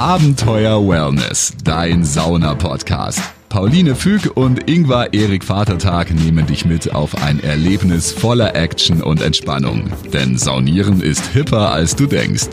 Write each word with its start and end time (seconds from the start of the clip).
Abenteuer 0.00 0.88
Wellness, 0.88 1.52
dein 1.62 2.04
Sauna-Podcast. 2.04 3.20
Pauline 3.50 3.94
Füg 3.94 4.34
und 4.34 4.66
Ingvar 4.66 5.12
Erik 5.12 5.44
Vatertag 5.44 6.10
nehmen 6.10 6.46
dich 6.46 6.64
mit 6.64 6.94
auf 6.94 7.22
ein 7.22 7.38
Erlebnis 7.44 8.10
voller 8.10 8.56
Action 8.56 9.02
und 9.02 9.20
Entspannung. 9.20 9.92
Denn 10.10 10.38
Saunieren 10.38 11.02
ist 11.02 11.26
hipper, 11.34 11.70
als 11.70 11.96
du 11.96 12.06
denkst. 12.06 12.48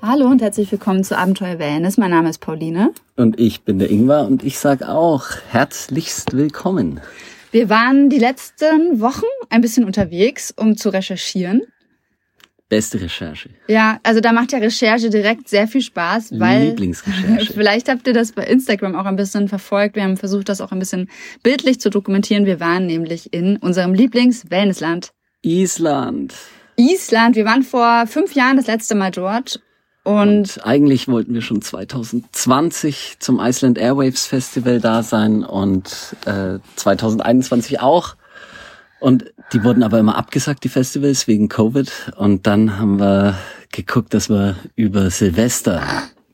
Hallo 0.00 0.28
und 0.28 0.40
herzlich 0.40 0.72
willkommen 0.72 1.04
zu 1.04 1.18
Abenteuer 1.18 1.58
Wellness. 1.58 1.98
Mein 1.98 2.12
Name 2.12 2.30
ist 2.30 2.38
Pauline. 2.38 2.94
Und 3.16 3.38
ich 3.38 3.60
bin 3.60 3.78
der 3.78 3.90
Ingvar 3.90 4.26
und 4.26 4.42
ich 4.42 4.58
sag 4.58 4.88
auch 4.88 5.26
herzlichst 5.50 6.34
willkommen. 6.34 7.02
Wir 7.50 7.68
waren 7.68 8.08
die 8.08 8.18
letzten 8.18 9.02
Wochen 9.02 9.26
ein 9.50 9.60
bisschen 9.60 9.84
unterwegs, 9.84 10.52
um 10.56 10.78
zu 10.78 10.88
recherchieren. 10.88 11.60
Beste 12.68 13.00
Recherche. 13.00 13.50
Ja, 13.68 14.00
also 14.02 14.20
da 14.20 14.32
macht 14.32 14.52
ja 14.52 14.58
Recherche 14.58 15.10
direkt 15.10 15.48
sehr 15.48 15.68
viel 15.68 15.82
Spaß, 15.82 16.38
weil 16.38 16.68
Lieblingsrecherche. 16.68 17.52
vielleicht 17.54 17.88
habt 17.88 18.06
ihr 18.06 18.14
das 18.14 18.32
bei 18.32 18.44
Instagram 18.44 18.94
auch 18.94 19.04
ein 19.04 19.16
bisschen 19.16 19.48
verfolgt. 19.48 19.96
Wir 19.96 20.02
haben 20.02 20.16
versucht, 20.16 20.48
das 20.48 20.60
auch 20.60 20.72
ein 20.72 20.78
bisschen 20.78 21.10
bildlich 21.42 21.78
zu 21.80 21.90
dokumentieren. 21.90 22.46
Wir 22.46 22.60
waren 22.60 22.86
nämlich 22.86 23.32
in 23.32 23.58
unserem 23.58 23.92
Lieblings-Wellnessland. 23.92 25.12
Island. 25.42 26.34
Island. 26.76 27.36
Wir 27.36 27.44
waren 27.44 27.62
vor 27.62 28.06
fünf 28.06 28.34
Jahren 28.34 28.56
das 28.56 28.66
letzte 28.66 28.94
Mal 28.94 29.10
dort 29.10 29.60
und, 30.04 30.58
und, 30.58 30.66
eigentlich 30.66 31.08
wollten 31.08 31.32
wir 31.32 31.40
schon 31.40 31.62
2020 31.62 33.16
zum 33.20 33.40
Iceland 33.40 33.78
Airwaves 33.78 34.26
Festival 34.26 34.78
da 34.78 35.02
sein 35.02 35.42
und 35.42 36.14
äh, 36.26 36.58
2021 36.76 37.80
auch. 37.80 38.16
Und 39.04 39.34
die 39.52 39.62
wurden 39.62 39.82
aber 39.82 39.98
immer 39.98 40.16
abgesagt, 40.16 40.64
die 40.64 40.70
Festivals, 40.70 41.28
wegen 41.28 41.50
Covid. 41.50 41.92
Und 42.16 42.46
dann 42.46 42.78
haben 42.78 42.98
wir 42.98 43.36
geguckt, 43.70 44.14
dass 44.14 44.30
wir 44.30 44.56
über 44.76 45.10
Silvester 45.10 45.82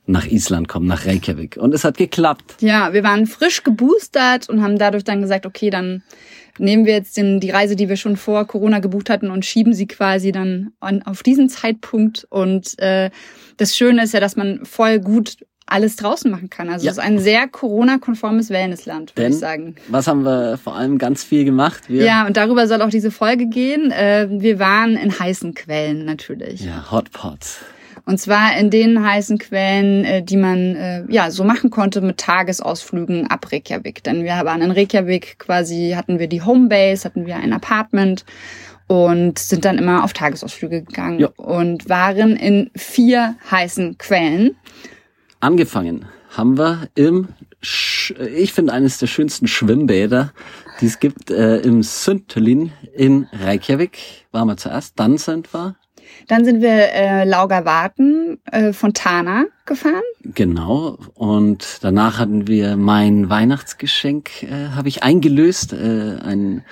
nach 0.06 0.24
Island 0.24 0.68
kommen, 0.68 0.86
nach 0.86 1.04
Reykjavik. 1.04 1.56
Und 1.56 1.74
es 1.74 1.82
hat 1.82 1.96
geklappt. 1.96 2.58
Ja, 2.60 2.92
wir 2.92 3.02
waren 3.02 3.26
frisch 3.26 3.64
geboostert 3.64 4.48
und 4.48 4.62
haben 4.62 4.78
dadurch 4.78 5.02
dann 5.02 5.20
gesagt, 5.20 5.46
okay, 5.46 5.70
dann 5.70 6.04
nehmen 6.58 6.86
wir 6.86 6.92
jetzt 6.92 7.16
den, 7.16 7.40
die 7.40 7.50
Reise, 7.50 7.74
die 7.74 7.88
wir 7.88 7.96
schon 7.96 8.16
vor 8.16 8.46
Corona 8.46 8.78
gebucht 8.78 9.10
hatten 9.10 9.32
und 9.32 9.44
schieben 9.44 9.74
sie 9.74 9.88
quasi 9.88 10.30
dann 10.30 10.70
an, 10.78 11.02
auf 11.02 11.24
diesen 11.24 11.48
Zeitpunkt. 11.48 12.24
Und 12.30 12.78
äh, 12.78 13.10
das 13.56 13.76
Schöne 13.76 14.04
ist 14.04 14.14
ja, 14.14 14.20
dass 14.20 14.36
man 14.36 14.64
voll 14.64 15.00
gut 15.00 15.38
alles 15.70 15.96
draußen 15.96 16.30
machen 16.30 16.50
kann. 16.50 16.68
Also 16.68 16.84
ja. 16.84 16.90
es 16.90 16.98
ist 16.98 17.02
ein 17.04 17.18
sehr 17.18 17.48
Corona-konformes 17.48 18.50
Wellnessland, 18.50 19.16
würde 19.16 19.30
ich 19.30 19.38
sagen. 19.38 19.76
Was 19.88 20.06
haben 20.06 20.24
wir 20.24 20.58
vor 20.58 20.76
allem 20.76 20.98
ganz 20.98 21.24
viel 21.24 21.44
gemacht? 21.44 21.84
Wir 21.88 22.04
ja, 22.04 22.26
und 22.26 22.36
darüber 22.36 22.66
soll 22.66 22.82
auch 22.82 22.90
diese 22.90 23.10
Folge 23.10 23.46
gehen. 23.46 23.90
Äh, 23.90 24.28
wir 24.30 24.58
waren 24.58 24.96
in 24.96 25.18
heißen 25.18 25.54
Quellen 25.54 26.04
natürlich. 26.04 26.60
Ja, 26.60 26.90
Hotpots. 26.90 27.60
Und 28.06 28.18
zwar 28.18 28.56
in 28.56 28.70
den 28.70 29.04
heißen 29.04 29.38
Quellen, 29.38 30.04
äh, 30.04 30.22
die 30.22 30.36
man 30.36 30.74
äh, 30.74 31.04
ja 31.08 31.30
so 31.30 31.44
machen 31.44 31.70
konnte 31.70 32.00
mit 32.00 32.18
Tagesausflügen 32.18 33.30
ab 33.30 33.52
Reykjavik. 33.52 34.02
Denn 34.02 34.24
wir 34.24 34.32
waren 34.44 34.62
in 34.62 34.70
Reykjavik 34.70 35.38
quasi, 35.38 35.92
hatten 35.96 36.18
wir 36.18 36.26
die 36.26 36.42
Homebase, 36.42 37.04
hatten 37.04 37.26
wir 37.26 37.36
ein 37.36 37.52
Apartment 37.52 38.24
und 38.88 39.38
sind 39.38 39.64
dann 39.64 39.78
immer 39.78 40.02
auf 40.02 40.12
Tagesausflüge 40.12 40.82
gegangen 40.82 41.20
ja. 41.20 41.28
und 41.36 41.88
waren 41.88 42.34
in 42.34 42.70
vier 42.74 43.36
heißen 43.48 43.98
Quellen. 43.98 44.56
Angefangen 45.40 46.04
haben 46.36 46.58
wir 46.58 46.88
im, 46.94 47.28
Sch 47.62 48.12
ich 48.34 48.52
finde 48.52 48.72
eines 48.72 48.98
der 48.98 49.06
schönsten 49.06 49.46
Schwimmbäder, 49.46 50.32
die 50.80 50.86
es 50.86 51.00
gibt, 51.00 51.30
äh, 51.30 51.58
im 51.58 51.82
Süntolin 51.82 52.72
in 52.94 53.26
Reykjavik. 53.32 53.98
Waren 54.32 54.48
wir 54.48 54.56
zuerst, 54.56 54.98
dann 54.98 55.18
sind 55.18 55.52
wir 55.52 55.76
dann 56.28 56.44
sind 56.44 56.60
wir 56.60 56.92
äh, 56.92 57.24
Laugerwarten, 57.24 58.38
äh, 58.50 58.72
Fontana 58.72 59.44
gefahren. 59.64 60.02
Genau. 60.22 60.98
Und 61.14 61.78
danach 61.82 62.18
hatten 62.18 62.46
wir 62.46 62.76
mein 62.76 63.30
Weihnachtsgeschenk, 63.30 64.42
äh, 64.42 64.70
habe 64.74 64.88
ich 64.88 65.02
eingelöst, 65.02 65.72
äh, 65.72 66.16
ein 66.22 66.64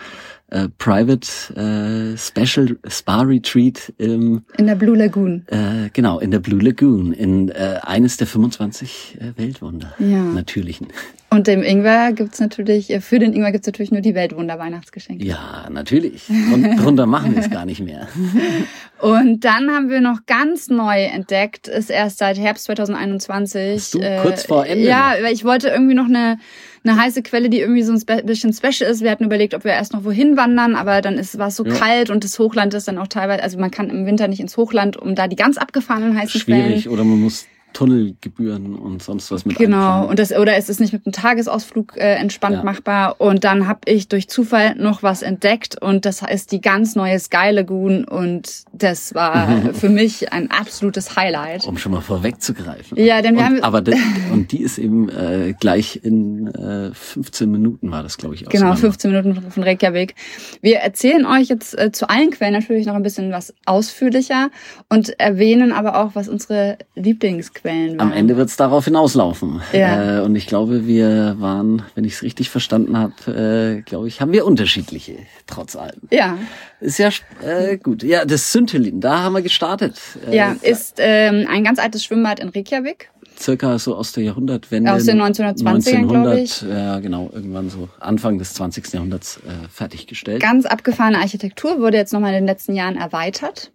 äh, 0.48 0.68
Private 0.78 1.28
äh, 1.54 2.16
Special 2.16 2.78
Spa 2.86 3.22
Retreat 3.22 3.92
im 3.98 4.42
in 4.56 4.66
der 4.66 4.74
Blue 4.74 4.96
Lagoon. 4.96 5.44
Äh, 5.46 5.90
genau, 5.92 6.18
in 6.18 6.30
der 6.30 6.38
Blue 6.40 6.60
Lagoon, 6.60 7.12
in 7.12 7.48
äh, 7.50 7.80
eines 7.82 8.16
der 8.16 8.26
25 8.26 9.18
äh, 9.20 9.38
Weltwunder 9.38 9.94
ja. 9.98 10.22
natürlichen. 10.22 10.88
Und 11.30 11.46
dem 11.46 11.62
Ingwer 11.62 12.12
gibt's 12.12 12.40
natürlich, 12.40 12.90
äh, 12.90 13.00
für 13.00 13.18
den 13.18 13.34
Ingwer 13.34 13.52
gibt's 13.52 13.66
natürlich 13.66 13.90
nur 13.90 14.00
die 14.00 14.14
Weltwunder-Weihnachtsgeschenke. 14.14 15.24
Ja, 15.26 15.68
natürlich. 15.70 16.28
Und 16.28 16.64
drunter 16.78 17.06
machen 17.06 17.34
wir 17.34 17.42
es 17.42 17.50
gar 17.50 17.66
nicht 17.66 17.80
mehr. 17.80 18.08
Und 19.00 19.44
dann 19.44 19.70
haben 19.70 19.90
wir 19.90 20.00
noch 20.00 20.26
ganz 20.26 20.68
neu 20.68 21.04
entdeckt, 21.04 21.68
ist 21.68 21.90
erst 21.90 22.18
seit 22.18 22.38
Herbst 22.38 22.64
2021. 22.64 23.74
Hast 23.74 23.94
du, 23.94 24.00
äh, 24.00 24.20
kurz 24.22 24.46
vor 24.46 24.66
Ende. 24.66 24.86
Ja, 24.86 25.14
weil 25.22 25.34
ich 25.34 25.44
wollte 25.44 25.68
irgendwie 25.68 25.94
noch 25.94 26.06
eine, 26.06 26.38
eine 26.82 27.00
heiße 27.00 27.22
Quelle, 27.22 27.50
die 27.50 27.60
irgendwie 27.60 27.82
so 27.82 27.92
ein 27.92 28.26
bisschen 28.26 28.52
special 28.54 28.90
ist. 28.90 29.02
Wir 29.02 29.10
hatten 29.10 29.24
überlegt, 29.24 29.54
ob 29.54 29.64
wir 29.64 29.72
erst 29.72 29.92
noch 29.92 30.04
wohin 30.04 30.36
wandern, 30.36 30.74
aber 30.74 31.02
dann 31.02 31.18
ist, 31.18 31.38
war 31.38 31.48
es 31.48 31.56
so 31.56 31.64
ja. 31.64 31.74
kalt 31.74 32.10
und 32.10 32.24
das 32.24 32.38
Hochland 32.38 32.72
ist 32.72 32.88
dann 32.88 32.98
auch 32.98 33.06
teilweise, 33.06 33.42
also 33.42 33.58
man 33.58 33.70
kann 33.70 33.90
im 33.90 34.06
Winter 34.06 34.28
nicht 34.28 34.40
ins 34.40 34.56
Hochland, 34.56 34.96
um 34.96 35.14
da 35.14 35.28
die 35.28 35.36
ganz 35.36 35.58
abgefahrenen 35.58 36.18
heißen 36.18 36.40
Schwierig, 36.40 36.62
Quellen. 36.62 36.80
Schwierig, 36.80 36.88
oder 36.88 37.04
man 37.04 37.20
muss 37.20 37.46
Tunnelgebühren 37.72 38.74
und 38.74 39.02
sonst 39.02 39.30
was 39.30 39.44
mit 39.44 39.56
Genau, 39.56 39.76
einplanen. 39.76 40.10
und 40.10 40.18
das 40.18 40.32
oder 40.32 40.56
es 40.56 40.68
ist 40.68 40.80
nicht 40.80 40.92
mit 40.92 41.06
einem 41.06 41.12
Tagesausflug 41.12 41.96
äh, 41.96 42.14
entspannt 42.14 42.56
ja. 42.56 42.64
machbar 42.64 43.20
und 43.20 43.44
dann 43.44 43.68
habe 43.68 43.80
ich 43.86 44.08
durch 44.08 44.28
Zufall 44.28 44.74
noch 44.76 45.02
was 45.02 45.22
entdeckt 45.22 45.80
und 45.80 46.04
das 46.04 46.22
heißt 46.22 46.50
die 46.50 46.60
ganz 46.60 46.96
neue 46.96 47.18
Sky 47.18 47.50
Lagoon 47.50 48.04
und 48.04 48.64
das 48.72 49.14
war 49.14 49.72
für 49.74 49.88
mich 49.88 50.32
ein 50.32 50.50
absolutes 50.50 51.16
Highlight. 51.16 51.66
Um 51.66 51.78
schon 51.78 51.92
mal 51.92 52.00
vorwegzugreifen. 52.00 52.98
Ja, 52.98 53.22
denn 53.22 53.36
wir 53.36 53.42
und, 53.42 53.46
haben 53.46 53.62
aber 53.62 53.80
das, 53.80 53.96
und 54.32 54.50
die 54.50 54.62
ist 54.62 54.78
eben 54.78 55.08
äh, 55.08 55.54
gleich 55.58 56.00
in 56.02 56.48
äh, 56.48 56.92
15 56.92 57.50
Minuten 57.50 57.90
war 57.90 58.02
das 58.02 58.16
glaube 58.16 58.34
ich. 58.34 58.44
Genau, 58.46 58.74
15 58.74 59.10
Minuten 59.10 59.50
von 59.50 59.62
Reykjavik. 59.62 60.14
Wir 60.62 60.78
erzählen 60.78 61.26
euch 61.26 61.48
jetzt 61.48 61.78
äh, 61.78 61.92
zu 61.92 62.08
allen 62.08 62.30
Quellen 62.30 62.54
natürlich 62.54 62.86
noch 62.86 62.94
ein 62.94 63.02
bisschen 63.02 63.30
was 63.30 63.54
ausführlicher 63.66 64.50
und 64.88 65.18
erwähnen 65.20 65.72
aber 65.72 65.96
auch 66.02 66.14
was 66.14 66.28
unsere 66.28 66.78
Lieblings 66.94 67.52
Quellen 67.60 67.98
waren. 67.98 68.00
Am 68.00 68.12
Ende 68.12 68.36
wird 68.36 68.48
es 68.48 68.56
darauf 68.56 68.84
hinauslaufen. 68.84 69.60
Ja. 69.72 70.18
Äh, 70.18 70.22
und 70.22 70.34
ich 70.36 70.46
glaube, 70.46 70.86
wir 70.86 71.36
waren, 71.38 71.82
wenn 71.94 72.04
ich 72.04 72.14
es 72.14 72.22
richtig 72.22 72.50
verstanden 72.50 72.96
habe, 72.96 73.78
äh, 73.78 73.82
glaube 73.82 74.08
ich, 74.08 74.20
haben 74.20 74.32
wir 74.32 74.46
unterschiedliche, 74.46 75.16
trotz 75.46 75.76
allem. 75.76 76.00
Ja. 76.10 76.38
Ist 76.80 76.98
ja 76.98 77.10
äh, 77.44 77.76
gut. 77.76 78.02
Ja, 78.02 78.24
das 78.24 78.52
Synthelin, 78.52 79.00
da 79.00 79.22
haben 79.22 79.34
wir 79.34 79.42
gestartet. 79.42 79.98
Äh, 80.28 80.36
ja, 80.36 80.56
ist 80.62 80.96
ähm, 80.98 81.46
ein 81.50 81.64
ganz 81.64 81.78
altes 81.78 82.04
Schwimmbad 82.04 82.40
in 82.40 82.48
Reykjavik. 82.48 83.10
Circa 83.38 83.78
so 83.78 83.94
aus 83.94 84.12
der 84.12 84.24
Jahrhundertwende. 84.24 84.92
Aus 84.92 85.04
den 85.04 85.20
1920ern, 85.20 86.08
glaube 86.08 86.40
ich. 86.40 86.62
Ja, 86.62 86.98
genau, 86.98 87.30
irgendwann 87.32 87.70
so 87.70 87.88
Anfang 88.00 88.38
des 88.38 88.54
20. 88.54 88.92
Jahrhunderts 88.92 89.38
äh, 89.38 89.68
fertiggestellt. 89.70 90.42
Ganz 90.42 90.66
abgefahrene 90.66 91.18
Architektur 91.18 91.78
wurde 91.78 91.96
jetzt 91.96 92.12
nochmal 92.12 92.30
in 92.30 92.40
den 92.40 92.46
letzten 92.46 92.74
Jahren 92.74 92.96
erweitert. 92.96 93.70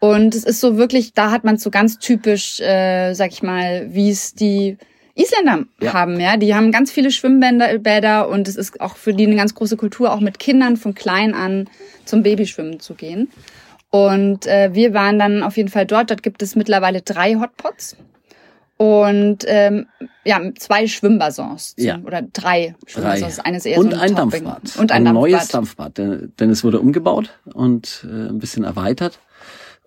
Und 0.00 0.34
es 0.34 0.44
ist 0.44 0.60
so 0.60 0.78
wirklich, 0.78 1.12
da 1.12 1.30
hat 1.30 1.44
man 1.44 1.58
so 1.58 1.70
ganz 1.70 1.98
typisch, 1.98 2.58
äh, 2.60 3.12
sag 3.12 3.32
ich 3.32 3.42
mal, 3.42 3.86
wie 3.90 4.10
es 4.10 4.34
die 4.34 4.78
Isländer 5.14 5.66
ja. 5.80 5.92
haben, 5.92 6.18
ja. 6.18 6.36
Die 6.38 6.54
haben 6.54 6.72
ganz 6.72 6.90
viele 6.90 7.10
Schwimmbäder 7.10 7.78
Bäder 7.78 8.28
und 8.28 8.48
es 8.48 8.56
ist 8.56 8.80
auch 8.80 8.96
für 8.96 9.12
die 9.12 9.26
eine 9.26 9.36
ganz 9.36 9.54
große 9.54 9.76
Kultur, 9.76 10.12
auch 10.12 10.20
mit 10.20 10.38
Kindern 10.38 10.76
von 10.78 10.94
klein 10.94 11.34
an 11.34 11.68
zum 12.06 12.22
Babyschwimmen 12.22 12.80
zu 12.80 12.94
gehen. 12.94 13.28
Und 13.90 14.46
äh, 14.46 14.70
wir 14.72 14.94
waren 14.94 15.18
dann 15.18 15.42
auf 15.42 15.56
jeden 15.56 15.68
Fall 15.68 15.84
dort. 15.84 16.10
Dort 16.10 16.22
gibt 16.22 16.42
es 16.42 16.56
mittlerweile 16.56 17.02
drei 17.02 17.34
Hotpots 17.34 17.96
und 18.80 19.44
ähm, 19.46 19.88
ja 20.24 20.40
zwei 20.58 20.86
Schwimmbassins 20.86 21.74
ja. 21.76 21.98
oder 22.06 22.22
drei 22.22 22.74
Schwimmbassins. 22.86 23.36
Drei. 23.36 23.44
Eines 23.44 23.66
eher 23.66 23.78
und 23.78 23.90
so 23.90 23.96
ein, 23.96 24.10
ein 24.10 24.14
Dampfbad. 24.14 24.76
Und 24.78 24.92
ein, 24.92 24.98
ein 24.98 25.04
Dampfbad. 25.04 25.14
neues 25.14 25.48
Dampfbad, 25.48 25.98
denn, 25.98 26.32
denn 26.40 26.48
es 26.48 26.64
wurde 26.64 26.80
umgebaut 26.80 27.30
und 27.52 28.06
äh, 28.08 28.28
ein 28.28 28.38
bisschen 28.38 28.64
erweitert. 28.64 29.18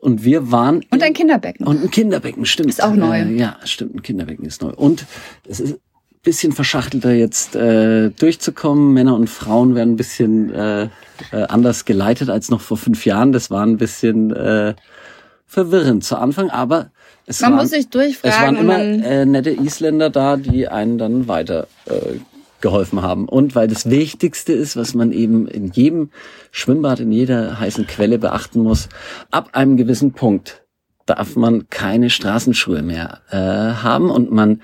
Und 0.03 0.25
wir 0.25 0.51
waren. 0.51 0.83
Und 0.89 1.01
ein 1.01 1.13
Kinderbecken. 1.13 1.65
Und 1.65 1.81
ein 1.81 1.89
Kinderbecken, 1.89 2.45
stimmt. 2.45 2.69
Ist 2.69 2.83
auch 2.83 2.93
neu. 2.93 3.21
Äh, 3.21 3.37
ja, 3.37 3.57
stimmt, 3.63 3.95
ein 3.95 4.01
Kinderbecken 4.01 4.45
ist 4.45 4.61
neu. 4.61 4.71
Und 4.71 5.05
es 5.47 5.61
ist 5.61 5.75
ein 5.75 5.79
bisschen 6.23 6.51
verschachtelter 6.51 7.13
jetzt 7.13 7.55
äh, 7.55 8.09
durchzukommen. 8.09 8.91
Männer 8.93 9.15
und 9.15 9.29
Frauen 9.29 9.75
werden 9.75 9.93
ein 9.93 9.95
bisschen 9.95 10.53
äh, 10.53 10.83
äh, 10.83 10.89
anders 11.47 11.85
geleitet 11.85 12.29
als 12.29 12.49
noch 12.49 12.59
vor 12.59 12.75
fünf 12.75 13.05
Jahren. 13.05 13.31
Das 13.31 13.49
war 13.49 13.65
ein 13.65 13.77
bisschen 13.77 14.35
äh, 14.35 14.75
verwirrend 15.47 16.03
zu 16.03 16.17
Anfang, 16.17 16.49
aber 16.49 16.91
es 17.25 17.39
Man 17.39 17.53
waren, 17.53 17.59
muss 17.61 17.69
sich 17.69 17.87
durchfragen. 17.89 18.35
es 18.35 18.43
waren 18.43 18.55
immer 18.57 18.79
äh, 18.79 19.25
nette 19.25 19.51
Isländer 19.51 20.09
da, 20.09 20.35
die 20.35 20.67
einen 20.67 20.97
dann 20.97 21.29
weiter 21.29 21.67
äh, 21.85 22.17
geholfen 22.63 23.03
haben. 23.03 23.29
Und 23.29 23.53
weil 23.53 23.67
das 23.67 23.89
Wichtigste 23.91 24.53
ist, 24.53 24.75
was 24.75 24.95
man 24.95 25.11
eben 25.11 25.47
in 25.47 25.71
jedem 25.71 26.09
Schwimmbad, 26.51 26.99
in 26.99 27.11
jeder 27.11 27.59
heißen 27.59 27.85
Quelle 27.85 28.17
beachten 28.17 28.61
muss, 28.61 28.89
ab 29.29 29.49
einem 29.53 29.77
gewissen 29.77 30.13
Punkt 30.13 30.63
darf 31.05 31.35
man 31.35 31.67
keine 31.69 32.09
Straßenschuhe 32.09 32.81
mehr 32.81 33.19
äh, 33.29 33.35
haben 33.35 34.09
und 34.09 34.31
man 34.31 34.61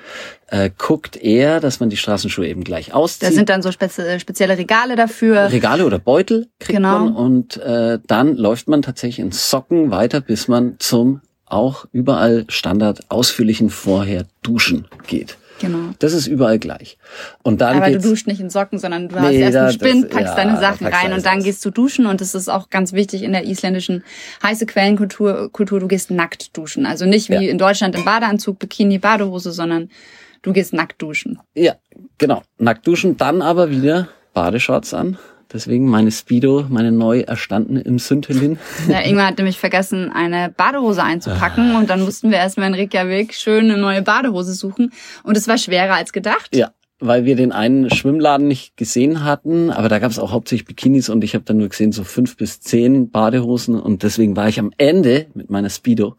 äh, 0.47 0.69
guckt 0.77 1.17
eher, 1.17 1.59
dass 1.59 1.81
man 1.81 1.89
die 1.89 1.97
Straßenschuhe 1.97 2.47
eben 2.47 2.63
gleich 2.63 2.93
auszieht. 2.93 3.29
Da 3.29 3.33
sind 3.33 3.49
dann 3.49 3.61
so 3.61 3.73
spezi 3.73 4.19
spezielle 4.21 4.57
Regale 4.57 4.95
dafür. 4.95 5.51
Regale 5.51 5.85
oder 5.85 5.99
Beutel 5.99 6.47
kriegt 6.59 6.77
Genau. 6.77 6.99
man 6.99 7.15
und 7.15 7.57
äh, 7.57 7.99
dann 8.07 8.37
läuft 8.37 8.69
man 8.69 8.81
tatsächlich 8.81 9.19
in 9.19 9.33
Socken 9.33 9.91
weiter, 9.91 10.21
bis 10.21 10.47
man 10.47 10.77
zum 10.79 11.19
auch 11.45 11.85
überall 11.91 12.45
Standard 12.47 13.09
ausführlichen 13.09 13.69
vorher 13.69 14.25
duschen 14.41 14.87
geht. 15.07 15.35
Genau. 15.59 15.93
Das 15.99 16.13
ist 16.13 16.27
überall 16.27 16.57
gleich. 16.59 16.97
Und 17.43 17.61
dann 17.61 17.77
Aber 17.77 17.91
du 17.91 17.99
duscht 17.99 18.27
nicht 18.27 18.39
in 18.39 18.49
Socken, 18.49 18.79
sondern 18.79 19.09
du 19.09 19.15
hast 19.19 19.29
Nee, 19.29 19.39
erst 19.41 19.55
da- 19.55 19.63
einen 19.63 19.71
Spind, 19.73 20.09
packst 20.09 20.25
ja, 20.27 20.35
deine 20.35 20.59
Sachen 20.59 20.87
packst 20.87 21.03
rein 21.03 21.13
und 21.13 21.25
dann 21.25 21.43
gehst 21.43 21.63
du 21.65 21.69
duschen. 21.69 22.05
Und 22.05 22.21
das 22.21 22.33
ist 22.33 22.47
auch 22.49 22.69
ganz 22.69 22.93
wichtig 22.93 23.23
in 23.23 23.31
der 23.33 23.45
isländischen 23.45 24.03
heiße 24.41 24.65
Quellenkultur. 24.65 25.51
Kultur, 25.51 25.79
du 25.79 25.87
gehst 25.87 26.11
nackt 26.11 26.55
duschen. 26.57 26.85
Also 26.85 27.05
nicht 27.05 27.29
wie 27.29 27.33
Ja. 27.33 27.41
in 27.51 27.57
Deutschland 27.57 27.95
im 27.95 28.05
Badeanzug, 28.05 28.57
Bikini, 28.59 28.97
Badehose, 28.99 29.51
sondern 29.51 29.89
du 30.41 30.53
gehst 30.53 30.73
nackt 30.73 31.01
duschen. 31.01 31.39
Ja, 31.55 31.75
genau. 32.17 32.41
Nackt 32.57 32.87
duschen, 32.87 33.17
dann 33.17 33.41
aber 33.41 33.69
wieder 33.69 34.07
Badeshorts 34.33 34.93
an. 34.93 35.17
Deswegen 35.51 35.87
meine 35.87 36.11
Speedo, 36.11 36.65
meine 36.69 36.91
neu 36.91 37.21
erstandene 37.21 37.81
im 37.81 37.97
Sünthelin. 37.97 38.59
Ja, 38.87 39.01
Ingmar 39.01 39.27
hat 39.27 39.37
nämlich 39.37 39.57
vergessen, 39.57 40.11
eine 40.11 40.53
Badehose 40.55 41.03
einzupacken 41.03 41.75
und 41.75 41.89
dann 41.89 42.01
mussten 42.01 42.29
wir 42.29 42.37
erstmal 42.37 42.67
in 42.67 42.75
Reykjavik 42.75 43.33
schön 43.33 43.65
eine 43.65 43.77
neue 43.77 44.03
Badehose 44.03 44.53
suchen 44.53 44.91
und 45.23 45.35
es 45.35 45.47
war 45.47 45.57
schwerer 45.57 45.95
als 45.95 46.13
gedacht. 46.13 46.55
Ja, 46.55 46.71
weil 46.99 47.25
wir 47.25 47.35
den 47.35 47.51
einen 47.51 47.89
Schwimmladen 47.89 48.47
nicht 48.47 48.77
gesehen 48.77 49.23
hatten, 49.23 49.71
aber 49.71 49.89
da 49.89 49.99
gab 49.99 50.11
es 50.11 50.19
auch 50.19 50.31
hauptsächlich 50.31 50.67
Bikinis 50.67 51.09
und 51.09 51.23
ich 51.23 51.33
habe 51.33 51.45
dann 51.45 51.57
nur 51.57 51.69
gesehen 51.69 51.91
so 51.93 52.03
fünf 52.03 52.37
bis 52.37 52.59
zehn 52.61 53.09
Badehosen 53.09 53.79
und 53.79 54.03
deswegen 54.03 54.35
war 54.35 54.49
ich 54.49 54.59
am 54.59 54.71
Ende 54.77 55.27
mit 55.33 55.49
meiner 55.49 55.69
Speedo 55.69 56.15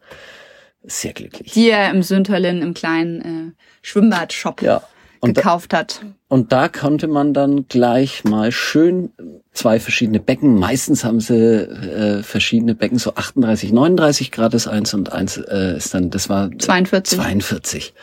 sehr 0.83 1.13
glücklich. 1.13 1.53
Die 1.53 1.69
er 1.69 1.91
im 1.91 2.03
Sünterlin 2.03 2.61
im 2.61 2.73
kleinen 2.73 3.21
äh, 3.21 3.51
Schwimmbadshop 3.81 4.61
Ja. 4.61 4.81
Gekauft 5.21 5.73
hat. 5.73 6.01
Und 6.31 6.53
da 6.53 6.69
konnte 6.69 7.09
man 7.09 7.33
dann 7.33 7.67
gleich 7.67 8.23
mal 8.23 8.53
schön 8.53 9.09
zwei 9.51 9.81
verschiedene 9.81 10.21
Becken. 10.21 10.57
Meistens 10.57 11.03
haben 11.03 11.19
sie 11.19 11.35
äh, 11.35 12.23
verschiedene 12.23 12.73
Becken, 12.73 12.99
so 12.99 13.15
38, 13.15 13.73
39 13.73 14.31
Grad 14.31 14.53
ist 14.53 14.65
eins 14.65 14.93
und 14.93 15.11
eins 15.11 15.35
äh, 15.35 15.75
ist 15.75 15.93
dann, 15.93 16.09
das 16.09 16.29
war 16.29 16.49
42. 16.57 17.19
42. 17.19 17.93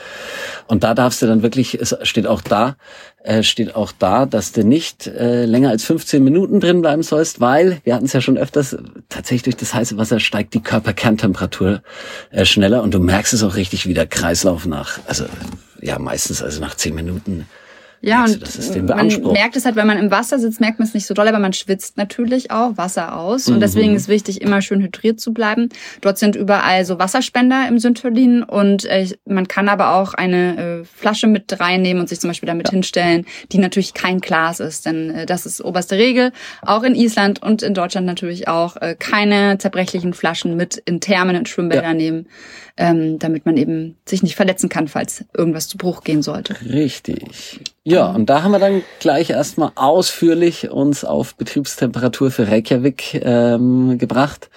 Und 0.67 0.85
da 0.85 0.93
darfst 0.93 1.23
du 1.23 1.27
dann 1.27 1.43
wirklich, 1.43 1.81
es 1.81 1.97
steht 2.03 2.27
auch 2.27 2.43
da, 2.43 2.77
äh, 3.25 3.43
steht 3.43 3.75
auch 3.75 3.93
da, 3.99 4.27
dass 4.27 4.53
du 4.53 4.63
nicht 4.63 5.07
äh, 5.07 5.47
länger 5.47 5.71
als 5.71 5.85
15 5.85 6.23
Minuten 6.23 6.61
drin 6.61 6.83
bleiben 6.83 7.03
sollst, 7.03 7.41
weil, 7.41 7.81
wir 7.85 7.95
hatten 7.95 8.05
es 8.05 8.13
ja 8.13 8.21
schon 8.21 8.37
öfters, 8.37 8.77
tatsächlich 9.09 9.45
durch 9.45 9.57
das 9.57 9.73
heiße 9.73 9.97
Wasser 9.97 10.21
steigt 10.21 10.53
die 10.53 10.61
Körperkerntemperatur 10.61 11.81
äh, 12.31 12.45
schneller 12.45 12.83
und 12.83 12.93
du 12.93 13.01
merkst 13.01 13.33
es 13.33 13.43
auch 13.43 13.57
richtig, 13.57 13.87
wie 13.87 13.95
der 13.95 14.07
Kreislauf 14.07 14.67
nach, 14.67 14.99
also 15.07 15.25
ja 15.81 15.99
meistens 15.99 16.43
also 16.43 16.61
nach 16.61 16.75
10 16.75 16.95
Minuten. 16.95 17.47
Ja, 18.01 18.27
du, 18.27 18.33
und 18.35 18.75
den 18.75 18.87
man 18.87 19.33
merkt 19.33 19.57
es 19.57 19.65
halt, 19.65 19.77
wenn 19.77 19.87
man 19.87 19.99
im 19.99 20.11
Wasser 20.11 20.39
sitzt, 20.39 20.61
merkt 20.61 20.79
man 20.79 20.87
es 20.87 20.95
nicht 20.95 21.07
so 21.07 21.15
doll, 21.15 21.27
aber 21.27 21.39
man 21.39 21.53
schwitzt 21.53 21.97
natürlich 21.97 22.51
auch 22.51 22.77
Wasser 22.77 23.17
aus. 23.17 23.49
Mhm. 23.49 23.55
Und 23.55 23.61
deswegen 23.61 23.95
ist 23.97 24.09
wichtig, 24.09 24.41
immer 24.41 24.63
schön 24.63 24.81
hydriert 24.83 25.21
zu 25.21 25.33
bleiben. 25.33 25.69
Dort 26.01 26.19
sind 26.19 26.37
überall 26.37 26.85
so 26.85 26.99
Wasserspender 26.99 27.67
im 27.69 27.79
Syntholin 27.79 28.43
und 28.43 28.85
äh, 28.85 29.09
man 29.25 29.49
kann 29.49 29.69
aber 29.69 29.95
auch 29.95 30.15
eine 30.15 30.83
äh, 30.83 30.85
Flasche 30.85 31.27
mit 31.27 31.59
reinnehmen 31.59 32.01
und 32.01 32.09
sich 32.09 32.21
zum 32.21 32.31
Beispiel 32.31 32.47
damit 32.47 32.71
hinstellen, 32.71 33.27
die 33.53 33.59
natürlich 33.59 33.95
kein 33.95 34.21
Glas 34.21 34.61
ist, 34.61 34.87
denn 34.87 35.11
äh, 35.11 35.27
das 35.27 35.47
ist 35.47 35.65
oberste 35.65 35.97
Regel. 35.97 36.33
Auch 36.63 36.83
in 36.85 36.95
Island 36.95 37.43
und 37.43 37.63
in 37.63 37.75
Deutschland 37.75 38.07
natürlich 38.07 38.49
auch 38.49 38.77
äh, 38.77 38.95
keine 38.99 39.59
zerbrechlichen 39.59 40.15
Flaschen 40.15 40.57
mit 40.57 40.77
in 40.85 41.01
Thermen 41.01 41.37
und 41.37 41.49
Schwimmbädern 41.49 41.85
Ja. 41.85 41.95
nehmen, 41.95 42.27
ähm, 42.77 43.19
damit 43.19 43.45
man 43.45 43.57
eben 43.57 43.97
sich 44.05 44.23
nicht 44.23 44.37
verletzen 44.37 44.69
kann, 44.69 44.89
falls 44.89 45.25
irgendwas 45.37 45.69
zu 45.69 45.79
Bruch 45.79 46.05
gehen 46.05 46.23
sollte. 46.23 46.55
Richtig. 46.65 47.61
Ja, 47.89 48.09
und 48.09 48.27
da 48.27 48.43
haben 48.43 48.53
wir 48.53 48.59
dann 48.59 48.83
gleich 49.01 49.31
erstmal 49.31 49.73
ausführlich 49.75 50.69
uns 50.69 51.07
auf 51.07 51.35
Betriebstemperatur 51.37 52.31
für 52.31 52.47
Reykjavik 52.47 53.15
ähm, 53.25 53.97
gebracht. 53.97 54.51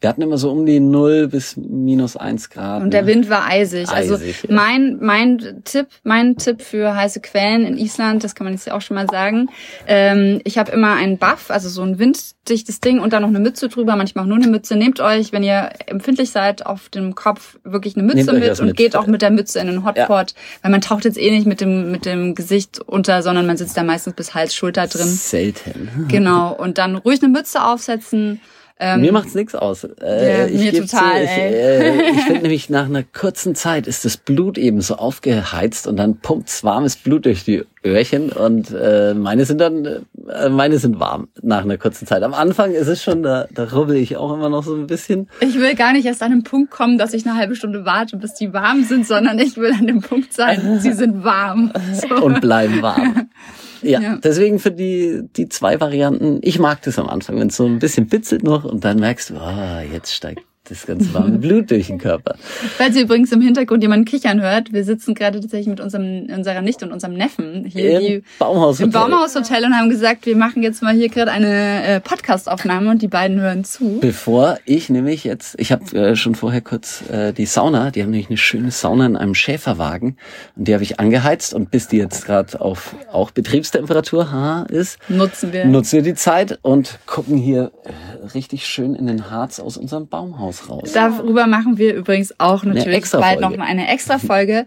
Wir 0.00 0.08
hatten 0.08 0.22
immer 0.22 0.38
so 0.38 0.50
um 0.50 0.64
die 0.64 0.80
0 0.80 1.28
bis 1.28 1.58
minus 1.58 2.16
1 2.16 2.48
Grad. 2.48 2.82
Und 2.82 2.94
der 2.94 3.02
ne? 3.02 3.08
Wind 3.08 3.28
war 3.28 3.46
eisig. 3.46 3.86
also 3.90 4.14
Eisig, 4.14 4.44
ja. 4.48 4.54
mein 4.54 4.96
mein 4.98 5.60
Tipp, 5.64 5.88
mein 6.04 6.36
Tipp 6.36 6.62
für 6.62 6.96
heiße 6.96 7.20
Quellen 7.20 7.66
in 7.66 7.76
Island, 7.76 8.24
das 8.24 8.34
kann 8.34 8.46
man 8.46 8.54
jetzt 8.54 8.66
ja 8.66 8.72
auch 8.74 8.80
schon 8.80 8.94
mal 8.94 9.06
sagen. 9.10 9.50
Ähm, 9.86 10.40
ich 10.44 10.56
habe 10.56 10.72
immer 10.72 10.94
einen 10.94 11.18
Buff, 11.18 11.50
also 11.50 11.68
so 11.68 11.82
ein 11.82 11.98
winddichtes 11.98 12.80
Ding 12.80 12.98
und 12.98 13.12
dann 13.12 13.20
noch 13.20 13.28
eine 13.28 13.40
Mütze 13.40 13.68
drüber. 13.68 13.94
Manchmal 13.94 14.24
auch 14.24 14.28
nur 14.28 14.38
eine 14.38 14.46
Mütze. 14.46 14.74
Nehmt 14.74 15.00
euch, 15.00 15.32
wenn 15.32 15.42
ihr 15.42 15.68
empfindlich 15.84 16.30
seid, 16.30 16.64
auf 16.64 16.88
dem 16.88 17.14
Kopf 17.14 17.58
wirklich 17.62 17.94
eine 17.94 18.04
Mütze 18.04 18.32
mit 18.32 18.48
was 18.48 18.60
und 18.60 18.68
mit, 18.68 18.76
geht 18.78 18.96
auch 18.96 19.06
mit 19.06 19.20
der 19.20 19.30
Mütze 19.30 19.60
in 19.60 19.66
den 19.66 19.84
Hotpot, 19.84 20.34
weil 20.62 20.70
man 20.70 20.80
taucht 20.80 21.04
jetzt 21.04 21.18
eh 21.18 21.30
nicht 21.30 21.46
mit 21.46 21.60
dem 21.60 21.90
mit 21.90 22.06
dem 22.06 22.34
Gesicht 22.34 22.80
unter, 22.80 23.22
sondern 23.22 23.46
man 23.46 23.58
sitzt 23.58 23.76
da 23.76 23.82
meistens 23.82 24.14
bis 24.14 24.34
Hals, 24.34 24.54
Schulter 24.54 24.86
drin. 24.86 25.08
Selten. 25.08 26.06
Genau. 26.08 26.54
Und 26.54 26.78
dann 26.78 26.96
ruhig 26.96 27.22
eine 27.22 27.30
Mütze 27.30 27.62
aufsetzen. 27.62 28.40
Ähm, 28.82 29.02
Mir 29.02 29.12
macht's 29.12 29.34
nichts 29.34 29.54
aus. 29.54 29.84
Äh, 29.84 30.38
Ja, 30.38 30.46
ich 30.46 30.72
mir 30.72 30.72
total, 30.72 31.26
Zu, 31.26 31.30
ich 31.30 31.38
äh, 31.38 32.10
ich 32.12 32.20
finde 32.22 32.40
nämlich, 32.42 32.70
nach 32.70 32.86
einer 32.86 33.02
kurzen 33.02 33.54
Zeit 33.54 33.86
ist 33.86 34.06
das 34.06 34.16
Blut 34.16 34.56
eben 34.56 34.80
so 34.80 34.94
aufgeheizt 34.96 35.86
und 35.86 35.98
dann 35.98 36.16
pumpt's 36.16 36.64
warmes 36.64 36.96
Blut 36.96 37.26
durch 37.26 37.44
die 37.44 37.62
Öhrchen 37.84 38.30
und 38.30 38.70
äh, 38.70 39.12
meine 39.12 39.44
sind 39.44 39.60
dann, 39.60 39.84
äh, 39.84 40.48
meine 40.48 40.78
sind 40.78 40.98
warm 40.98 41.28
nach 41.42 41.62
einer 41.62 41.76
kurzen 41.76 42.06
Zeit. 42.06 42.22
Am 42.22 42.32
Anfang 42.32 42.72
ist 42.72 42.88
es 42.88 43.02
schon, 43.02 43.22
da, 43.22 43.46
da 43.54 43.64
rubbel 43.64 43.96
ich 43.96 44.16
auch 44.16 44.32
immer 44.32 44.48
noch 44.48 44.64
so 44.64 44.74
ein 44.74 44.86
bisschen. 44.86 45.28
Ich 45.40 45.58
will 45.58 45.74
gar 45.74 45.92
nicht 45.92 46.06
erst 46.06 46.22
an 46.22 46.30
den 46.30 46.44
Punkt 46.44 46.70
kommen, 46.70 46.96
dass 46.96 47.12
ich 47.12 47.26
eine 47.26 47.36
halbe 47.36 47.56
Stunde 47.56 47.84
warte, 47.84 48.16
bis 48.16 48.34
die 48.34 48.52
warm 48.54 48.84
sind, 48.84 49.06
sondern 49.06 49.38
ich 49.38 49.58
will 49.58 49.72
an 49.72 49.86
dem 49.86 50.00
Punkt 50.00 50.32
sein, 50.32 50.80
sie 50.80 50.92
sind 50.92 51.22
warm. 51.22 51.72
So. 51.92 52.14
und 52.16 52.40
bleiben 52.40 52.80
warm. 52.80 53.28
Ja, 53.82 54.00
Ja. 54.00 54.16
deswegen 54.22 54.58
für 54.58 54.70
die, 54.70 55.22
die 55.36 55.48
zwei 55.48 55.80
Varianten, 55.80 56.38
ich 56.42 56.58
mag 56.58 56.82
das 56.82 56.98
am 56.98 57.08
Anfang, 57.08 57.38
wenn 57.40 57.48
es 57.48 57.56
so 57.56 57.66
ein 57.66 57.78
bisschen 57.78 58.06
bitzelt 58.06 58.42
noch 58.42 58.64
und 58.64 58.84
dann 58.84 58.98
merkst 58.98 59.30
du, 59.30 59.34
ah, 59.36 59.82
jetzt 59.82 60.14
steigt 60.14 60.42
das 60.70 60.86
ganze 60.86 61.12
warme 61.12 61.38
Blut 61.38 61.70
durch 61.70 61.88
den 61.88 61.98
Körper. 61.98 62.36
Falls 62.78 62.96
ihr 62.96 63.02
übrigens 63.02 63.32
im 63.32 63.40
Hintergrund 63.40 63.82
jemanden 63.82 64.04
kichern 64.04 64.40
hört, 64.40 64.72
wir 64.72 64.84
sitzen 64.84 65.14
gerade 65.14 65.40
tatsächlich 65.40 65.68
mit 65.68 65.80
unserem, 65.80 66.28
unserer 66.34 66.62
Nichte 66.62 66.86
und 66.86 66.92
unserem 66.92 67.14
Neffen 67.14 67.64
hier 67.64 68.00
Im 68.00 68.06
die, 68.06 68.22
Baumhaushotel. 68.38 68.86
im 68.86 68.92
Baumhaushotel 68.92 69.64
und 69.64 69.74
haben 69.74 69.90
gesagt, 69.90 70.26
wir 70.26 70.36
machen 70.36 70.62
jetzt 70.62 70.82
mal 70.82 70.94
hier 70.94 71.08
gerade 71.08 71.30
eine 71.30 71.84
äh, 71.84 72.00
Podcast-Aufnahme 72.00 72.90
und 72.90 73.02
die 73.02 73.08
beiden 73.08 73.40
hören 73.40 73.64
zu. 73.64 73.98
Bevor 74.00 74.58
ich 74.64 74.88
nämlich 74.88 75.24
jetzt, 75.24 75.58
ich 75.58 75.72
habe 75.72 75.84
äh, 75.96 76.16
schon 76.16 76.34
vorher 76.34 76.60
kurz 76.60 77.02
äh, 77.10 77.32
die 77.32 77.46
Sauna, 77.46 77.90
die 77.90 78.02
haben 78.02 78.10
nämlich 78.10 78.28
eine 78.28 78.38
schöne 78.38 78.70
Sauna 78.70 79.06
in 79.06 79.16
einem 79.16 79.34
Schäferwagen 79.34 80.16
und 80.56 80.68
die 80.68 80.74
habe 80.74 80.84
ich 80.84 81.00
angeheizt 81.00 81.52
und 81.54 81.70
bis 81.70 81.88
die 81.88 81.96
jetzt 81.96 82.26
gerade 82.26 82.60
auf 82.60 82.94
auch 83.12 83.30
Betriebstemperatur 83.30 84.30
ha, 84.30 84.62
ist, 84.68 84.98
Nutzen 85.08 85.52
wir. 85.52 85.64
nutzen 85.64 85.96
wir 85.96 86.02
die 86.02 86.14
Zeit 86.14 86.58
und 86.62 86.98
gucken 87.06 87.36
hier 87.36 87.72
äh, 87.84 88.26
richtig 88.34 88.66
schön 88.66 88.94
in 88.94 89.06
den 89.06 89.30
Harz 89.30 89.58
aus 89.58 89.76
unserem 89.76 90.06
Baumhaus 90.06 90.59
raus. 90.68 90.92
Darüber 90.92 91.46
machen 91.46 91.78
wir 91.78 91.94
übrigens 91.94 92.34
auch 92.38 92.64
natürlich 92.64 93.10
bald 93.10 93.40
noch 93.40 93.56
mal 93.56 93.66
eine 93.66 93.88
extra 93.88 94.18
Folge. 94.18 94.66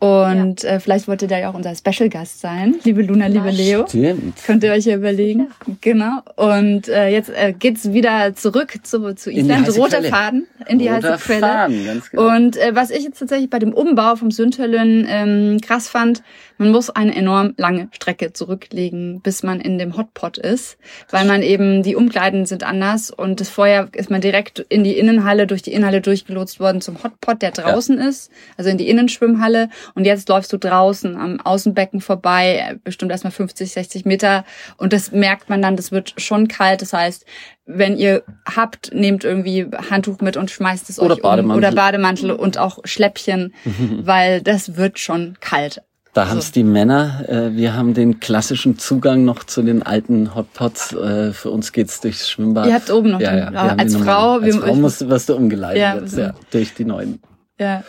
Und 0.00 0.62
äh, 0.62 0.78
vielleicht 0.78 1.08
wollt 1.08 1.22
ihr 1.22 1.28
da 1.28 1.36
ja 1.40 1.50
auch 1.50 1.54
unser 1.54 1.74
Special-Gast 1.74 2.40
sein, 2.40 2.76
liebe 2.84 3.02
Luna, 3.02 3.26
liebe 3.26 3.50
Leo. 3.50 3.84
Stimmt. 3.88 4.36
Könnt 4.46 4.62
ihr 4.62 4.70
euch 4.70 4.84
ja 4.84 4.94
überlegen. 4.94 5.48
Genau. 5.80 6.20
Und 6.36 6.88
äh, 6.88 7.08
jetzt 7.08 7.30
äh, 7.30 7.52
geht's 7.52 7.92
wieder 7.92 8.36
zurück 8.36 8.78
zu, 8.84 9.16
zu 9.16 9.32
Island. 9.32 9.76
Roter. 9.76 10.04
Faden 10.04 10.46
in 10.68 10.78
die 10.78 10.86
Roter 10.86 11.14
heiße 11.14 11.24
Quelle. 11.24 11.40
Faden, 11.40 11.84
ganz 11.84 12.10
genau. 12.10 12.28
Und 12.28 12.56
äh, 12.58 12.76
was 12.76 12.90
ich 12.90 13.02
jetzt 13.02 13.18
tatsächlich 13.18 13.50
bei 13.50 13.58
dem 13.58 13.72
Umbau 13.72 14.14
vom 14.14 14.30
Sündhöllen 14.30 15.04
ähm, 15.08 15.60
krass 15.60 15.88
fand, 15.88 16.22
man 16.58 16.70
muss 16.70 16.90
eine 16.90 17.14
enorm 17.14 17.54
lange 17.56 17.88
Strecke 17.92 18.32
zurücklegen, 18.32 19.20
bis 19.22 19.42
man 19.42 19.60
in 19.60 19.78
dem 19.78 19.96
Hotpot 19.96 20.38
ist, 20.38 20.76
weil 21.10 21.24
man 21.24 21.42
eben 21.42 21.82
die 21.82 21.96
Umkleiden 21.96 22.46
sind 22.46 22.64
anders 22.64 23.10
und 23.10 23.40
das 23.40 23.48
vorher 23.48 23.88
ist 23.94 24.10
man 24.10 24.20
direkt 24.20 24.58
in 24.58 24.84
die 24.84 24.98
Innenhalle 24.98 25.46
durch 25.46 25.62
die 25.62 25.72
Innenhalle 25.72 26.00
durchgelotst 26.00 26.60
worden 26.60 26.80
zum 26.80 27.02
Hotpot, 27.02 27.40
der 27.42 27.52
draußen 27.52 27.98
ist, 27.98 28.30
also 28.56 28.70
in 28.70 28.78
die 28.78 28.88
Innenschwimmhalle. 28.88 29.70
Und 29.94 30.04
jetzt 30.04 30.28
läufst 30.28 30.52
du 30.52 30.58
draußen 30.58 31.16
am 31.16 31.40
Außenbecken 31.40 32.00
vorbei, 32.00 32.78
bestimmt 32.84 33.12
erstmal 33.12 33.32
50, 33.32 33.72
60 33.72 34.04
Meter. 34.04 34.44
Und 34.76 34.92
das 34.92 35.12
merkt 35.12 35.48
man 35.48 35.62
dann, 35.62 35.76
das 35.76 35.92
wird 35.92 36.14
schon 36.18 36.48
kalt, 36.48 36.82
das 36.82 36.92
heißt, 36.92 37.24
wenn 37.68 37.98
ihr 37.98 38.22
habt, 38.46 38.94
nehmt 38.94 39.24
irgendwie 39.24 39.66
Handtuch 39.90 40.20
mit 40.20 40.38
und 40.38 40.50
schmeißt 40.50 40.88
es 40.88 40.98
Oder 40.98 41.16
euch 41.16 41.22
Bademantel. 41.22 41.52
um 41.52 41.58
oder 41.58 41.72
Bademantel 41.72 42.30
und 42.30 42.56
auch 42.56 42.78
Schläppchen, 42.84 43.54
weil 44.02 44.40
das 44.40 44.76
wird 44.76 44.98
schon 44.98 45.36
kalt. 45.40 45.82
Da 46.18 46.28
haben's 46.28 46.50
die 46.50 46.64
Männer. 46.64 47.22
Äh, 47.28 47.54
wir 47.56 47.74
haben 47.74 47.94
den 47.94 48.18
klassischen 48.18 48.76
Zugang 48.76 49.24
noch 49.24 49.44
zu 49.44 49.62
den 49.62 49.84
alten 49.84 50.34
Hotpots. 50.34 50.92
Äh, 50.92 51.32
für 51.32 51.50
uns 51.50 51.70
geht's 51.72 52.00
durchs 52.00 52.28
Schwimmbad. 52.28 52.66
Ihr 52.66 52.74
habt 52.74 52.90
oben 52.90 53.10
noch 53.12 53.20
ja, 53.20 53.30
den- 53.30 53.38
ja, 53.38 53.52
wir 53.52 53.60
haben 53.62 53.78
als 53.80 53.94
Frau. 53.96 54.32
Als 54.40 54.44
wir- 54.44 54.62
Frau 54.62 54.74
musst, 54.74 55.08
wirst 55.08 55.28
du 55.28 55.36
umgeleitet 55.36 55.80
Ja, 55.80 55.94
jetzt, 55.96 56.16
ja, 56.18 56.34
durch 56.50 56.74
die 56.74 56.84
neuen. 56.84 57.20
Ja. 57.60 57.84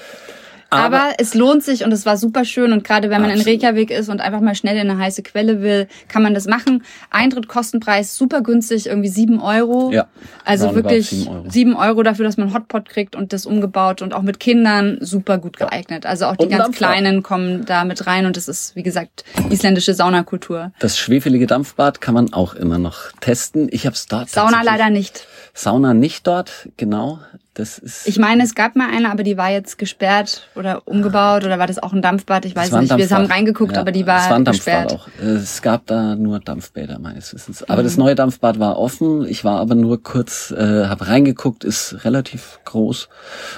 Aber, 0.72 0.86
Aber- 1.02 1.14
es 1.18 1.34
lohnt 1.34 1.64
sich 1.64 1.84
und 1.84 1.92
es 1.92 2.06
war 2.06 2.16
super 2.18 2.46
schön. 2.46 2.72
Und 2.74 2.84
gerade 2.84 3.10
wenn 3.10 3.22
man 3.22 3.32
in 3.32 3.38
Absolut. 3.40 3.62
Reykjavik 3.64 3.92
ist 3.92 4.08
und 4.10 4.22
einfach 4.22 4.40
mal 4.42 4.54
schnell 4.56 4.76
in 4.78 4.90
eine 4.90 5.00
heiße 5.00 5.24
Quelle 5.24 5.62
will, 5.62 5.88
kann 6.08 6.22
man 6.22 6.34
das 6.34 6.46
machen. 6.46 6.84
Eintritt, 7.10 7.48
Kostenpreis 7.48 8.16
super 8.16 8.42
günstig, 8.42 8.86
irgendwie 8.88 9.10
sieben 9.10 9.42
Euro. 9.42 9.92
Ja, 9.92 10.08
Also 10.46 10.76
wirklich 10.76 11.10
sieben 11.10 11.28
Euro. 11.28 11.50
sieben 11.50 11.76
Euro 11.76 12.04
dafür, 12.04 12.26
dass 12.26 12.38
man 12.38 12.54
Hotpot 12.54 12.88
kriegt 12.88 13.16
und 13.16 13.34
das 13.34 13.46
umgebaut 13.46 14.02
und 14.02 14.14
auch 14.14 14.22
mit 14.22 14.40
Kindern 14.40 14.98
super 15.02 15.38
gut 15.40 15.58
geeignet. 15.58 16.06
Also 16.06 16.26
auch 16.26 16.36
die 16.36 16.44
Und 16.44 16.50
ganz 16.52 16.64
Dampfbad. 16.66 16.90
Kleinen 16.92 17.24
kommen 17.24 17.66
da 17.66 17.84
mit 17.84 18.06
rein 18.06 18.26
und 18.28 18.38
das 18.38 18.48
ist, 18.48 18.76
wie 18.76 18.84
gesagt, 18.84 19.24
isländische 19.50 19.94
Saunakultur. 19.94 20.72
Das 20.80 20.98
schwefelige 20.98 21.48
Dampfbad 21.48 22.00
kann 22.02 22.14
man 22.14 22.32
auch 22.34 22.54
immer 22.54 22.78
noch 22.78 23.12
testen. 23.22 23.70
Ich 23.72 23.86
habe 23.86 23.96
es 23.96 24.06
dort. 24.06 24.30
Sauna 24.30 24.62
leider 24.62 24.90
nicht. 24.90 25.26
Sauna 25.54 25.94
nicht 25.94 26.28
dort, 26.28 26.70
genau. 26.78 27.20
Das 27.56 27.78
ist. 27.80 28.08
Ich 28.08 28.20
meine, 28.20 28.44
es 28.44 28.56
gab 28.56 28.76
mal 28.76 28.90
eine, 28.90 29.12
aber 29.12 29.24
die 29.24 29.36
war 29.36 29.50
jetzt 29.50 29.78
gesperrt 29.78 30.48
oder 30.56 30.88
umgebaut 30.88 31.44
oder 31.44 31.58
war 31.60 31.68
das 31.68 31.80
auch 31.80 31.92
ein 31.94 32.02
Dampfbad? 32.02 32.46
Ich 32.46 32.56
weiß 32.56 32.72
war 32.72 32.82
nicht. 32.82 32.96
Wir 32.96 33.10
haben 33.10 33.26
reingeguckt, 33.26 33.74
Ja, 33.74 33.82
aber 33.82 33.92
die 33.92 34.02
es 34.02 34.08
war, 34.08 34.30
war 34.30 34.36
ein 34.38 34.46
Dampfbad 34.46 34.90
gesperrt. 34.90 35.10
auch. 35.20 35.24
Es 35.26 35.62
gab 35.62 35.86
da 35.88 36.16
nur 36.16 36.40
Dampfbäder 36.40 37.00
meines 37.00 37.34
Wissens. 37.34 37.64
Aber 37.64 37.82
Mhm. 37.82 37.86
das 37.86 37.98
neue 37.98 38.16
Dampfbad 38.16 38.60
war 38.60 38.78
offen. 38.78 39.26
Ich 39.28 39.44
war 39.44 39.60
aber 39.60 39.76
nur 39.76 40.02
kurz, 40.04 40.52
äh, 40.52 40.86
habe 40.86 41.08
reingeguckt, 41.08 41.64
ist 41.64 42.06
relativ 42.06 42.60
groß 42.66 43.10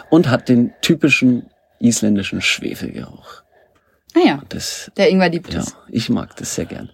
und 0.09 0.29
hat 0.29 0.47
den 0.49 0.71
typischen 0.81 1.47
isländischen 1.79 2.41
Schwefelgeruch. 2.41 3.43
Naja, 4.13 4.41
Das, 4.49 4.91
der 4.97 5.09
Ingwer 5.09 5.29
liebt 5.29 5.53
ja, 5.53 5.61
es. 5.61 5.75
ich 5.89 6.09
mag 6.09 6.35
das 6.35 6.55
sehr 6.55 6.65
gern. 6.65 6.89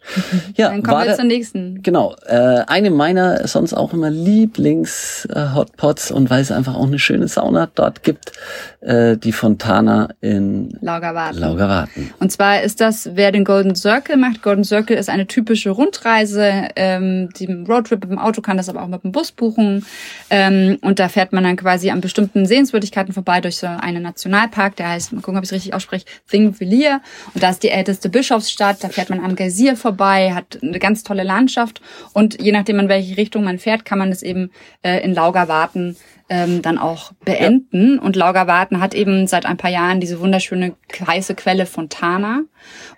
Ja, 0.55 0.69
Dann 0.69 0.83
kommen 0.83 1.05
wir 1.05 1.15
zur 1.15 1.25
nächsten. 1.25 1.81
Genau, 1.81 2.15
äh, 2.27 2.61
eine 2.67 2.91
meiner 2.91 3.47
sonst 3.47 3.73
auch 3.73 3.93
immer 3.93 4.09
Lieblings-Hotpots 4.09 6.11
und 6.11 6.29
weil 6.29 6.41
es 6.41 6.51
einfach 6.51 6.75
auch 6.75 6.85
eine 6.85 6.99
schöne 6.99 7.27
Sauna 7.27 7.69
dort 7.73 8.03
gibt, 8.03 8.33
äh, 8.81 9.17
die 9.17 9.31
Fontana 9.31 10.09
in 10.21 10.77
Laugerwarten. 10.81 11.39
Laugerwarten. 11.39 12.11
Und 12.19 12.31
zwar 12.31 12.61
ist 12.61 12.81
das, 12.81 13.09
wer 13.15 13.31
den 13.31 13.45
Golden 13.45 13.75
Circle 13.75 14.17
macht. 14.17 14.43
Golden 14.43 14.63
Circle 14.63 14.95
ist 14.95 15.09
eine 15.09 15.25
typische 15.27 15.71
Rundreise. 15.71 16.67
Ähm, 16.75 17.29
die 17.37 17.51
Roadtrip 17.51 18.01
mit 18.01 18.11
dem 18.11 18.19
Auto 18.19 18.41
kann 18.41 18.57
das 18.57 18.69
aber 18.69 18.83
auch 18.83 18.87
mit 18.87 19.03
dem 19.03 19.11
Bus 19.11 19.31
buchen. 19.31 19.85
Ähm, 20.29 20.77
und 20.81 20.99
da 20.99 21.09
fährt 21.09 21.33
man 21.33 21.43
dann 21.43 21.55
quasi 21.55 21.89
an 21.89 22.01
bestimmten 22.01 22.45
Sehenswürdigkeiten 22.45 23.13
vorbei 23.13 23.41
durch 23.41 23.57
so 23.57 23.67
einen 23.67 24.03
Nationalpark. 24.03 24.75
Der 24.75 24.89
heißt, 24.89 25.13
mal 25.13 25.21
gucken, 25.21 25.37
ob 25.37 25.43
ich 25.43 25.49
es 25.49 25.53
richtig 25.53 25.73
ausspreche, 25.73 26.05
Thingvellir. 26.29 27.01
Und 27.33 27.43
da 27.43 27.49
ist 27.49 27.63
die 27.63 27.69
älteste 27.69 28.09
Bischofsstadt. 28.09 28.83
Da 28.83 28.89
fährt 28.89 29.09
man 29.09 29.23
am 29.23 29.35
Geysir 29.35 29.75
vorbei, 29.75 30.33
hat 30.33 30.59
eine 30.61 30.79
ganz 30.79 31.03
tolle 31.03 31.23
Landschaft. 31.23 31.81
Und 32.13 32.41
je 32.41 32.51
nachdem, 32.51 32.79
in 32.79 32.89
welche 32.89 33.17
Richtung 33.17 33.43
man 33.43 33.59
fährt, 33.59 33.85
kann 33.85 33.99
man 33.99 34.11
es 34.11 34.23
eben 34.23 34.51
äh, 34.83 35.03
in 35.03 35.13
Laugerwarten 35.13 35.97
ähm, 36.29 36.61
dann 36.61 36.77
auch 36.77 37.11
beenden. 37.23 37.99
Und 37.99 38.15
Laugerwarten 38.15 38.81
hat 38.81 38.93
eben 38.93 39.27
seit 39.27 39.45
ein 39.45 39.57
paar 39.57 39.71
Jahren 39.71 39.99
diese 39.99 40.19
wunderschöne 40.19 40.75
heiße 41.05 41.35
Quelle 41.35 41.65
Fontana. 41.65 42.41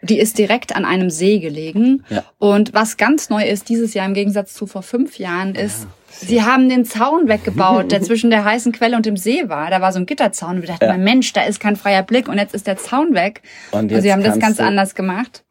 Die 0.02 0.20
ist 0.20 0.38
direkt 0.38 0.76
an 0.76 0.86
einem 0.86 1.10
See 1.10 1.40
gelegen. 1.40 2.04
Ja. 2.10 2.24
Und 2.40 2.74
was 2.74 2.98
ganz 2.98 3.30
neu 3.30 3.44
ist 3.44 3.70
dieses 3.70 3.94
Jahr 3.94 4.06
im 4.06 4.14
Gegensatz 4.14 4.54
zu 4.54 4.66
vor 4.66 4.82
fünf 4.82 5.20
Jahren 5.20 5.54
ist, 5.54 5.88
sie 6.10 6.42
haben 6.44 6.70
den 6.70 6.86
Zaun 6.86 7.28
weggebaut, 7.28 7.92
der 7.92 8.02
zwischen 8.04 8.32
der 8.32 8.44
heißen 8.46 8.72
Quelle 8.72 8.96
und 8.96 9.06
dem 9.06 9.18
See 9.18 9.48
war. 9.48 9.70
Da 9.70 9.80
war 9.80 9.92
so 9.92 10.00
ein 10.00 10.06
Gitterzaun. 10.06 10.56
Und 10.56 10.62
wir 10.62 10.70
dachten, 10.70 10.86
Ja. 10.86 10.98
Mensch, 10.98 11.32
da 11.34 11.44
ist 11.44 11.60
kein 11.60 11.76
freier 11.76 12.04
Blick. 12.04 12.28
Und 12.28 12.38
jetzt 12.38 12.56
ist 12.56 12.66
der 12.66 12.78
Zaun 12.78 13.14
weg. 13.14 13.42
Und 13.72 13.92
Und, 13.92 14.02
sie 14.02 14.12
haben 14.12 14.24
das 14.24 14.40
ganz 14.40 14.60
anders 14.60 14.96
gemacht. 14.96 15.44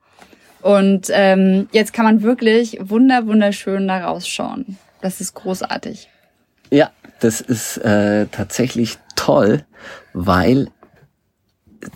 Und 0.60 1.06
ähm, 1.12 1.68
jetzt 1.70 1.92
kann 1.92 2.04
man 2.04 2.22
wirklich 2.22 2.78
wunder 2.80 3.28
wunderschön 3.28 3.86
da 3.86 4.04
rausschauen. 4.04 4.76
Das 5.00 5.20
ist 5.20 5.34
großartig. 5.34 6.08
Ja, 6.70 6.90
das 7.20 7.40
ist 7.40 7.78
äh, 7.78 8.26
tatsächlich 8.26 8.98
toll, 9.16 9.64
weil 10.12 10.68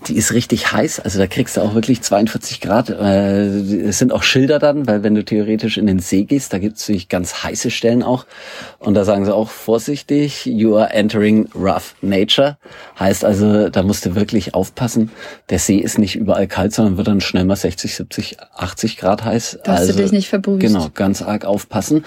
die 0.07 0.17
ist 0.17 0.33
richtig 0.33 0.73
heiß. 0.73 1.01
Also 1.01 1.19
da 1.19 1.27
kriegst 1.27 1.57
du 1.57 1.61
auch 1.61 1.75
wirklich 1.75 2.03
42 2.03 2.61
Grad. 2.61 2.89
Äh, 2.91 3.47
es 3.89 3.99
sind 3.99 4.13
auch 4.13 4.23
Schilder 4.23 4.59
dann, 4.59 4.87
weil 4.87 5.03
wenn 5.03 5.15
du 5.15 5.25
theoretisch 5.25 5.77
in 5.77 5.87
den 5.87 5.99
See 5.99 6.25
gehst, 6.25 6.53
da 6.53 6.59
gibt 6.59 6.77
es 6.77 6.83
natürlich 6.83 7.09
ganz 7.09 7.43
heiße 7.43 7.71
Stellen 7.71 8.03
auch. 8.03 8.27
Und 8.79 8.95
da 8.95 9.05
sagen 9.05 9.25
sie 9.25 9.35
auch 9.35 9.51
vorsichtig, 9.51 10.47
you 10.47 10.77
are 10.77 10.93
entering 10.93 11.49
rough 11.55 11.97
nature. 12.01 12.59
Heißt 12.99 13.25
also, 13.25 13.71
da 13.71 13.83
musst 13.83 14.07
du 14.07 14.15
wirklich 14.15 14.55
aufpassen. 14.55 15.11
Der 15.51 15.59
See 15.59 15.79
ist 15.79 15.99
nicht 15.99 16.15
überall 16.15 16.47
kalt, 16.47 16.73
sondern 16.73 16.97
wird 16.97 17.09
dann 17.09 17.21
schnell 17.21 17.45
mal 17.45 17.57
60, 17.57 17.95
70, 17.95 18.37
80 18.55 18.97
Grad 18.99 19.25
heiß. 19.25 19.59
Dass 19.65 19.81
du 19.83 19.89
also, 19.89 20.01
dich 20.01 20.13
nicht 20.13 20.29
verbrühst. 20.29 20.61
Genau, 20.61 20.91
ganz 20.95 21.23
arg 21.23 21.45
aufpassen. 21.45 22.05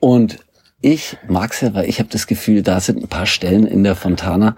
Und 0.00 0.38
ich 0.80 1.16
mag's 1.26 1.60
ja, 1.60 1.74
weil 1.74 1.88
ich 1.88 1.98
habe 1.98 2.08
das 2.10 2.26
Gefühl, 2.26 2.62
da 2.62 2.80
sind 2.80 3.02
ein 3.02 3.08
paar 3.08 3.26
Stellen 3.26 3.66
in 3.66 3.82
der 3.84 3.96
Fontana, 3.96 4.56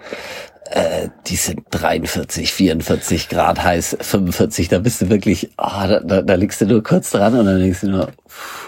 äh, 0.71 1.09
die 1.27 1.35
sind 1.35 1.63
43, 1.71 2.53
44 2.53 3.27
Grad 3.27 3.63
heiß, 3.63 3.97
45, 3.99 4.69
da 4.69 4.79
bist 4.79 5.01
du 5.01 5.09
wirklich, 5.09 5.49
ah, 5.57 5.87
da, 5.87 5.99
da, 5.99 6.21
da 6.21 6.35
liegst 6.35 6.61
du 6.61 6.65
nur 6.65 6.81
kurz 6.83 7.09
dran 7.09 7.37
und 7.37 7.45
dann 7.45 7.59
denkst 7.59 7.81
du 7.81 7.89
nur, 7.89 8.11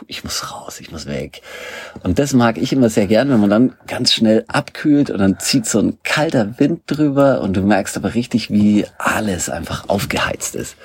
ich 0.07 0.23
muss 0.23 0.51
raus, 0.51 0.79
ich 0.81 0.91
muss 0.91 1.05
weg. 1.05 1.41
Und 2.03 2.19
das 2.19 2.33
mag 2.33 2.57
ich 2.57 2.73
immer 2.73 2.89
sehr 2.89 3.07
gern, 3.07 3.29
wenn 3.29 3.39
man 3.39 3.49
dann 3.49 3.75
ganz 3.87 4.13
schnell 4.13 4.43
abkühlt 4.47 5.11
und 5.11 5.19
dann 5.19 5.39
zieht 5.39 5.65
so 5.65 5.79
ein 5.79 5.97
kalter 6.03 6.59
Wind 6.59 6.81
drüber 6.87 7.41
und 7.41 7.55
du 7.55 7.61
merkst 7.61 7.95
aber 7.95 8.15
richtig, 8.15 8.49
wie 8.49 8.85
alles 8.97 9.49
einfach 9.49 9.87
aufgeheizt 9.87 10.55
ist. 10.55 10.75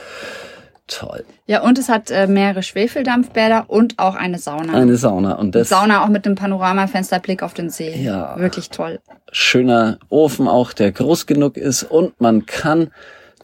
Toll. 0.88 1.24
Ja, 1.46 1.62
und 1.62 1.78
es 1.78 1.88
hat 1.88 2.10
äh, 2.10 2.26
mehrere 2.26 2.62
Schwefeldampfbäder 2.62 3.66
und 3.68 3.98
auch 3.98 4.14
eine 4.14 4.38
Sauna. 4.38 4.72
Eine 4.72 4.96
Sauna 4.96 5.34
und 5.34 5.54
das 5.54 5.68
Sauna 5.68 6.02
auch 6.02 6.08
mit 6.08 6.26
einem 6.26 6.34
Panoramafensterblick 6.34 7.42
auf 7.42 7.54
den 7.54 7.70
See. 7.70 7.94
Ja. 8.02 8.38
Wirklich 8.38 8.70
toll. 8.70 8.98
schöner 9.30 9.98
Ofen 10.08 10.48
auch, 10.48 10.72
der 10.72 10.90
groß 10.90 11.26
genug 11.26 11.56
ist 11.56 11.82
und 11.84 12.20
man 12.20 12.46
kann 12.46 12.90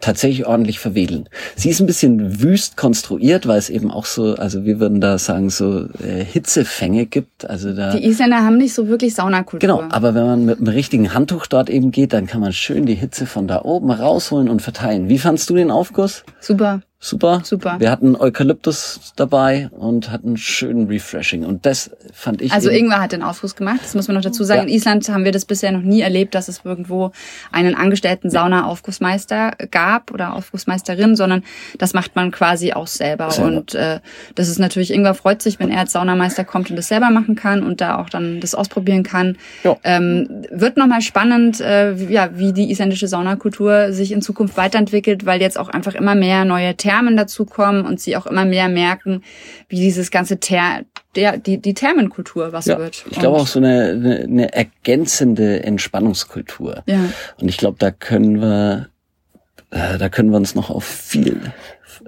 tatsächlich 0.00 0.46
ordentlich 0.46 0.80
verwedeln. 0.80 1.28
Sie 1.56 1.70
ist 1.70 1.80
ein 1.80 1.86
bisschen 1.86 2.42
wüst 2.42 2.76
konstruiert, 2.76 3.46
weil 3.46 3.58
es 3.58 3.70
eben 3.70 3.90
auch 3.90 4.04
so, 4.04 4.34
also 4.34 4.64
wir 4.64 4.78
würden 4.80 5.00
da 5.00 5.16
sagen, 5.18 5.48
so 5.50 5.86
äh, 6.02 6.22
Hitzefänge 6.24 7.06
gibt. 7.06 7.48
Also 7.48 7.72
da 7.74 7.92
Die 7.92 8.04
Isländer 8.04 8.38
haben 8.44 8.58
nicht 8.58 8.74
so 8.74 8.88
wirklich 8.88 9.14
Saunakultur. 9.14 9.60
Genau, 9.60 9.82
aber 9.90 10.14
wenn 10.14 10.26
man 10.26 10.44
mit 10.44 10.58
einem 10.58 10.68
richtigen 10.68 11.14
Handtuch 11.14 11.46
dort 11.46 11.70
eben 11.70 11.90
geht, 11.90 12.12
dann 12.12 12.26
kann 12.26 12.40
man 12.42 12.52
schön 12.52 12.84
die 12.84 12.94
Hitze 12.94 13.24
von 13.26 13.48
da 13.48 13.62
oben 13.62 13.90
rausholen 13.90 14.50
und 14.50 14.60
verteilen. 14.60 15.08
Wie 15.08 15.18
fandst 15.18 15.48
du 15.48 15.54
den 15.54 15.70
Aufguss? 15.70 16.24
Super. 16.40 16.82
Super. 17.04 17.42
Super. 17.44 17.76
Wir 17.78 17.90
hatten 17.90 18.16
Eukalyptus 18.16 19.12
dabei 19.16 19.68
und 19.72 20.10
hatten 20.10 20.36
schönen 20.36 20.86
Refreshing. 20.86 21.44
Und 21.44 21.66
das 21.66 21.90
fand 22.12 22.40
ich. 22.40 22.52
Also 22.52 22.70
Ingwer 22.70 23.00
hat 23.00 23.12
den 23.12 23.22
Aufguss 23.22 23.56
gemacht, 23.56 23.80
das 23.82 23.94
muss 23.94 24.08
man 24.08 24.14
noch 24.14 24.22
dazu 24.22 24.42
sagen. 24.42 24.62
Ja. 24.62 24.68
In 24.68 24.74
Island 24.74 25.08
haben 25.08 25.24
wir 25.24 25.32
das 25.32 25.44
bisher 25.44 25.70
noch 25.70 25.82
nie 25.82 26.00
erlebt, 26.00 26.34
dass 26.34 26.48
es 26.48 26.62
irgendwo 26.64 27.12
einen 27.52 27.74
angestellten 27.74 28.30
Sauna-Aufgussmeister 28.30 29.52
gab 29.70 30.12
oder 30.12 30.34
Aufgussmeisterin, 30.34 31.14
sondern 31.14 31.44
das 31.78 31.92
macht 31.92 32.16
man 32.16 32.30
quasi 32.30 32.72
auch 32.72 32.86
selber. 32.86 33.30
Selber. 33.30 33.48
Und 33.48 33.74
äh, 33.74 34.00
das 34.34 34.48
ist 34.48 34.58
natürlich, 34.58 34.90
Ingwer 34.92 35.14
freut 35.14 35.42
sich, 35.42 35.60
wenn 35.60 35.70
er 35.70 35.80
als 35.80 35.92
Saunameister 35.92 36.44
kommt 36.44 36.70
und 36.70 36.76
das 36.76 36.88
selber 36.88 37.10
machen 37.10 37.34
kann 37.34 37.62
und 37.62 37.82
da 37.82 37.98
auch 37.98 38.08
dann 38.08 38.40
das 38.40 38.54
ausprobieren 38.54 39.02
kann. 39.02 39.36
Ja. 39.62 39.76
Ähm, 39.84 40.44
wird 40.50 40.78
nochmal 40.78 41.02
spannend, 41.02 41.60
äh, 41.60 41.98
wie, 41.98 42.12
ja, 42.14 42.30
wie 42.34 42.52
die 42.54 42.70
isländische 42.70 43.08
Saunakultur 43.08 43.92
sich 43.92 44.12
in 44.12 44.22
Zukunft 44.22 44.56
weiterentwickelt, 44.56 45.26
weil 45.26 45.42
jetzt 45.42 45.58
auch 45.58 45.68
einfach 45.68 45.94
immer 45.94 46.14
mehr 46.14 46.44
neue 46.44 46.76
Thermen 46.94 47.16
dazukommen 47.16 47.84
und 47.84 48.00
sie 48.00 48.16
auch 48.16 48.26
immer 48.26 48.44
mehr 48.44 48.68
merken, 48.68 49.22
wie 49.68 49.76
dieses 49.76 50.10
ganze 50.10 50.38
Ther 50.38 50.84
der, 51.16 51.38
die, 51.38 51.58
die 51.58 51.74
Thermenkultur 51.74 52.52
was 52.52 52.66
ja, 52.66 52.78
wird. 52.78 53.04
ich 53.10 53.18
glaube 53.18 53.38
auch 53.38 53.46
so 53.46 53.58
eine, 53.58 53.90
eine, 53.90 54.18
eine 54.20 54.52
ergänzende 54.52 55.62
Entspannungskultur. 55.62 56.82
Ja. 56.86 57.00
Und 57.40 57.48
ich 57.48 57.56
glaube, 57.56 57.76
da 57.78 57.90
können 57.90 58.40
wir, 58.40 58.88
äh, 59.70 59.98
da 59.98 60.08
können 60.08 60.30
wir 60.30 60.36
uns 60.36 60.54
noch 60.54 60.70
auf 60.70 60.84
viel 60.84 61.40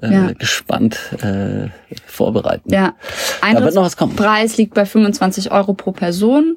äh, 0.02 0.12
Ja. 0.12 0.32
gespannt 0.32 0.98
äh, 1.22 1.68
vorbereiten. 2.06 2.72
Ja. 2.72 2.94
Preis 4.16 4.56
liegt 4.56 4.74
bei 4.74 4.86
25 4.86 5.52
Euro 5.52 5.74
pro 5.74 5.92
Person. 5.92 6.56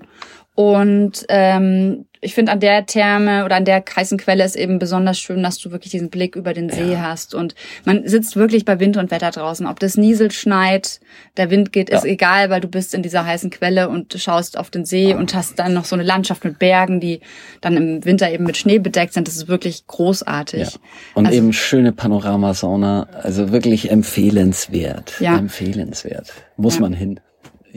Und 0.59 1.25
ähm, 1.29 2.05
ich 2.19 2.33
finde, 2.35 2.51
an 2.51 2.59
der 2.59 2.85
Therme 2.85 3.45
oder 3.45 3.55
an 3.55 3.63
der 3.63 3.81
heißen 3.95 4.17
Quelle 4.17 4.43
ist 4.43 4.57
eben 4.57 4.77
besonders 4.77 5.17
schön, 5.17 5.41
dass 5.41 5.57
du 5.57 5.71
wirklich 5.71 5.91
diesen 5.91 6.09
Blick 6.09 6.35
über 6.35 6.53
den 6.53 6.69
See 6.69 6.97
hast. 6.97 7.33
Und 7.33 7.55
man 7.85 8.05
sitzt 8.05 8.35
wirklich 8.35 8.65
bei 8.65 8.77
Wind 8.81 8.97
und 8.97 9.09
Wetter 9.09 9.31
draußen. 9.31 9.65
Ob 9.65 9.79
das 9.79 9.95
nieselt, 9.95 10.33
schneit, 10.33 10.99
der 11.37 11.49
Wind 11.49 11.71
geht, 11.71 11.89
ist 11.89 12.03
Ja. 12.03 12.09
egal, 12.11 12.49
weil 12.49 12.59
du 12.59 12.67
bist 12.67 12.93
in 12.93 13.03
dieser 13.03 13.25
heißen 13.25 13.51
Quelle 13.51 13.87
und 13.87 14.13
schaust 14.19 14.57
auf 14.57 14.69
den 14.69 14.83
See 14.83 15.13
und 15.13 15.33
hast 15.33 15.59
dann 15.59 15.73
noch 15.73 15.85
so 15.85 15.95
eine 15.95 16.03
Landschaft 16.03 16.43
mit 16.43 16.59
Bergen, 16.59 16.99
die 16.99 17.21
dann 17.61 17.77
im 17.77 18.03
Winter 18.03 18.29
eben 18.29 18.43
mit 18.43 18.57
Schnee 18.57 18.79
bedeckt 18.79 19.13
sind. 19.13 19.29
Das 19.29 19.37
ist 19.37 19.47
wirklich 19.47 19.87
großartig. 19.87 20.59
Ja. 20.73 20.79
Und 21.13 21.27
Also- 21.27 21.37
eben 21.37 21.53
schöne 21.53 21.93
Panoramasauna, 21.93 23.07
also 23.13 23.53
wirklich 23.53 23.91
empfehlenswert. 23.91 25.13
Ja. 25.21 25.37
Empfehlenswert. 25.37 26.33
Muss 26.57 26.75
Ja. 26.75 26.81
man 26.81 26.91
hin. 26.91 27.21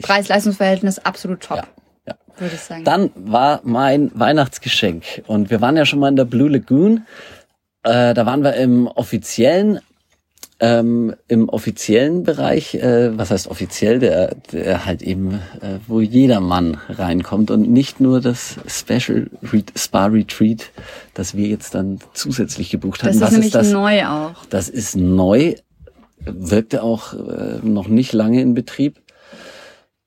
Preis-Leistungs-Verhältnis 0.01 0.99
absolut 0.99 1.39
top, 1.39 1.63
ja, 2.07 2.15
würde 2.37 2.55
ich 2.55 2.61
sagen. 2.61 2.83
Dann 2.83 3.11
war 3.15 3.61
mein 3.63 4.11
Weihnachtsgeschenk 4.13 5.23
und 5.27 5.49
wir 5.49 5.61
waren 5.61 5.77
ja 5.77 5.85
schon 5.85 5.99
mal 5.99 6.09
in 6.09 6.15
der 6.15 6.25
Blue 6.25 6.49
Lagoon. 6.49 7.05
Äh, 7.83 8.13
da 8.13 8.25
waren 8.25 8.43
wir 8.43 8.55
im 8.55 8.87
offiziellen 8.87 9.79
Ähm, 10.59 11.15
Im 11.27 11.49
offiziellen 11.49 12.23
Bereich, 12.23 12.75
äh, 12.75 13.17
was 13.17 13.31
heißt 13.31 13.47
offiziell, 13.49 13.99
der, 13.99 14.35
der 14.53 14.85
halt 14.85 15.01
eben, 15.01 15.41
äh, 15.59 15.79
wo 15.87 15.99
jeder 15.99 16.39
Mann 16.39 16.77
reinkommt 16.87 17.51
und 17.51 17.69
nicht 17.69 17.99
nur 17.99 18.21
das 18.21 18.55
Special 18.67 19.29
Re 19.51 19.63
Spa 19.75 20.05
Retreat, 20.05 20.71
das 21.15 21.35
wir 21.35 21.47
jetzt 21.47 21.73
dann 21.75 21.99
zusätzlich 22.13 22.69
gebucht 22.69 23.03
haben. 23.03 23.07
Das 23.07 23.15
ist 23.17 23.21
was 23.23 23.31
nämlich 23.31 23.47
ist 23.47 23.55
das? 23.55 23.71
neu 23.71 24.05
auch. 24.05 24.45
Das 24.51 24.69
ist 24.69 24.95
neu, 24.95 25.55
wirkte 26.23 26.81
auch 26.81 27.13
äh, 27.13 27.59
noch 27.61 27.89
nicht 27.89 28.13
lange 28.13 28.39
in 28.39 28.53
Betrieb. 28.53 29.01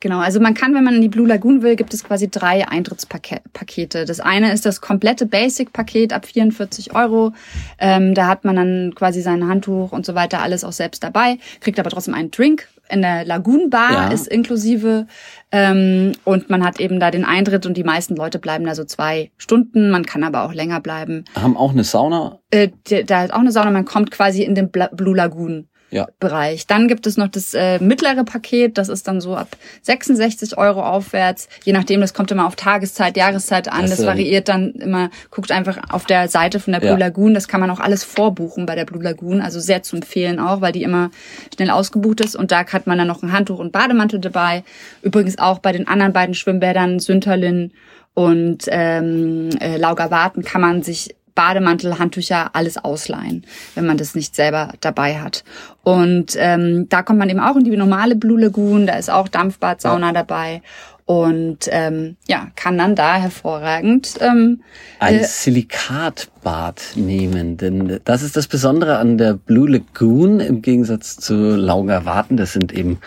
Genau, 0.00 0.18
also 0.18 0.40
man 0.40 0.52
kann, 0.52 0.74
wenn 0.74 0.84
man 0.84 0.96
in 0.96 1.00
die 1.00 1.08
Blue 1.08 1.26
Lagoon 1.26 1.62
will, 1.62 1.74
gibt 1.74 1.94
es 1.94 2.04
quasi 2.04 2.28
drei 2.28 2.68
Eintrittspakete. 2.68 4.04
Das 4.04 4.20
eine 4.20 4.52
ist 4.52 4.66
das 4.66 4.80
komplette 4.82 5.24
Basic-Paket 5.26 6.12
ab 6.12 6.26
44 6.26 6.94
Euro. 6.94 7.32
Ähm, 7.78 8.14
da 8.14 8.26
hat 8.26 8.44
man 8.44 8.56
dann 8.56 8.92
quasi 8.94 9.22
sein 9.22 9.48
Handtuch 9.48 9.92
und 9.92 10.04
so 10.04 10.14
weiter 10.14 10.42
alles 10.42 10.64
auch 10.64 10.72
selbst 10.72 11.02
dabei, 11.02 11.38
kriegt 11.60 11.78
aber 11.80 11.90
trotzdem 11.90 12.14
einen 12.14 12.30
Drink. 12.30 12.68
In 12.88 13.02
der 13.02 13.24
Lagoon 13.24 13.68
Bar 13.68 13.92
Ja. 13.92 14.08
ist 14.12 14.28
inklusive 14.28 15.06
ähm, 15.50 16.12
und 16.24 16.50
man 16.50 16.64
hat 16.64 16.78
eben 16.78 17.00
da 17.00 17.10
den 17.10 17.24
Eintritt 17.24 17.66
und 17.66 17.76
die 17.76 17.82
meisten 17.82 18.14
Leute 18.14 18.38
bleiben 18.38 18.64
da 18.64 18.76
so 18.76 18.84
zwei 18.84 19.32
Stunden. 19.38 19.90
Man 19.90 20.06
kann 20.06 20.22
aber 20.22 20.44
auch 20.44 20.52
länger 20.52 20.80
bleiben. 20.80 21.24
Haben 21.34 21.56
auch 21.56 21.72
eine 21.72 21.82
Sauna. 21.82 22.38
Äh, 22.52 22.68
da 23.06 23.24
ist 23.24 23.32
auch 23.34 23.40
eine 23.40 23.50
Sauna, 23.50 23.70
man 23.72 23.86
kommt 23.86 24.12
quasi 24.12 24.42
in 24.44 24.54
den 24.54 24.70
Blue 24.70 25.16
Lagoon. 25.16 25.68
Ja. 25.90 26.08
Bereich. 26.18 26.66
Dann 26.66 26.88
gibt 26.88 27.06
es 27.06 27.16
noch 27.16 27.28
das 27.28 27.54
äh, 27.54 27.78
mittlere 27.78 28.24
Paket, 28.24 28.76
das 28.76 28.88
ist 28.88 29.06
dann 29.06 29.20
so 29.20 29.36
ab 29.36 29.56
66 29.82 30.58
Euro 30.58 30.82
aufwärts. 30.82 31.48
Je 31.64 31.72
nachdem, 31.72 32.00
das 32.00 32.12
kommt 32.12 32.30
immer 32.30 32.46
auf 32.46 32.56
Tageszeit, 32.56 33.16
Jahreszeit 33.16 33.68
an. 33.68 33.82
Das, 33.82 33.96
Das, 33.96 34.06
variiert 34.06 34.48
dann 34.48 34.72
immer, 34.72 35.10
guckt 35.30 35.52
einfach 35.52 35.78
auf 35.90 36.04
der 36.04 36.28
Seite 36.28 36.60
von 36.60 36.72
der 36.72 36.80
Blue 36.80 36.92
Ja. 36.92 36.96
Lagoon. 36.98 37.34
Das 37.34 37.48
kann 37.48 37.60
man 37.60 37.70
auch 37.70 37.80
alles 37.80 38.04
vorbuchen 38.04 38.66
bei 38.66 38.74
der 38.74 38.84
Blue 38.84 39.02
Lagoon. 39.02 39.40
Also 39.40 39.60
sehr 39.60 39.82
zu 39.82 39.96
empfehlen 39.96 40.38
auch, 40.38 40.60
weil 40.60 40.72
die 40.72 40.82
immer 40.82 41.10
schnell 41.54 41.70
ausgebucht 41.70 42.20
ist. 42.20 42.36
Und 42.36 42.52
da 42.52 42.64
hat 42.66 42.86
man 42.86 42.98
dann 42.98 43.06
noch 43.08 43.22
ein 43.22 43.32
Handtuch 43.32 43.58
und 43.58 43.72
Bademantel 43.72 44.20
dabei. 44.20 44.64
Übrigens 45.02 45.38
auch 45.38 45.60
bei 45.60 45.72
den 45.72 45.88
anderen 45.88 46.12
beiden 46.12 46.34
Schwimmbädern, 46.34 46.98
Sünterlin 46.98 47.72
und 48.14 48.64
ähm, 48.68 49.50
äh, 49.60 49.76
Laugerwarten, 49.76 50.42
kann 50.42 50.62
man 50.62 50.82
sich 50.82 51.15
Bademantel, 51.36 52.00
Handtücher, 52.00 52.50
alles 52.54 52.76
ausleihen, 52.78 53.46
wenn 53.76 53.86
man 53.86 53.96
das 53.96 54.16
nicht 54.16 54.34
selber 54.34 54.72
dabei 54.80 55.20
hat. 55.20 55.44
Und 55.84 56.34
ähm, 56.36 56.88
da 56.88 57.02
kommt 57.02 57.20
man 57.20 57.30
eben 57.30 57.38
auch 57.38 57.54
in 57.54 57.62
die 57.62 57.76
normale 57.76 58.16
Blue 58.16 58.40
Lagoon, 58.40 58.88
da 58.88 58.94
ist 58.94 59.08
auch 59.08 59.28
Dampfbad, 59.28 59.80
Sauna 59.80 60.12
dabei 60.12 60.62
und 61.06 61.68
ähm, 61.70 62.16
ja, 62.26 62.48
kann 62.56 62.76
dann 62.76 62.96
da 62.96 63.14
hervorragend 63.14 64.14
ähm, 64.20 64.62
ein 64.98 65.20
äh, 65.20 65.24
Silikatbad 65.24 66.82
nehmen. 66.96 67.56
Denn 67.56 68.00
das 68.04 68.22
ist 68.22 68.36
das 68.36 68.48
Besondere 68.48 68.98
an 68.98 69.16
der 69.16 69.34
Blue 69.34 69.70
Lagoon 69.70 70.40
im 70.40 70.62
Gegensatz 70.62 71.16
zu 71.16 71.54
Laugerwarten. 71.54 72.36
Das 72.36 72.52
sind 72.52 72.72
eben 72.72 72.98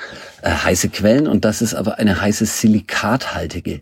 äh, 0.41 0.49
heiße 0.49 0.87
Quellen 0.87 1.27
und 1.27 1.43
das 1.43 1.61
ist 1.61 1.75
aber 1.75 1.99
eine 1.99 2.21
heiße 2.21 2.45
silikathaltige 2.45 3.81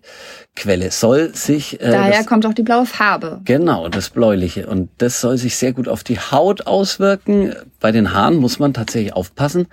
Quelle. 0.56 0.90
Soll 0.90 1.36
sich 1.36 1.80
äh, 1.80 1.92
daher 1.92 2.18
das, 2.18 2.26
kommt 2.26 2.48
auch 2.48 2.56
die 2.56 2.64
blaue 2.64 2.88
Farbe. 2.88 3.42
Genau, 3.46 3.88
das 3.88 4.10
Bläuliche. 4.10 4.66
Und 4.66 4.90
das 4.98 5.22
soll 5.22 5.38
sich 5.38 5.58
sehr 5.58 5.74
gut 5.74 5.88
auf 5.88 6.04
die 6.04 6.18
Haut 6.18 6.66
auswirken. 6.66 7.54
Bei 7.80 7.92
den 7.92 8.14
Haaren 8.14 8.38
muss 8.38 8.58
man 8.58 8.74
tatsächlich 8.74 9.14
aufpassen, 9.14 9.68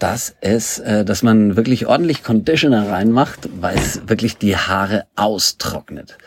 dass 0.00 0.34
es, 0.40 0.78
äh, 0.80 1.04
dass 1.04 1.22
man 1.22 1.54
wirklich 1.56 1.86
ordentlich 1.86 2.24
Conditioner 2.24 2.90
reinmacht, 2.90 3.48
weil 3.60 3.76
es 3.76 4.00
wirklich 4.08 4.36
die 4.38 4.56
Haare 4.56 5.04
austrocknet. 5.14 6.18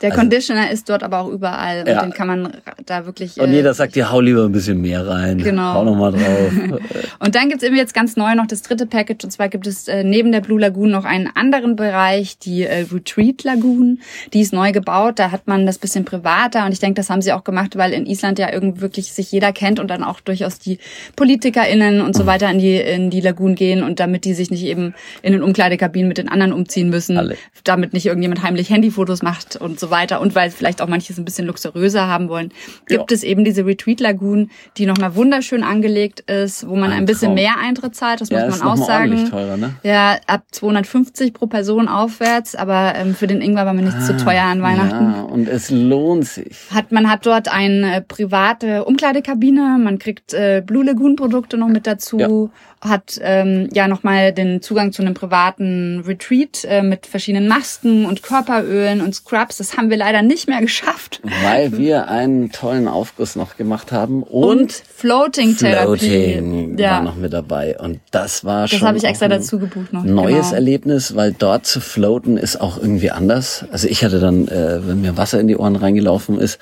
Der 0.00 0.10
Also- 0.10 0.20
Conditioner 0.20 0.70
ist 0.70 0.88
dort 0.88 1.02
aber 1.02 1.18
auch 1.18 1.28
überall 1.28 1.80
und 1.80 1.88
Ja. 1.88 2.02
den 2.02 2.12
kann 2.12 2.28
man 2.28 2.52
da 2.92 3.06
wirklich. 3.06 3.40
Und 3.40 3.50
äh, 3.50 3.54
jeder 3.54 3.74
sagt, 3.74 3.94
dir 3.94 4.10
hau 4.10 4.20
lieber 4.20 4.44
ein 4.44 4.52
bisschen 4.52 4.80
mehr 4.80 5.06
rein. 5.06 5.38
Genau. 5.38 5.74
Hau 5.74 5.84
noch 5.84 5.96
mal 5.96 6.12
drauf. 6.12 6.80
Und 7.18 7.34
dann 7.34 7.48
gibt's 7.48 7.64
eben 7.64 7.76
jetzt 7.76 7.94
ganz 7.94 8.16
neu 8.16 8.34
noch 8.34 8.46
das 8.46 8.62
dritte 8.62 8.86
Package. 8.86 9.24
Und 9.24 9.30
zwar 9.30 9.48
gibt 9.48 9.66
es 9.66 9.88
äh, 9.88 10.04
neben 10.04 10.32
der 10.32 10.40
Blue 10.40 10.60
Lagoon 10.60 10.90
noch 10.90 11.04
einen 11.04 11.28
anderen 11.34 11.76
Bereich, 11.76 12.38
die 12.38 12.64
äh, 12.64 12.86
Retreat 12.92 13.44
Lagoon. 13.44 14.00
Die 14.32 14.40
ist 14.40 14.52
neu 14.52 14.72
gebaut. 14.72 15.18
Da 15.18 15.30
hat 15.30 15.46
man 15.46 15.66
das 15.66 15.78
bisschen 15.78 16.04
privater. 16.04 16.66
Und 16.66 16.72
ich 16.72 16.80
denke, 16.80 17.00
das 17.00 17.10
haben 17.10 17.22
sie 17.22 17.32
auch 17.32 17.44
gemacht, 17.44 17.76
weil 17.76 17.92
in 17.92 18.06
Island 18.06 18.38
ja 18.38 18.52
irgendwie 18.52 18.80
wirklich 18.80 19.12
sich 19.12 19.32
jeder 19.32 19.52
kennt 19.52 19.80
und 19.80 19.88
dann 19.88 20.04
auch 20.04 20.20
durchaus 20.20 20.58
die 20.58 20.78
PolitikerInnen 21.16 22.00
und 22.00 22.14
so 22.14 22.26
weiter 22.26 22.50
in 22.50 22.58
die, 22.58 22.76
in 22.76 23.10
die 23.10 23.20
Lagoon 23.20 23.54
gehen. 23.54 23.82
Und 23.82 24.00
damit 24.00 24.24
die 24.24 24.34
sich 24.34 24.50
nicht 24.50 24.64
eben 24.64 24.94
in 25.22 25.32
den 25.32 25.42
Umkleidekabinen 25.42 26.08
mit 26.08 26.18
den 26.18 26.28
anderen 26.28 26.52
umziehen 26.52 26.90
müssen. 26.90 27.16
Alle. 27.16 27.36
Damit 27.64 27.92
nicht 27.92 28.06
irgendjemand 28.06 28.42
heimlich 28.42 28.70
Handyfotos 28.70 29.22
macht 29.22 29.56
und 29.56 29.80
so 29.80 29.90
weiter. 29.90 30.20
Und 30.20 30.34
weil 30.34 30.50
vielleicht 30.50 30.82
auch 30.82 30.88
manche 30.88 31.12
es 31.12 31.18
ein 31.18 31.24
bisschen 31.24 31.46
luxuriöser 31.46 32.06
haben 32.08 32.28
wollen, 32.28 32.52
gibt 32.86 33.10
Ja. 33.10 33.14
es 33.14 33.22
eben 33.22 33.44
diese 33.44 33.64
Retreat 33.64 34.00
Lagoon, 34.00 34.50
die 34.76 34.86
nochmal 34.86 35.14
wunderschön 35.16 35.62
angelegt 35.62 36.20
ist, 36.20 36.68
wo 36.68 36.74
man 36.74 36.90
Ein 36.90 36.98
ein, 37.00 37.04
bisschen 37.06 37.34
mehr 37.34 37.54
Eintritt 37.60 37.94
zahlt, 37.94 38.20
das 38.20 38.28
ja, 38.30 38.46
muss 38.46 38.58
man 38.60 38.68
auch 38.68 38.76
sagen. 38.86 39.30
teurer, 39.30 39.56
ne? 39.56 39.74
Ja, 39.82 40.16
ab 40.26 40.42
250 40.50 41.32
pro 41.32 41.46
Person 41.46 41.88
aufwärts, 41.88 42.54
aber 42.54 42.94
ähm, 42.96 43.14
für 43.14 43.26
den 43.26 43.40
Ingwer 43.40 43.66
war 43.66 43.72
mir 43.74 43.82
nicht 43.82 44.02
zu 44.02 44.16
teuer 44.16 44.42
an 44.44 44.62
Weihnachten. 44.62 44.94
Ah, 45.06 45.14
Ja, 45.18 45.22
und 45.22 45.48
es 45.48 45.70
lohnt 45.70 46.26
sich. 46.26 46.56
Hat, 46.74 46.92
man 46.92 47.10
hat 47.10 47.26
dort 47.26 47.52
eine 47.52 48.02
private 48.06 48.84
Umkleidekabine, 48.84 49.78
man 49.82 49.98
kriegt 49.98 50.34
äh, 50.34 50.62
Blue 50.64 50.84
Lagoon 50.84 51.16
Produkte 51.16 51.56
noch 51.56 51.68
mit 51.68 51.86
dazu, 51.86 52.50
hat 52.82 53.20
ähm, 53.22 53.68
ja 53.72 53.86
nochmal 53.86 54.32
den 54.32 54.60
Zugang 54.60 54.92
zu 54.92 55.02
einem 55.02 55.14
privaten 55.14 56.02
Retreat 56.04 56.64
äh, 56.64 56.82
mit 56.82 57.06
verschiedenen 57.06 57.46
Masken 57.46 58.06
und 58.06 58.24
Körperölen 58.24 59.00
und 59.00 59.14
Scrubs. 59.14 59.58
Das 59.58 59.76
haben 59.76 59.88
wir 59.88 59.96
leider 59.96 60.22
nicht 60.22 60.48
mehr 60.48 60.60
geschafft. 60.60 61.20
Weil 61.44 61.78
wir 61.78 62.08
einen 62.08 62.50
tollen 62.50 62.88
Aufguss 62.88 63.36
noch 63.36 63.56
gemacht 63.56 63.92
haben 63.92 64.24
und, 64.24 64.72
Floating 64.72 65.56
Therapie. 65.56 66.34
Floating 66.34 66.76
ja. 66.76 66.90
war 66.90 67.02
noch 67.02 67.16
mit 67.16 67.32
dabei. 67.32 67.78
Und 67.78 68.00
das 68.10 68.44
war 68.44 68.66
schon 68.66 68.80
Das 68.80 68.88
habe 68.88 68.98
ich 68.98 69.04
extra 69.04 69.26
ein 69.26 69.30
dazu 69.30 69.60
gebucht 69.60 69.92
noch. 69.92 70.02
neues 70.02 70.46
genau. 70.46 70.54
Erlebnis, 70.54 71.14
weil 71.14 71.32
dort 71.32 71.66
zu 71.66 71.80
floaten 71.80 72.36
ist 72.36 72.60
auch 72.60 72.78
irgendwie 72.78 73.12
anders. 73.12 73.64
Also 73.70 73.86
ich 73.86 74.04
hatte 74.04 74.18
dann, 74.18 74.48
äh, 74.48 74.80
wenn 74.84 75.00
mir 75.00 75.16
Wasser 75.16 75.38
in 75.38 75.46
die 75.46 75.56
Ohren 75.56 75.76
reingelaufen 75.76 76.40
ist, 76.40 76.58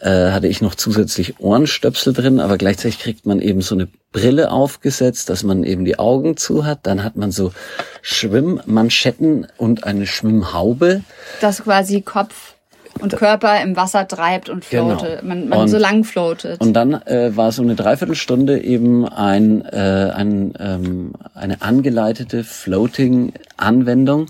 äh, 0.00 0.32
hatte 0.32 0.48
ich 0.48 0.60
noch 0.62 0.74
zusätzlich 0.74 1.38
Ohrenstöpsel 1.38 2.12
drin, 2.12 2.40
aber 2.40 2.58
gleichzeitig 2.58 2.98
kriegt 2.98 3.24
man 3.24 3.40
eben 3.40 3.60
so 3.60 3.76
eine 3.76 3.86
Brille 4.12 4.50
aufgesetzt, 4.50 5.30
dass 5.30 5.42
man 5.44 5.62
eben 5.64 5.84
die 5.84 5.98
Augen 5.98 6.36
zu 6.36 6.64
hat. 6.66 6.80
Dann 6.82 7.04
hat 7.04 7.16
man 7.16 7.30
so 7.30 7.52
Schwimmmanschetten 8.02 9.46
und 9.56 9.84
eine 9.84 10.06
Schwimmhaube. 10.06 11.02
Das 11.40 11.62
quasi 11.62 12.00
Kopf 12.02 12.54
und 13.00 13.16
Körper 13.16 13.62
im 13.62 13.76
Wasser 13.76 14.06
treibt 14.08 14.48
und 14.48 14.68
Genau. 14.68 14.98
floatet. 14.98 15.22
Man, 15.22 15.48
man 15.48 15.60
Und- 15.60 15.68
so 15.68 15.78
lang 15.78 16.02
floatet. 16.04 16.60
Und 16.60 16.72
dann 16.74 16.94
äh, 17.06 17.36
war 17.36 17.52
so 17.52 17.62
eine 17.62 17.76
Dreiviertelstunde 17.76 18.60
eben 18.62 19.06
ein, 19.08 19.64
äh, 19.64 20.10
ein, 20.14 20.54
ähm, 20.58 21.12
eine 21.34 21.62
angeleitete 21.62 22.42
Floating-Anwendung. 22.44 24.26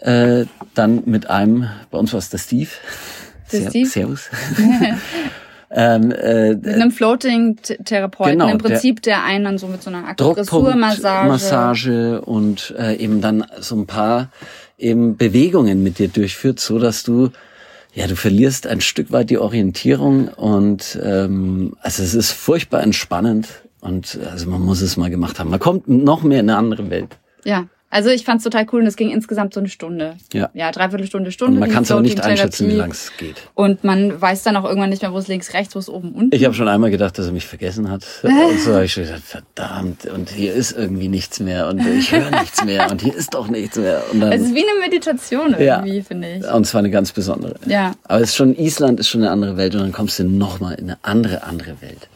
Äh, 0.00 0.44
dann 0.74 1.02
mit 1.06 1.28
einem, 1.30 1.68
bei 1.90 1.98
uns 1.98 2.12
war 2.12 2.18
es 2.18 2.30
der 2.30 2.38
Steve. 2.38 2.70
Der 3.52 3.62
Ser- 3.62 3.70
Steve? 3.70 3.88
Servus. 3.88 4.28
ähm, 5.70 6.10
äh, 6.12 6.54
Mit 6.54 6.66
einem 6.66 6.90
Floating-Therapeuten. 6.90 8.32
Genau, 8.32 8.50
Im 8.50 8.58
der- 8.58 8.68
Prinzip, 8.68 9.02
der 9.02 9.22
einen 9.24 9.44
dann 9.44 9.58
so 9.58 9.66
mit 9.66 9.82
so 9.82 9.90
einer 9.90 10.06
Akupressurmassage. 10.08 11.28
Massage 11.28 12.20
und 12.22 12.74
äh, 12.78 12.96
eben 12.96 13.20
dann 13.20 13.44
so 13.60 13.76
ein 13.76 13.86
paar 13.86 14.30
eben 14.78 15.16
Bewegungen 15.16 15.82
mit 15.82 15.98
dir 15.98 16.08
durchführt, 16.08 16.60
so 16.60 16.78
dass 16.78 17.02
du 17.02 17.30
ja 17.94 18.06
du 18.06 18.16
verlierst 18.16 18.66
ein 18.66 18.80
Stück 18.80 19.10
weit 19.12 19.30
die 19.30 19.38
Orientierung 19.38 20.28
und 20.28 20.98
ähm, 21.02 21.74
also 21.80 22.02
es 22.02 22.14
ist 22.14 22.32
furchtbar 22.32 22.82
entspannend 22.82 23.48
und 23.80 24.18
also 24.30 24.48
man 24.48 24.60
muss 24.60 24.80
es 24.80 24.96
mal 24.96 25.10
gemacht 25.10 25.38
haben. 25.38 25.50
Man 25.50 25.60
kommt 25.60 25.88
noch 25.88 26.22
mehr 26.22 26.40
in 26.40 26.48
eine 26.50 26.58
andere 26.58 26.90
Welt. 26.90 27.16
Ja. 27.44 27.66
Also 27.90 28.10
ich 28.10 28.24
fand's 28.24 28.44
total 28.44 28.66
cool 28.72 28.82
und 28.82 28.86
es 28.86 28.96
ging 28.96 29.10
insgesamt 29.10 29.54
so 29.54 29.60
eine 29.60 29.68
Stunde. 29.70 30.16
Ja. 30.32 30.50
Ja, 30.52 30.70
dreiviertel 30.70 31.06
Stunde, 31.06 31.32
Stunde. 31.32 31.54
Und 31.54 31.60
man 31.60 31.70
kann 31.70 31.84
es 31.84 31.90
aber 31.90 32.02
nicht 32.02 32.20
einschätzen, 32.20 32.68
wie 32.68 32.72
lang 32.74 32.90
es 32.90 33.12
geht. 33.16 33.36
Und 33.54 33.82
man 33.82 34.20
weiß 34.20 34.42
dann 34.42 34.56
auch 34.56 34.64
irgendwann 34.64 34.90
nicht 34.90 35.00
mehr, 35.00 35.12
wo 35.12 35.18
es 35.18 35.26
links, 35.26 35.54
rechts, 35.54 35.74
wo 35.74 35.78
es 35.78 35.88
oben, 35.88 36.12
unten. 36.12 36.34
Ich 36.34 36.44
habe 36.44 36.54
schon 36.54 36.68
einmal 36.68 36.90
gedacht, 36.90 37.18
dass 37.18 37.26
er 37.26 37.32
mich 37.32 37.46
vergessen 37.46 37.90
hat. 37.90 38.04
Und 38.22 38.60
so 38.60 38.74
habe 38.74 38.84
ich 38.84 38.92
schon 38.92 39.04
gedacht, 39.04 39.22
verdammt, 39.24 40.04
und 40.06 40.28
hier 40.30 40.52
ist 40.52 40.72
irgendwie 40.72 41.08
nichts 41.08 41.40
mehr 41.40 41.68
und 41.68 41.84
ich 41.86 42.12
höre 42.12 42.30
nichts 42.30 42.62
mehr 42.64 42.90
und 42.90 43.00
hier 43.02 43.14
ist 43.14 43.34
doch 43.34 43.48
nichts 43.48 43.76
mehr. 43.76 44.02
Und 44.12 44.20
dann, 44.20 44.32
es 44.32 44.42
ist 44.42 44.54
wie 44.54 44.62
eine 44.62 44.80
Meditation 44.80 45.54
Ja. 45.58 45.78
irgendwie, 45.78 46.02
finde 46.02 46.36
ich. 46.36 46.44
Und 46.52 46.66
zwar 46.66 46.80
eine 46.80 46.90
ganz 46.90 47.12
besondere. 47.12 47.54
Ja. 47.66 47.92
Aber 48.04 48.20
es 48.20 48.30
ist 48.30 48.36
schon, 48.36 48.54
Island 48.56 49.00
ist 49.00 49.08
schon 49.08 49.22
eine 49.22 49.30
andere 49.30 49.56
Welt 49.56 49.74
und 49.74 49.80
dann 49.80 49.92
kommst 49.92 50.18
du 50.18 50.24
nochmal 50.24 50.74
in 50.74 50.84
eine 50.90 50.98
andere, 51.02 51.42
andere 51.44 51.80
Welt. 51.80 52.08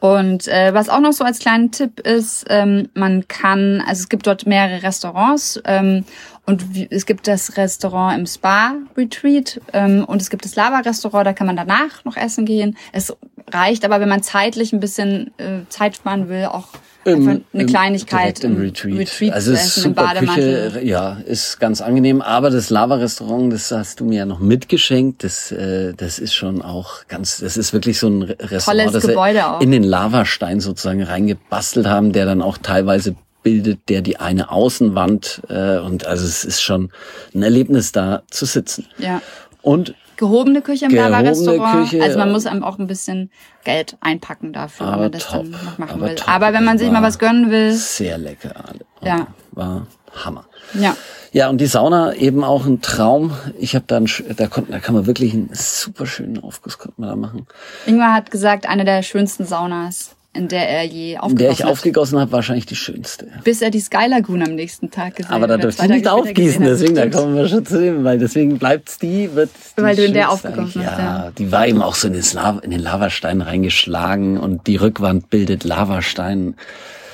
Und 0.00 0.46
äh, 0.46 0.72
was 0.74 0.88
auch 0.88 1.00
noch 1.00 1.12
so 1.12 1.24
als 1.24 1.40
kleinen 1.40 1.72
Tipp 1.72 2.00
ist, 2.00 2.46
ähm, 2.48 2.88
man 2.94 3.26
kann, 3.26 3.80
also 3.80 4.02
es 4.02 4.08
gibt 4.08 4.26
dort 4.26 4.46
mehrere 4.46 4.82
Restaurants 4.82 5.60
ähm, 5.64 6.04
und 6.46 6.64
es 6.90 7.04
gibt 7.04 7.26
das 7.26 7.56
Restaurant 7.56 8.16
im 8.16 8.26
Spa 8.26 8.74
Retreat 8.96 9.60
ähm, 9.72 10.04
und 10.04 10.22
es 10.22 10.30
gibt 10.30 10.44
das 10.44 10.54
Lava 10.54 10.78
Restaurant, 10.80 11.26
da 11.26 11.32
kann 11.32 11.48
man 11.48 11.56
danach 11.56 12.04
noch 12.04 12.16
essen 12.16 12.44
gehen. 12.44 12.76
Es 12.92 13.12
reicht 13.50 13.84
aber, 13.84 14.00
wenn 14.00 14.08
man 14.08 14.22
zeitlich 14.22 14.72
ein 14.72 14.80
bisschen 14.80 15.32
äh, 15.38 15.68
Zeit 15.68 15.96
sparen 15.96 16.28
will, 16.28 16.46
auch 16.46 16.68
Einfach 17.04 17.32
Im- 17.32 17.44
eine 17.54 17.66
Kleinigkeit 17.66 18.44
im 18.44 18.56
Retreat. 18.58 18.98
Retreat 18.98 19.32
also 19.32 19.52
es 19.52 19.76
ist 19.76 19.82
super. 19.82 20.12
Küche, 20.18 20.80
ja, 20.82 21.18
ist 21.24 21.58
ganz 21.60 21.80
angenehm. 21.80 22.20
Aber 22.20 22.50
das 22.50 22.68
Lava-Restaurant, 22.70 23.52
das 23.52 23.70
hast 23.70 24.00
du 24.00 24.04
mir 24.04 24.18
ja 24.18 24.26
noch 24.26 24.40
mitgeschenkt. 24.40 25.24
Das, 25.24 25.50
äh, 25.52 25.94
das 25.96 26.18
ist 26.18 26.34
schon 26.34 26.60
auch 26.60 27.06
ganz, 27.08 27.38
das 27.38 27.56
ist 27.56 27.72
wirklich 27.72 27.98
so 27.98 28.08
ein 28.08 28.22
Re- 28.22 28.36
Restaurant, 28.38 28.64
Tolles 28.80 28.92
das 28.92 29.06
Gebäude 29.06 29.46
auch. 29.46 29.60
in 29.60 29.70
den 29.70 29.84
Lavastein 29.84 30.60
sozusagen 30.60 31.02
reingebastelt 31.02 31.86
haben, 31.86 32.12
der 32.12 32.26
dann 32.26 32.42
auch 32.42 32.58
teilweise 32.58 33.14
bildet, 33.42 33.88
der 33.88 34.02
die 34.02 34.18
eine 34.18 34.50
Außenwand 34.50 35.42
äh, 35.48 35.78
und 35.78 36.04
also 36.06 36.26
es 36.26 36.44
ist 36.44 36.60
schon 36.60 36.90
ein 37.34 37.42
Erlebnis 37.42 37.92
da 37.92 38.22
zu 38.30 38.44
sitzen. 38.44 38.86
Ja. 38.98 39.22
Und 39.62 39.94
Gehobene 40.18 40.62
Küche 40.62 40.86
im 40.86 40.94
Lava-Restaurant. 40.94 41.94
Also 41.94 42.18
man 42.18 42.28
ja. 42.28 42.32
muss 42.32 42.44
einem 42.44 42.64
auch 42.64 42.78
ein 42.78 42.88
bisschen 42.88 43.30
Geld 43.64 43.96
einpacken 44.00 44.52
dafür, 44.52 44.86
wenn 44.86 44.92
Aber 44.92 45.02
man 45.04 45.12
das 45.12 45.26
top, 45.28 45.42
dann 45.44 45.50
noch 45.52 45.78
machen 45.78 45.90
aber 45.92 46.08
will. 46.08 46.14
top. 46.16 46.28
Aber 46.28 46.52
wenn 46.52 46.64
man 46.64 46.76
sich 46.76 46.90
mal 46.90 47.02
was 47.02 47.18
gönnen 47.18 47.50
will, 47.50 47.72
sehr 47.72 48.18
lecker. 48.18 48.52
Ja. 49.00 49.28
War 49.52 49.86
Hammer. 50.24 50.44
ja. 50.74 50.96
Ja, 51.30 51.50
und 51.50 51.60
die 51.60 51.66
Sauna 51.66 52.14
eben 52.14 52.42
auch 52.42 52.64
ein 52.64 52.80
Traum. 52.80 53.32
Ich 53.58 53.74
habe 53.74 53.84
dann, 53.86 54.08
da 54.36 54.46
konnten, 54.46 54.72
da 54.72 54.78
kann 54.78 54.94
man 54.94 55.06
wirklich 55.06 55.34
einen 55.34 55.50
super 55.52 56.06
schönen 56.06 56.42
Aufguss 56.42 56.78
konnte 56.78 57.00
man 57.00 57.10
da 57.10 57.16
machen. 57.16 57.46
Ingmar 57.86 58.14
hat 58.14 58.30
gesagt, 58.30 58.66
eine 58.66 58.86
der 58.86 59.02
schönsten 59.02 59.44
Saunas, 59.44 60.16
in 60.34 60.46
der 60.48 60.68
er 60.68 60.84
je 60.84 61.12
In 61.14 61.18
aufgegossen 61.18 61.36
der 61.38 61.50
ich 61.50 61.62
hat. 61.64 61.70
aufgegossen 61.70 62.18
habe, 62.20 62.32
wahrscheinlich 62.32 62.66
die 62.66 62.76
schönste. 62.76 63.28
bis 63.44 63.62
er 63.62 63.70
die 63.70 63.80
Sky 63.80 64.06
Lagoon 64.08 64.42
am 64.42 64.54
nächsten 64.54 64.90
Tag 64.90 65.16
gesehen 65.16 65.32
Aber 65.32 65.46
da 65.46 65.58
zwei 65.70 65.84
ich 65.84 65.90
nicht 65.90 66.08
aufgießen, 66.08 66.62
hat. 66.62 66.70
deswegen 66.70 66.94
da 66.94 67.06
kommen 67.08 67.34
wir 67.34 67.48
schon 67.48 67.64
zu 67.66 67.80
dem, 67.80 68.04
weil 68.04 68.18
deswegen 68.18 68.58
bleibt's 68.58 68.98
die, 68.98 69.34
wird 69.34 69.50
die 69.76 69.82
Weil 69.82 69.96
du 69.96 70.04
in 70.04 70.12
der 70.14 70.30
aufgegossen 70.30 70.86
hast, 70.86 70.98
ja, 70.98 71.24
ja. 71.26 71.30
Die 71.36 71.50
war 71.50 71.66
eben 71.66 71.82
auch 71.82 71.94
so 71.94 72.06
in 72.08 72.12
den, 72.12 72.24
Lava, 72.34 72.60
in 72.60 72.70
den 72.70 72.80
Lavastein 72.80 73.40
reingeschlagen 73.40 74.38
und 74.38 74.66
die 74.66 74.76
Rückwand 74.76 75.30
bildet 75.30 75.64
Lavastein. 75.64 76.54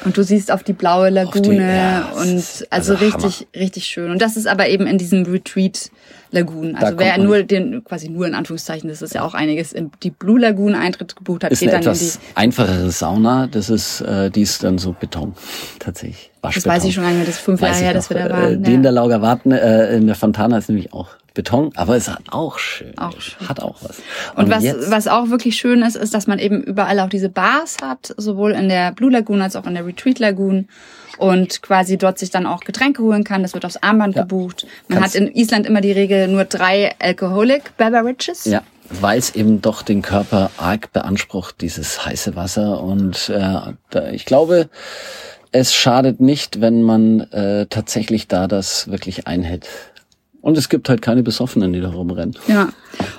Und 0.05 0.18
du 0.18 0.22
siehst 0.22 0.50
auf 0.53 0.62
die 0.62 0.74
blaue 0.74 1.09
Lagune 1.09 1.48
die- 1.48 1.57
ja, 1.57 2.11
und 2.14 2.20
also, 2.20 2.64
also 2.68 2.94
richtig, 2.94 3.46
richtig 3.57 3.87
schön. 3.87 4.11
Und 4.11 4.20
das 4.20 4.37
ist 4.37 4.46
aber 4.46 4.68
eben 4.68 4.87
in 4.87 4.98
diesem 4.98 5.22
Retreat 5.22 5.90
Lagoon. 6.35 6.75
Also 6.77 6.99
wer 6.99 7.18
nur 7.18 7.42
den, 7.42 7.83
quasi 7.85 8.09
nur 8.09 8.27
in 8.27 8.35
Anführungszeichen, 8.35 8.88
das 8.88 9.03
ist 9.03 9.14
ja 9.14 9.23
auch 9.23 9.35
einiges, 9.35 9.73
in 9.73 9.90
die 10.03 10.11
Blue 10.11 10.38
Lagoon 10.38 10.75
Eintritt 10.75 11.16
gebucht 11.16 11.44
hat, 11.44 11.53
Ist 11.53 11.61
geht 11.61 11.70
eine 11.70 11.83
dann 11.85 11.92
in 11.94 11.99
die, 11.99 12.05
etwas 12.05 12.20
einfachere 12.35 12.90
Sauna, 12.90 13.47
das 13.47 13.70
ist, 13.70 14.01
äh, 14.03 14.31
die 14.31 14.42
ist 14.42 14.62
dann 14.64 14.79
so 14.79 14.92
Beton, 14.99 15.35
tatsächlich. 15.79 16.31
das 16.42 16.57
Waschbeton. 16.57 16.73
weiß 16.73 16.85
ich 16.85 16.94
schon 16.94 17.05
mehr, 17.05 17.25
das 17.25 17.37
ist 17.37 17.40
fünf 17.40 17.61
Jahre 17.61 17.77
her, 17.77 17.94
dass 17.94 18.11
wir 18.11 18.16
da 18.16 18.27
Äh, 18.27 18.31
waren. 18.31 18.62
Die 18.62 18.75
in 18.75 18.83
der. 18.83 18.92
Lauger 18.92 19.23
Warten, 19.23 19.51
äh, 19.53 19.97
in 19.97 20.07
der 20.07 20.16
Fontana 20.16 20.59
ist 20.59 20.68
nämlich 20.68 20.92
auch 20.92 21.09
Beton, 21.35 21.73
aber 21.75 21.97
es 21.97 22.09
hat 22.09 22.23
auch 22.31 22.59
schön. 22.59 22.97
Auch 22.97 23.20
schön. 23.20 23.49
Hat 23.49 23.61
auch 23.61 23.77
was. 23.83 24.01
Und 24.37 24.51
was, 24.51 24.62
jetzt, 24.62 24.90
was 24.90 25.09
auch 25.09 25.31
wirklich 25.31 25.57
schön 25.57 25.83
ist, 25.83 25.97
ist, 25.97 26.14
dass 26.14 26.29
man 26.29 26.38
eben 26.38 26.62
überall 26.62 27.01
auch 27.01 27.09
diese 27.09 27.29
Bars 27.29 27.79
hat, 27.83 28.14
sowohl 28.16 28.53
in 28.53 28.68
der 28.68 28.92
Blue 28.92 29.11
Lagoon 29.11 29.42
als 29.42 29.57
auch 29.57 29.66
in 29.66 29.75
der 29.75 29.85
Retreat 29.85 30.20
Lagoon. 30.20 30.68
Und 31.18 31.62
quasi 31.62 31.96
dort 31.98 32.18
sich 32.18 32.31
dann 32.31 32.46
auch 32.46 32.61
Getränke 32.61 33.03
holen 33.03 33.24
kann. 33.24 33.42
Das 33.42 33.55
wird 33.55 33.64
aufs 33.64 33.77
Armband 33.77 34.14
Ja. 34.16 34.22
gebucht. 34.22 34.66
Man 34.88 35.00
Kannst- 35.00 35.14
hat 35.14 35.20
in 35.22 35.35
Island 35.35 35.66
immer 35.66 35.81
die 35.81 35.92
Regel 35.92 36.29
nur 36.29 36.44
drei 36.44 36.94
Alcoholic 36.98 37.77
Beverages. 37.77 38.44
Ja, 38.44 38.62
weil 38.90 39.18
es 39.18 39.35
eben 39.35 39.61
doch 39.62 39.83
den 39.83 40.03
Körper 40.03 40.50
arg 40.57 40.92
beansprucht, 40.92 41.61
dieses 41.61 42.05
heiße 42.05 42.37
Wasser. 42.37 42.83
Und 42.83 43.29
äh, 43.31 44.14
ich 44.14 44.24
glaube, 44.24 44.68
es 45.53 45.72
schadet 45.72 46.20
nicht, 46.20 46.61
wenn 46.61 46.83
man 46.83 47.20
äh, 47.33 47.66
tatsächlich 47.70 48.27
da 48.29 48.48
das 48.48 48.88
wirklich 48.90 49.27
einhält. 49.27 49.68
Und 50.40 50.59
es 50.59 50.68
gibt 50.68 50.88
halt 50.90 51.00
keine 51.00 51.22
Besoffenen, 51.22 51.72
die 51.72 51.81
da 51.81 51.88
rumrennen. 51.90 52.37
Ja. 52.48 52.68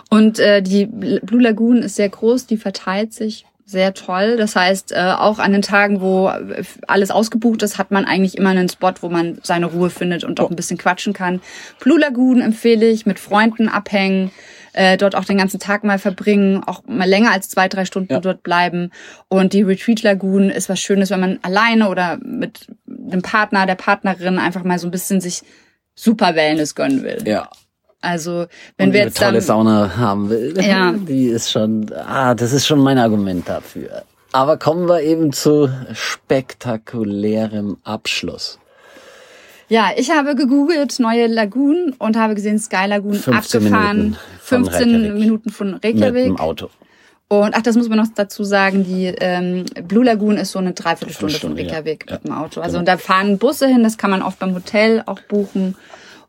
Und 0.09 0.37
äh, 0.39 0.61
die 0.61 0.85
Blue 0.85 1.41
Lagoon 1.41 1.77
ist 1.81 1.95
sehr 1.95 2.09
groß, 2.09 2.45
die 2.45 2.57
verteilt 2.57 3.13
sich 3.13 3.45
sehr 3.65 3.93
toll. 3.95 4.37
Das 4.37 4.55
heißt, 4.55 4.91
äh, 4.91 5.13
auch 5.17 5.39
an 5.39 5.51
den 5.51 5.63
Tagen, 5.63 5.99
wo 5.99 6.29
äh, 6.29 6.63
alles 6.87 7.09
ausgebucht 7.09 7.63
ist, 7.63 7.77
hat 7.79 7.89
man 7.91 8.05
eigentlich 8.05 8.37
immer 8.37 8.49
einen 8.51 8.69
Spot, 8.69 8.93
wo 9.01 9.09
man 9.09 9.39
seine 9.41 9.65
Ruhe 9.65 9.89
findet 9.89 10.23
und 10.23 10.39
auch 10.39 10.51
ein 10.51 10.55
bisschen 10.55 10.77
quatschen 10.77 11.13
kann. 11.13 11.41
Blue 11.79 11.99
Lagoon 11.99 12.41
empfehle 12.41 12.87
ich, 12.87 13.05
mit 13.07 13.17
Freunden 13.19 13.67
abhängen, 13.67 14.31
äh, 14.73 14.97
dort 14.97 15.15
auch 15.15 15.25
den 15.25 15.37
ganzen 15.39 15.59
Tag 15.59 15.83
mal 15.83 15.97
verbringen, 15.97 16.63
auch 16.63 16.83
mal 16.85 17.09
länger 17.09 17.31
als 17.31 17.49
zwei, 17.49 17.67
drei 17.67 17.85
Stunden 17.85 18.13
Ja. 18.13 18.19
dort 18.19 18.43
bleiben. 18.43 18.91
Und 19.29 19.53
die 19.53 19.63
Retreat 19.63 20.03
Lagoon 20.03 20.51
ist 20.51 20.69
was 20.69 20.79
Schönes, 20.79 21.09
wenn 21.09 21.19
man 21.21 21.39
alleine 21.41 21.89
oder 21.89 22.19
mit 22.21 22.67
dem 22.85 23.23
Partner, 23.23 23.65
der 23.65 23.75
Partnerin 23.75 24.37
einfach 24.37 24.63
mal 24.63 24.77
so 24.77 24.87
ein 24.87 24.91
bisschen 24.91 25.21
sich 25.21 25.41
super 25.95 26.35
Wellness 26.35 26.75
gönnen 26.75 27.03
will. 27.03 27.23
Ja. 27.25 27.49
Also 28.05 28.45
wenn 28.77 28.89
Und 28.89 28.93
wir 28.93 29.01
eine 29.01 29.09
jetzt 29.09 29.17
tolle 29.19 29.33
dann, 29.33 29.41
Sauna 29.41 29.97
haben 29.97 30.29
will, 30.29 30.53
Ja. 30.61 30.93
die 30.93 31.25
ist 31.27 31.51
schon, 31.51 31.91
ah, 32.07 32.35
das 32.35 32.53
ist 32.53 32.65
schon 32.67 32.79
mein 32.79 32.97
Argument 32.97 33.47
dafür. 33.49 34.03
Aber 34.31 34.57
kommen 34.57 34.87
wir 34.87 35.01
eben 35.01 35.31
zu 35.33 35.69
spektakulärem 35.93 37.77
Abschluss. 37.83 38.59
Ja, 39.67 39.89
ich 39.97 40.11
habe 40.11 40.35
gegoogelt 40.35 40.99
neue 40.99 41.27
Lagoon 41.27 41.95
und 41.97 42.17
habe 42.17 42.35
gesehen 42.35 42.59
Sky 42.59 42.85
Lagoon 42.87 43.15
15 43.15 43.61
abgefahren. 43.65 43.97
Minuten 43.97 44.17
von 44.39 44.65
15 44.65 44.89
Reykjavik. 44.95 45.13
Minuten 45.19 45.49
von 45.49 45.71
Mit 45.71 45.83
Reykjavik. 45.83 46.23
dem 46.25 46.39
Auto. 46.39 46.69
Und 47.27 47.55
ach, 47.55 47.63
das 47.63 47.75
muss 47.75 47.89
man 47.89 47.97
noch 47.97 48.07
dazu 48.13 48.43
sagen, 48.43 48.83
die 48.83 49.05
ähm, 49.19 49.65
Blue 49.87 50.05
Lagoon 50.05 50.37
ist 50.37 50.51
so 50.51 50.59
eine 50.59 50.73
Dreiviertelstunde 50.73 51.33
von 51.39 51.55
Viertelstunde, 51.55 51.61
ja. 51.63 51.67
Reykjavik 51.79 52.05
Ja, 52.07 52.15
mit 52.17 52.25
dem 52.25 52.33
Auto. 52.33 52.61
Also 52.61 52.73
genau. 52.77 52.79
und 52.81 52.87
da 52.87 52.97
fahren 52.97 53.39
Busse 53.39 53.67
hin, 53.67 53.81
das 53.83 53.97
kann 53.97 54.11
man 54.11 54.21
oft 54.21 54.37
beim 54.37 54.53
Hotel 54.53 55.01
auch 55.07 55.19
buchen. 55.21 55.75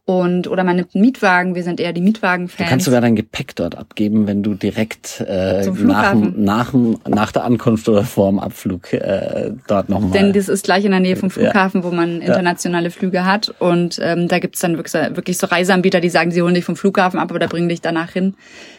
Und 0.09 0.47
oder 0.47 0.63
man 0.63 0.77
nimmt 0.77 0.95
einen 0.95 1.03
Mietwagen, 1.05 1.57
wir 1.57 1.65
sind 1.65 1.81
eher 1.81 1.93
die 1.93 2.01
Du 2.01 2.05
Mietwagen-Fans. 2.07 2.71
kannst 2.71 2.85
sogar 2.85 3.01
dein 3.01 3.17
Gepäck 3.17 3.57
dort 3.57 3.77
abgeben, 3.77 4.29
wenn 4.29 4.45
du 4.45 4.55
direkt 4.55 5.21
äh, 5.27 5.67
nach, 5.69 6.15
nach, 6.15 6.73
nach 7.09 7.33
der 7.33 7.43
Ankunft 7.43 7.89
oder 7.89 8.05
vor 8.05 8.31
dem 8.31 8.39
Abflug 8.39 8.93
äh, 8.93 9.51
dort 9.67 9.89
nochmal. 9.89 10.13
Denn 10.13 10.33
das 10.33 10.49
ist 10.49 10.63
gleich 10.65 10.85
in 10.85 10.93
der 10.93 11.01
Nähe 11.01 11.17
vom 11.17 11.29
Ja. 11.31 11.33
Flughafen, 11.35 11.83
wo 11.83 11.91
man 11.91 12.21
internationale 12.21 12.91
Flüge 12.91 13.25
hat. 13.25 13.53
Und 13.59 13.99
ähm, 14.01 14.29
da 14.29 14.39
gibt's 14.39 14.61
dann 14.61 14.77
wirklich, 14.77 14.95
wirklich 14.95 15.39
so 15.39 15.49
Reiseanbieter, 15.49 15.99
die 16.01 16.09
sagen, 16.09 16.31
sie 16.31 16.41
holen 16.41 16.55
dich 16.55 16.65
vom 16.65 16.77
Flughafen 16.77 17.19
ab 17.19 17.33
oder 17.33 17.49
bringen 17.49 17.69
dich 17.69 17.81
danach 17.81 18.13
hin, 18.13 18.35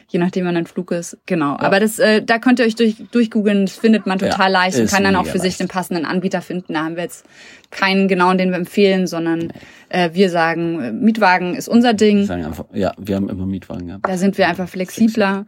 je 0.10 0.20
nachdem, 0.20 0.46
wann 0.46 0.56
ein 0.56 0.66
Flug 0.66 0.92
ist. 0.92 1.18
Genau. 1.26 1.58
Aber 1.58 1.80
das, 1.80 2.00
äh, 2.00 2.22
da 2.24 2.40
könnt 2.40 2.60
ihr 2.60 2.66
euch 2.66 2.76
durch, 2.76 2.96
durchgoogeln, 3.12 3.66
das 3.66 3.76
findet 3.76 4.06
man 4.06 4.20
total 4.20 4.52
Ja, 4.52 4.60
leicht 4.60 4.80
und 4.80 4.90
kann 4.90 5.04
dann 5.04 5.16
auch 5.16 5.26
für 5.26 5.40
sich 5.40 5.44
leicht. 5.44 5.60
den 5.60 5.68
passenden 5.68 6.06
Anbieter 6.06 6.42
finden. 6.42 6.74
Da 6.74 6.84
haben 6.86 6.96
wir 6.96 7.04
jetzt 7.04 7.26
keinen 7.72 8.08
genauen, 8.08 8.38
den 8.38 8.50
wir 8.52 8.58
empfehlen, 8.58 9.08
sondern 9.08 9.52
äh, 9.90 10.12
wir 10.14 10.30
sagen, 10.30 10.82
äh, 10.82 10.92
Mietwagen 10.94 11.56
ist 11.56 11.68
unser 11.68 11.90
Wir 11.90 11.96
Ding. 11.96 12.26
sagen 12.26 12.46
einfach, 12.46 12.66
ja, 12.74 12.94
wir 12.98 13.16
haben 13.18 13.30
immer 13.30 13.46
Mietwagen 13.46 13.88
gehabt. 13.88 14.08
Da 14.08 14.18
sind 14.18 14.38
wir 14.38 14.48
einfach 14.48 14.70
flexibler. 14.70 15.46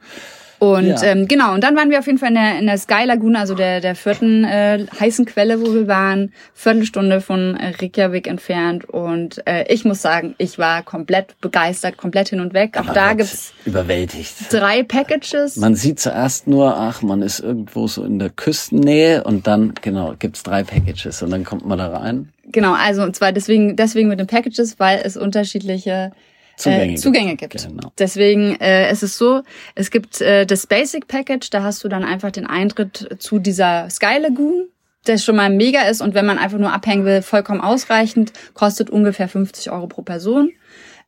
Und 0.60 0.88
Ja. 0.88 1.04
ähm, 1.04 1.28
genau, 1.28 1.54
und 1.54 1.63
dann 1.63 1.76
waren 1.78 1.89
wir 1.89 2.00
auf 2.00 2.06
jeden 2.06 2.17
Fall 2.17 2.30
in 2.30 2.36
der, 2.36 2.60
in 2.60 2.65
der 2.67 2.78
Sky 2.78 3.06
Lagune, 3.06 3.39
also 3.39 3.56
der, 3.56 3.80
der 3.80 3.95
vierten 3.95 4.43
äh, 4.43 4.86
heißen 5.00 5.26
Quelle, 5.26 5.62
wo 5.62 5.74
wir 5.74 5.88
waren, 5.88 6.34
Viertelstunde 6.54 7.22
von 7.22 7.56
äh, 7.56 7.74
Reykjavik 7.82 8.28
entfernt. 8.28 8.84
Und 8.84 9.41
äh, 9.48 9.65
ich 9.74 9.86
muss 9.86 10.02
sagen, 10.02 10.36
ich 10.38 10.60
war 10.60 10.84
komplett 10.84 11.39
begeistert, 11.39 11.95
komplett 11.95 12.30
hin 12.30 12.41
und 12.41 12.54
weg. 12.54 12.78
Auch 12.78 12.84
Man 12.86 12.93
da 12.93 13.13
gibt's 13.13 13.54
überwältigt. 13.65 14.34
drei 14.52 14.84
Packages. 14.84 15.56
Man 15.56 15.76
sieht 15.76 16.00
zuerst 16.02 16.45
nur, 16.48 16.76
ach, 16.78 17.02
man 17.02 17.22
ist 17.22 17.39
irgendwo 17.39 17.88
so 17.88 18.04
in 18.04 18.19
der 18.19 18.30
Küstennähe 18.30 19.24
und 19.24 19.48
dann, 19.48 19.74
genau, 19.82 20.13
gibt's 20.19 20.43
drei 20.43 20.63
Packages 20.63 21.24
und 21.24 21.32
dann 21.32 21.45
kommt 21.45 21.65
man 21.65 21.78
da 21.78 21.88
rein. 21.88 22.30
Genau, 22.52 22.74
also 22.74 23.04
und 23.04 23.15
zwar 23.15 23.32
deswegen, 23.32 23.76
deswegen 23.78 24.10
mit 24.10 24.19
den 24.19 24.28
Packages, 24.28 24.78
weil 24.80 25.00
es 25.06 25.15
unterschiedliche 25.15 26.12
Zugänge 26.60 26.84
äh, 26.84 26.88
gibt. 26.88 27.00
Zugänge 27.00 27.36
gibt. 27.36 27.67
Genau. 27.67 27.91
Deswegen 27.98 28.60
äh, 28.60 28.88
es 28.88 29.02
ist 29.02 29.17
so, 29.17 29.43
es 29.76 29.91
gibt 29.91 30.22
äh, 30.22 30.45
das 30.45 30.67
Basic 30.67 31.08
Package, 31.08 31.50
da 31.50 31.63
hast 31.63 31.84
du 31.84 31.88
dann 31.88 32.04
einfach 32.04 32.32
den 32.32 32.45
Eintritt 32.45 33.17
zu 33.19 33.39
dieser 33.39 33.89
Sky 33.89 34.17
Lagoon, 34.19 34.67
das 35.06 35.24
schon 35.24 35.38
mal 35.38 35.50
mega 35.50 35.84
ist 35.84 36.02
und 36.02 36.13
wenn 36.13 36.26
man 36.26 36.38
einfach 36.38 36.60
nur 36.60 36.74
abhängen 36.74 37.06
will, 37.06 37.22
vollkommen 37.22 37.62
ausreichend, 37.62 38.34
kostet 38.54 38.89
ungefähr 38.89 39.30
50 39.30 39.72
Euro 39.72 39.88
pro 39.88 40.02
Person. 40.02 40.52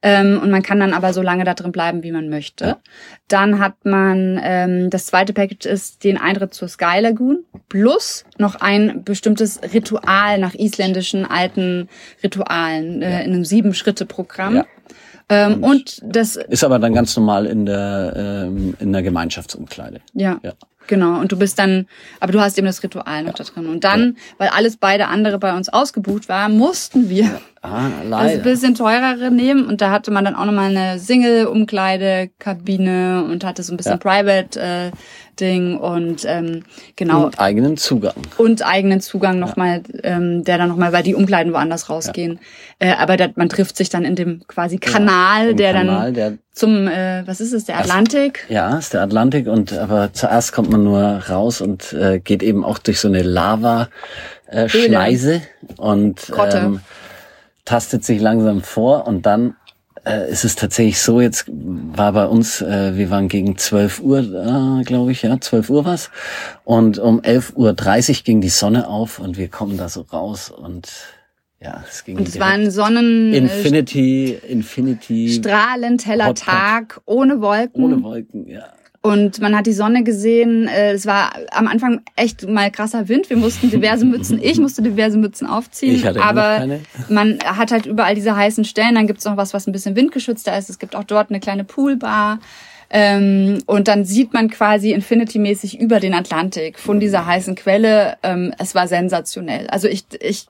Ähm, 0.04 0.40
und 0.42 0.50
man 0.50 0.64
kann 0.64 0.80
dann 0.80 0.94
aber 0.94 1.14
so 1.14 1.22
lange 1.22 1.44
da 1.44 1.54
drin 1.54 1.72
bleiben, 1.72 2.02
wie 2.02 2.12
man 2.12 2.28
möchte. 2.28 2.66
Ja. 2.66 2.78
Dann 3.28 3.60
hat 3.60 3.86
man, 3.86 4.40
ähm, 4.44 4.90
das 4.90 5.06
zweite 5.06 5.32
Package 5.32 5.68
ist 5.68 6.04
den 6.04 6.18
Eintritt 6.18 6.56
zur 6.56 6.68
Sky 6.68 7.00
Lagoon 7.02 7.46
plus 7.70 8.26
noch 8.40 8.56
ein 8.56 9.04
bestimmtes 9.04 9.62
Ritual 9.74 10.40
nach 10.40 10.56
isländischen 10.56 11.24
alten 11.26 11.88
Ritualen 12.24 13.04
äh, 13.04 13.24
in 13.24 13.34
einem 13.34 13.46
Sieben-Schritte-Programm. 13.46 14.56
Ja. 14.56 14.66
Ähm, 15.30 15.64
und 15.64 16.00
das, 16.04 16.36
Ist 16.36 16.64
aber 16.64 16.80
dann 16.80 16.94
ganz 16.94 17.16
normal 17.16 17.46
in 17.46 17.66
der, 17.66 18.46
ähm, 18.48 18.76
in 18.80 18.92
der 18.92 19.02
Gemeinschaftsumkleide. 19.02 20.02
ja, 20.14 20.40
Ja. 20.44 20.52
genau. 20.88 21.20
Und 21.20 21.32
du 21.32 21.38
bist 21.38 21.58
dann, 21.58 21.88
aber 22.20 22.34
du 22.34 22.42
hast 22.42 22.58
eben 22.58 22.68
das 22.68 22.84
Ritual 22.84 23.24
noch 23.24 23.34
da 23.34 23.44
drin. 23.46 23.68
Und 23.68 23.84
dann, 23.86 24.18
weil 24.38 24.50
alles 24.50 24.76
beide 24.78 25.08
andere 25.08 25.40
bei 25.40 25.56
uns 25.56 25.70
ausgebucht 25.70 26.28
war, 26.28 26.50
mussten 26.50 27.10
wir 27.10 27.40
Ah, 27.62 27.86
also 28.00 28.10
leider. 28.10 28.32
ein 28.34 28.42
bisschen 28.44 28.76
teurere 28.76 29.32
nehmen 29.32 29.66
und 29.68 29.80
da 29.82 29.92
hatte 29.92 30.12
man 30.12 30.26
dann 30.26 30.36
auch 30.36 30.46
nochmal 30.46 30.76
eine 30.76 31.00
Single-Umkleidekabine 31.00 33.24
und 33.24 33.44
hatte 33.44 33.64
so 33.64 33.74
ein 33.74 33.78
bisschen 33.78 33.94
Ja. 33.94 33.98
Private-Ding 35.32 35.78
und 35.78 36.26
ähm, 36.26 36.64
genau. 36.96 37.26
Und 37.26 37.40
eigenen 37.40 37.78
Zugang. 37.78 38.14
und 38.38 38.66
eigenen 38.66 39.02
Zugang 39.02 39.40
nochmal, 39.40 39.82
ähm, 40.04 40.44
der 40.44 40.58
dann 40.58 40.70
nochmal, 40.70 40.94
weil 40.94 41.04
die 41.04 41.16
Umkleiden 41.16 41.54
woanders 41.54 41.90
rausgehen. 41.90 42.40
Äh, 42.80 42.94
aber 42.94 43.18
dat, 43.18 43.38
man 43.38 43.50
trifft 43.50 43.78
sich 43.78 43.90
dann 43.90 44.06
in 44.06 44.16
dem 44.16 44.42
quasi 44.48 44.78
Kanal, 44.78 45.50
Im 45.50 45.58
der 45.58 45.74
Kanal, 45.74 46.06
dann 46.06 46.14
der 46.14 46.34
zum, 46.54 46.88
äh, 46.88 47.26
was 47.26 47.40
ist 47.40 47.54
es, 47.54 47.66
der 47.66 47.80
Atlantik? 47.80 48.46
Ja, 48.50 48.78
ist 48.78 48.94
der 48.94 49.02
Atlantik 49.02 49.48
und 49.48 49.74
aber 49.74 50.14
zuerst 50.14 50.52
kommt 50.52 50.70
man 50.70 50.84
nur 50.84 51.02
raus 51.02 51.62
und 51.62 51.94
äh, 51.94 52.20
geht 52.20 52.44
eben 52.44 52.64
auch 52.66 52.78
durch 52.78 53.00
so 53.00 53.08
eine 53.08 53.24
Lava 53.24 53.90
äh, 54.48 54.68
und 55.78 56.28
Grotte. 56.28 56.58
ähm, 56.58 56.82
tastet 57.64 58.04
sich 58.04 58.20
langsam 58.20 58.62
vor 58.62 59.08
und 59.08 59.26
dann 59.26 59.56
äh, 60.06 60.32
ist 60.32 60.44
es 60.44 60.56
tatsächlich 60.56 61.00
so, 61.00 61.22
jetzt 61.22 61.46
war 61.48 62.14
bei 62.14 62.26
uns, 62.26 62.62
äh, 62.62 62.96
wir 62.96 63.10
waren 63.10 63.28
gegen 63.28 63.58
12 63.58 64.02
Uhr, 64.02 64.20
äh, 64.20 64.84
glaube 64.84 65.12
ich, 65.12 65.22
ja, 65.22 65.40
12 65.40 65.70
Uhr 65.70 65.86
was 65.86 66.10
und 66.64 66.98
um 67.00 67.22
11.30 67.22 68.10
Uhr 68.10 68.24
ging 68.24 68.42
die 68.42 68.50
Sonne 68.50 68.88
auf 68.88 69.20
und 69.20 69.38
wir 69.38 69.48
kommen 69.48 69.78
da 69.78 69.90
so 69.90 70.02
raus 70.02 70.50
und 70.50 70.90
ja, 71.60 71.84
es 71.88 72.04
ging 72.04 72.18
Und 72.18 72.28
es 72.28 72.40
war 72.40 72.48
ein 72.48 72.72
Sonnen, 72.72 73.34
äh, 73.34 73.38
Infinity, 73.38 74.40
Infinity, 74.48 75.30
strahlend 75.30 76.08
heller. 76.08 76.34
Tag, 76.34 77.02
ohne 77.06 77.40
Wolken. 77.40 77.84
ohne 77.84 78.02
Wolken, 78.02 78.48
ja. 78.48 78.74
Und 79.04 79.42
man 79.42 79.56
hat 79.56 79.66
die 79.66 79.74
Sonne 79.74 80.04
gesehen. 80.04 80.68
Äh, 80.68 80.92
Es 80.92 81.08
war 81.08 81.32
am 81.52 81.68
Anfang 81.68 82.02
echt 82.16 82.48
mal 82.48 82.70
krasser 82.70 83.08
Wind. 83.10 83.30
Wir 83.32 83.38
mussten 83.38 83.72
diverse 83.72 84.06
Mützen, 84.06 84.40
ich 84.42 84.60
musste 84.60 84.84
diverse 84.84 85.18
Mützen 85.18 85.48
aufziehen. 85.48 85.96
Ich 85.96 86.06
hatte 86.06 86.22
aber 86.22 86.58
keine. 86.58 86.80
man 87.10 87.40
hat 87.44 87.72
halt 87.72 87.88
überall 87.88 88.14
diese 88.14 88.36
heißen 88.36 88.64
Stellen. 88.64 88.94
Dann 88.96 89.08
gibt's 89.08 89.26
noch 89.26 89.38
was, 89.38 89.54
was 89.56 89.66
ein 89.68 89.72
bisschen 89.72 89.96
windgeschützter 89.96 90.56
ist. 90.58 90.70
Es 90.70 90.78
gibt 90.78 90.96
auch 90.96 91.04
dort 91.04 91.32
eine 91.32 91.40
kleine 91.40 91.64
Poolbar. 91.64 92.40
Ähm, 92.94 93.64
und 93.68 93.88
dann 93.88 94.04
sieht 94.04 94.34
man 94.34 94.50
quasi 94.50 94.92
Infinity-mäßig 94.92 95.80
über 95.80 96.02
den 96.02 96.14
Atlantik 96.14 96.78
von 96.78 97.00
dieser 97.00 97.26
heißen 97.26 97.56
Quelle. 97.56 98.18
Ähm, 98.22 98.54
es 98.60 98.76
war 98.76 98.90
sensationell. 98.90 99.68
Also 99.68 99.88
ich, 99.88 100.04
ich, 100.20 100.48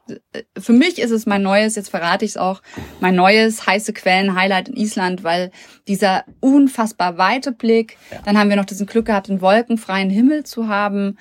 für 0.57 0.73
mich 0.73 0.99
ist 0.99 1.11
es 1.11 1.27
mein 1.27 1.43
neues, 1.43 1.75
jetzt 1.75 1.89
verrate 1.89 2.25
ich 2.25 2.31
es 2.31 2.37
auch, 2.37 2.63
mein 2.99 3.13
neues 3.13 3.67
heiße 3.67 3.93
Quellen-Highlight 3.93 4.69
in 4.69 4.75
Island, 4.75 5.23
weil 5.23 5.51
dieser 5.87 6.25
unfassbar 6.39 7.19
weite 7.19 7.51
Blick, 7.51 7.97
dann 8.25 8.39
haben 8.39 8.49
wir 8.49 8.55
noch 8.55 8.65
diesen 8.65 8.87
Glück 8.87 9.05
gehabt, 9.05 9.29
einen 9.29 9.41
wolkenfreien 9.41 10.09
Himmel 10.09 10.43
zu 10.43 10.67
haben. 10.67 11.17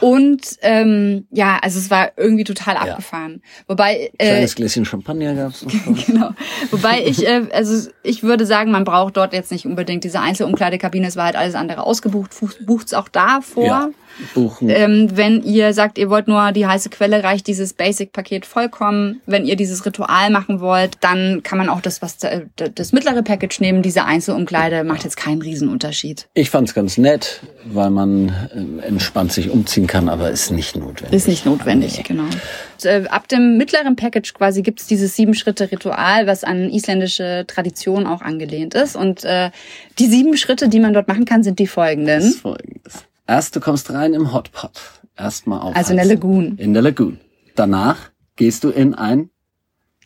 Und 0.00 0.40
ähm, 0.62 1.26
ja, 1.30 1.58
also 1.60 1.78
es 1.78 1.90
war 1.90 2.12
irgendwie 2.16 2.44
total 2.44 2.76
abgefahren. 2.76 3.42
Wobei 3.66 4.10
äh, 4.18 4.28
Kleines 4.28 4.54
Gläschen 4.54 4.84
Champagner 4.84 5.34
gab's 5.34 5.64
genau. 6.06 6.30
Wobei 6.70 7.04
ich, 7.04 7.26
äh, 7.26 7.46
also 7.52 7.90
ich 8.02 8.22
würde 8.22 8.46
sagen, 8.46 8.70
man 8.70 8.84
braucht 8.84 9.16
dort 9.16 9.32
jetzt 9.32 9.52
nicht 9.52 9.66
unbedingt 9.66 10.04
diese 10.04 10.20
Einzelumkleidekabine. 10.20 11.06
Es 11.06 11.16
war 11.16 11.26
halt 11.26 11.36
alles 11.36 11.54
andere 11.54 11.82
ausgebucht. 11.84 12.30
Bucht's 12.64 12.94
auch 12.94 13.08
da 13.08 13.40
vor. 13.40 13.64
Ja, 13.64 13.90
buchen. 14.34 14.68
Ähm, 14.70 15.08
wenn 15.14 15.42
ihr 15.42 15.72
sagt, 15.72 15.98
ihr 15.98 16.10
wollt 16.10 16.28
nur 16.28 16.52
die 16.52 16.66
heiße 16.66 16.90
Quelle, 16.90 17.22
reicht 17.24 17.46
dieses 17.46 17.72
Basic-Paket 17.72 18.46
vollkommen. 18.46 19.20
Wenn 19.26 19.44
ihr 19.44 19.56
dieses 19.56 19.84
Ritual 19.84 20.30
machen 20.30 20.60
wollt, 20.60 20.98
dann 21.00 21.42
kann 21.42 21.58
man 21.58 21.68
auch 21.68 21.80
das, 21.80 22.02
was 22.02 22.22
äh, 22.24 22.42
das 22.56 22.92
mittlere 22.92 23.22
Package 23.22 23.60
nehmen. 23.60 23.82
Diese 23.82 24.04
Einzelumkleide 24.04 24.84
macht 24.84 25.04
jetzt 25.04 25.16
keinen 25.16 25.42
Riesenunterschied. 25.42 26.28
Ich 26.34 26.50
fand's 26.50 26.74
ganz 26.74 26.98
nett, 26.98 27.40
weil 27.64 27.90
man 27.90 28.32
ähm, 28.54 28.80
entspannt 28.80 29.32
sich 29.32 29.50
umziehen 29.50 29.86
kann, 29.86 30.08
aber 30.08 30.30
ist 30.30 30.50
nicht 30.50 30.76
notwendig. 30.76 31.16
Ist 31.16 31.28
nicht 31.28 31.46
notwendig, 31.46 32.02
genau. 32.04 32.24
Und, 32.24 32.84
äh, 32.84 33.04
ab 33.08 33.28
dem 33.28 33.56
mittleren 33.56 33.96
Package 33.96 34.34
quasi 34.34 34.62
gibt's 34.62 34.86
dieses 34.86 35.16
Sieben-Schritte-Ritual, 35.16 36.26
was 36.26 36.44
an 36.44 36.70
isländische 36.70 37.44
Tradition 37.46 38.06
auch 38.06 38.22
angelehnt 38.22 38.74
ist. 38.74 38.96
Und 38.96 39.24
äh, 39.24 39.50
die 39.98 40.06
sieben 40.06 40.36
Schritte, 40.36 40.68
die 40.68 40.80
man 40.80 40.92
dort 40.92 41.08
machen 41.08 41.24
kann, 41.24 41.42
sind 41.42 41.58
die 41.58 41.66
folgenden. 41.66 42.20
Das 42.20 42.36
folgendes. 42.36 43.04
Erst 43.26 43.56
du 43.56 43.60
kommst 43.60 43.90
rein 43.90 44.14
im 44.14 44.32
Hotpot. 44.32 44.72
Erstmal 45.16 45.60
auf. 45.60 45.76
Also 45.76 45.92
in 45.92 45.96
der 45.96 46.06
Lagoon. 46.06 46.56
In 46.58 46.74
der 46.74 46.82
Lagoon. 46.82 47.18
Danach 47.54 47.96
gehst 48.36 48.64
du 48.64 48.70
in 48.70 48.94
ein 48.94 49.30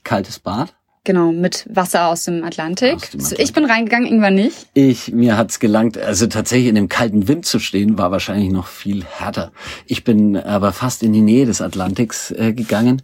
kaltes 0.04 0.38
Bad. 0.38 0.74
Genau, 1.04 1.32
mit 1.32 1.66
Wasser 1.70 2.08
aus 2.08 2.24
dem 2.24 2.44
Atlantik. 2.44 2.96
Aus 2.96 3.10
dem 3.10 3.20
Atlantik. 3.20 3.38
Ich 3.38 3.52
bin 3.54 3.64
reingegangen, 3.64 4.06
irgendwann 4.06 4.34
nicht. 4.34 4.66
Ich, 4.74 5.10
mir 5.10 5.38
hat's 5.38 5.58
gelangt, 5.58 5.96
also 5.96 6.26
tatsächlich 6.26 6.68
in 6.68 6.74
dem 6.74 6.90
kalten 6.90 7.28
Wind 7.28 7.46
zu 7.46 7.60
stehen, 7.60 7.96
war 7.96 8.10
wahrscheinlich 8.10 8.52
noch 8.52 8.66
viel 8.66 9.04
härter. 9.04 9.50
Ich 9.86 10.04
bin 10.04 10.36
aber 10.36 10.72
fast 10.72 11.02
in 11.02 11.14
die 11.14 11.22
Nähe 11.22 11.46
des 11.46 11.62
Atlantiks 11.62 12.30
äh, 12.32 12.52
gegangen, 12.52 13.00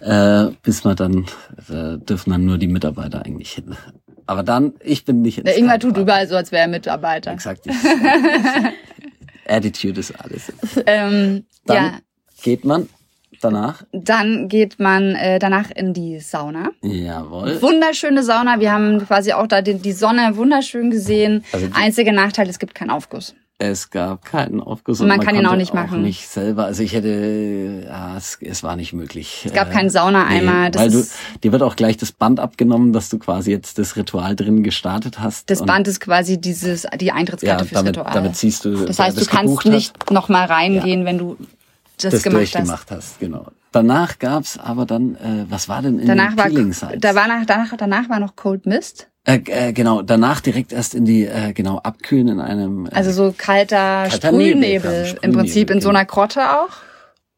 äh, 0.00 0.46
bis 0.62 0.82
man 0.82 0.96
dann, 0.96 1.26
äh, 1.68 1.98
dürfen 1.98 2.30
dann 2.30 2.44
nur 2.44 2.58
die 2.58 2.66
Mitarbeiter 2.66 3.24
eigentlich 3.24 3.52
hin. 3.52 3.76
Aber 4.26 4.42
dann, 4.42 4.72
ich 4.82 5.04
bin 5.04 5.22
nicht 5.22 5.38
ins 5.38 5.56
Ingwer 5.56 5.70
kalte 5.70 5.86
tut 5.86 5.98
überall 5.98 6.26
so, 6.26 6.34
als 6.34 6.50
wäre 6.50 6.62
er 6.62 6.68
Mitarbeiter. 6.68 7.30
Exakt. 7.30 7.64
Attitude 9.48 10.00
ist 10.00 10.12
alles. 10.20 10.52
Ähm, 10.86 11.44
Dann 11.64 11.76
ja, 11.76 11.98
geht 12.42 12.64
man 12.64 12.88
danach. 13.40 13.84
dann 13.92 14.48
geht 14.48 14.78
man 14.78 15.14
äh, 15.14 15.38
danach 15.38 15.70
in 15.70 15.92
die 15.92 16.20
Sauna. 16.20 16.70
Jawohl. 16.82 17.60
Wunderschöne 17.60 18.22
Sauna. 18.22 18.60
Wir 18.60 18.72
haben 18.72 19.04
quasi 19.06 19.32
auch 19.32 19.46
da 19.46 19.62
die, 19.62 19.74
die 19.74 19.92
Sonne 19.92 20.36
wunderschön 20.36 20.90
gesehen. 20.90 21.44
Also 21.52 21.66
die- 21.66 21.72
Einziger 21.74 22.12
Nachteil, 22.12 22.48
es 22.48 22.58
gibt 22.58 22.74
keinen 22.74 22.90
Aufguss. 22.90 23.34
Es 23.58 23.88
gab 23.88 24.22
keinen 24.26 24.60
Aufguss 24.60 25.00
Und 25.00 25.08
man 25.08 25.20
kann 25.20 25.34
ihn 25.34 25.46
auch 25.46 25.56
nicht 25.56 25.72
machen. 25.72 26.02
nicht 26.02 26.28
selber. 26.28 26.66
Also 26.66 26.82
ich 26.82 26.92
hätte, 26.92 27.84
ja, 27.86 28.14
es, 28.14 28.36
es 28.42 28.62
war 28.62 28.76
nicht 28.76 28.92
möglich. 28.92 29.44
Es 29.46 29.52
gab 29.54 29.70
keinen 29.70 29.88
Saunaeimer, 29.88 30.68
das 30.68 30.82
weil 30.82 30.90
du, 30.90 31.06
dir 31.42 31.52
wird 31.52 31.62
auch 31.62 31.74
gleich 31.74 31.96
das 31.96 32.12
Band 32.12 32.38
abgenommen, 32.38 32.92
dass 32.92 33.08
du 33.08 33.18
quasi 33.18 33.52
jetzt 33.52 33.78
das 33.78 33.96
Ritual 33.96 34.36
drin 34.36 34.62
gestartet 34.62 35.20
hast. 35.20 35.48
Das 35.48 35.64
Band 35.64 35.88
ist 35.88 36.00
quasi 36.00 36.38
dieses 36.38 36.86
die 37.00 37.06
ja, 37.06 37.14
Eintrittkarte 37.14 37.64
fürs 37.64 37.80
damit, 37.80 37.96
Ritual. 37.96 38.12
damit 38.12 38.36
siehst 38.36 38.66
du, 38.66 38.84
das 38.84 38.98
heißt, 38.98 39.16
du 39.16 39.20
das 39.20 39.28
kannst 39.28 39.44
gebucht 39.44 39.64
hat, 39.64 39.72
nicht 39.72 40.10
noch 40.10 40.28
mal 40.28 40.44
reingehen, 40.44 41.06
wenn 41.06 41.16
du 41.16 41.38
das, 42.00 42.12
das 42.14 42.22
gemacht 42.22 42.40
hast. 42.42 42.54
durchgemacht 42.54 42.90
hast. 42.90 43.20
Genau. 43.20 43.46
Danach 43.72 44.18
gab's 44.18 44.58
aber 44.58 44.86
dann, 44.86 45.16
äh, 45.16 45.44
was 45.48 45.68
war 45.68 45.82
denn 45.82 45.98
in 45.98 46.06
Danach 46.06 46.30
den 46.30 46.38
war 46.38 46.46
Peeling 46.46 46.72
Sites? 46.72 46.98
da 47.00 47.14
war 47.14 47.28
nach, 47.28 47.44
danach, 47.46 47.76
danach 47.76 48.08
war 48.08 48.20
noch 48.20 48.34
Cold 48.36 48.64
Mist, 48.66 49.08
äh, 49.24 49.40
äh, 49.46 49.72
genau, 49.72 50.02
danach 50.02 50.40
direkt 50.40 50.72
erst 50.72 50.94
in 50.94 51.04
die, 51.04 51.24
äh, 51.26 51.52
genau, 51.52 51.78
abkühlen 51.78 52.28
in 52.28 52.40
einem, 52.40 52.86
äh, 52.86 52.90
also 52.92 53.10
so 53.10 53.34
kalter, 53.36 54.06
Kalter 54.08 54.32
Nebel, 54.32 54.50
Sprühnebel 54.52 54.92
ja, 54.92 55.00
im 55.00 55.06
Sprühnebel, 55.06 55.32
Prinzip 55.42 55.70
in 55.70 55.80
so 55.80 55.88
genau. 55.88 55.98
einer 55.98 56.06
Grotte 56.06 56.40
auch. 56.60 56.68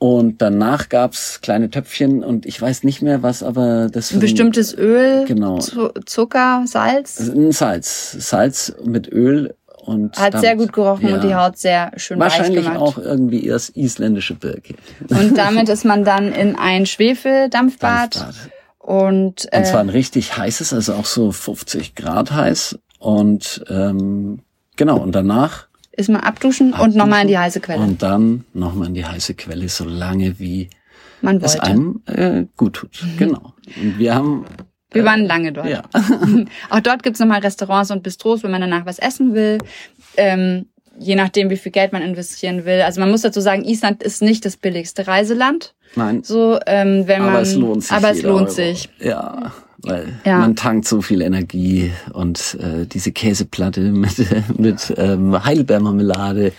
und 0.00 0.40
danach 0.42 0.90
gab's 0.90 1.40
kleine 1.40 1.70
Töpfchen 1.70 2.22
und 2.22 2.46
ich 2.46 2.60
weiß 2.62 2.84
nicht 2.84 3.02
mehr 3.02 3.22
was, 3.24 3.42
aber 3.42 3.88
das 3.90 4.10
Ein 4.10 4.14
für- 4.14 4.20
bestimmtes 4.20 4.76
Öl, 4.76 5.24
Genau. 5.26 5.58
Zu 5.58 5.88
Zucker, 6.06 6.62
Salz. 6.66 7.18
Ein 7.18 7.50
Salz. 7.52 8.12
Salz 8.20 8.74
mit 8.84 9.10
Öl 9.10 9.54
und. 9.88 10.18
Hat 10.18 10.32
sehr 10.38 10.52
damit- 10.54 10.58
gut 10.68 10.72
gerochen 10.74 11.08
ja. 11.08 11.14
und 11.16 11.24
die 11.24 11.34
Haut 11.34 11.56
sehr 11.58 11.92
schön 11.96 12.18
weich 12.18 12.32
Wahrscheinlich 12.38 12.64
gemacht. 12.64 12.80
auch 12.80 12.98
irgendwie 12.98 13.44
erst 13.46 13.76
isländische 13.76 14.34
Birke. 14.34 14.74
Und 15.08 15.36
damit 15.38 15.68
ist 15.68 15.84
man 15.84 16.04
dann 16.04 16.32
in 16.32 16.56
ein 16.56 16.86
Schwefeldampfbad. 16.86 18.16
Dampfbad. 18.16 18.50
Und, 18.78 19.52
äh, 19.52 19.58
Und 19.58 19.66
zwar 19.66 19.80
ein 19.80 19.90
richtig 19.90 20.36
heißes, 20.36 20.72
also 20.72 20.94
auch 20.94 21.04
so 21.04 21.30
50 21.32 21.94
Grad 21.94 22.32
heiß. 22.32 22.78
Und 22.98 23.64
ähm, 23.68 24.40
genau, 24.76 24.98
und 24.98 25.14
danach 25.14 25.66
ist 25.92 26.08
man 26.08 26.20
abduschen, 26.20 26.72
und 26.72 26.94
nochmal 26.94 27.22
in 27.22 27.28
die 27.28 27.36
heiße 27.38 27.60
Quelle. 27.60 27.80
und 27.82 28.02
dann 28.02 28.44
nochmal 28.54 28.88
in 28.88 28.94
die 28.94 29.04
heiße 29.04 29.34
Quelle, 29.34 29.68
so 29.68 29.84
lange 29.84 30.38
wie 30.38 30.70
man 31.20 31.36
es 31.38 31.54
wollte. 31.54 31.62
einem 31.64 32.00
äh, 32.06 32.44
gut 32.56 32.74
tut. 32.74 33.04
Genau. 33.18 33.52
Und 33.82 33.98
wir 33.98 34.14
haben 34.14 34.44
Wir 34.92 35.04
waren 35.04 35.24
lange 35.26 35.52
dort. 35.52 35.68
ja. 35.68 35.82
Auch 36.70 36.80
dort 36.80 37.02
gibt's 37.02 37.20
nochmal 37.20 37.40
Restaurants 37.40 37.90
und 37.90 38.02
Bistros, 38.02 38.42
wenn 38.42 38.50
man 38.50 38.60
danach 38.62 38.86
was 38.86 38.98
essen 38.98 39.34
will. 39.34 39.58
Ähm, 40.16 40.66
je 40.98 41.14
nachdem, 41.14 41.50
wie 41.50 41.56
viel 41.56 41.70
Geld 41.72 41.92
man 41.92 42.02
investieren 42.02 42.64
will. 42.64 42.80
Also 42.82 43.00
man 43.00 43.10
muss 43.10 43.20
dazu 43.22 43.40
sagen, 43.40 43.64
Island 43.64 44.02
ist 44.02 44.22
nicht 44.22 44.44
das 44.44 44.56
billigste 44.56 45.06
Reiseland. 45.06 45.74
Nein. 45.94 46.22
So, 46.24 46.58
ähm, 46.66 47.04
wenn 47.06 47.20
man, 47.22 47.30
aber 47.30 47.40
es 47.42 47.54
lohnt 47.54 47.82
sich. 47.84 47.92
aber 47.92 48.10
es 48.10 48.22
lohnt 48.22 48.40
Euro. 48.48 48.50
sich. 48.50 48.88
Ja, 48.98 49.52
weil 49.82 50.08
Ja. 50.24 50.38
man 50.38 50.56
tankt 50.56 50.88
so 50.88 51.00
viel 51.02 51.22
Energie 51.22 51.92
und 52.12 52.56
äh, 52.60 52.84
diese 52.86 53.12
Käseplatte 53.12 53.80
mit, 53.92 54.58
mit 54.58 54.92
ähm, 54.96 55.44
Heidelbeermarmelade 55.44 56.52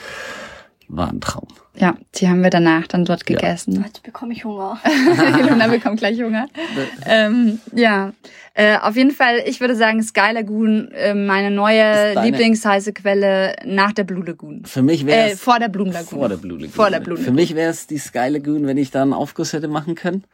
war 0.87 1.09
ein 1.09 1.19
Traum. 1.21 1.47
Ja, 1.79 1.95
die 2.15 2.27
haben 2.27 2.43
wir 2.43 2.49
danach 2.49 2.87
dann 2.87 3.05
dort 3.05 3.25
gegessen. 3.25 3.81
Jetzt 3.85 4.03
bekomme 4.03 4.33
ich 4.33 4.43
Hunger. 4.43 4.79
Ilona 5.39 5.67
bekommt 5.67 5.99
gleich 5.99 6.21
Hunger. 6.21 6.47
ähm, 7.05 7.59
ja, 7.73 8.11
äh, 8.53 8.77
auf 8.77 8.97
jeden 8.97 9.11
Fall, 9.11 9.41
ich 9.45 9.61
würde 9.61 9.75
sagen, 9.75 10.03
Sky 10.03 10.31
Lagoon, 10.33 10.91
äh, 10.91 11.13
meine 11.13 11.51
neue 11.51 12.21
Lieblingsheiße 12.21 12.91
Quelle 12.93 13.55
nach 13.65 13.93
der 13.93 14.03
Blue 14.03 14.25
Lagoon. 14.25 14.63
Für 14.65 14.81
mich 14.81 15.05
wäre 15.05 15.31
Äh, 15.31 15.35
vor 15.35 15.59
der 15.59 15.69
Blue 15.69 15.87
Lagoon. 15.87 16.19
vor 16.19 16.27
der 16.29 16.37
Blue 16.37 16.57
Lagoon. 16.57 16.73
Vor 16.73 16.89
der 16.89 16.99
Blue 16.99 17.15
Für 17.15 17.23
Lagoon. 17.23 17.35
mich 17.35 17.55
wäre 17.55 17.71
es 17.71 17.87
die 17.87 17.97
Sky 17.97 18.27
Lagoon, 18.29 18.67
wenn 18.67 18.77
ich 18.77 18.91
da 18.91 19.01
einen 19.01 19.13
Aufguss 19.13 19.53
hätte 19.53 19.69
machen 19.69 19.95
können. 19.95 20.25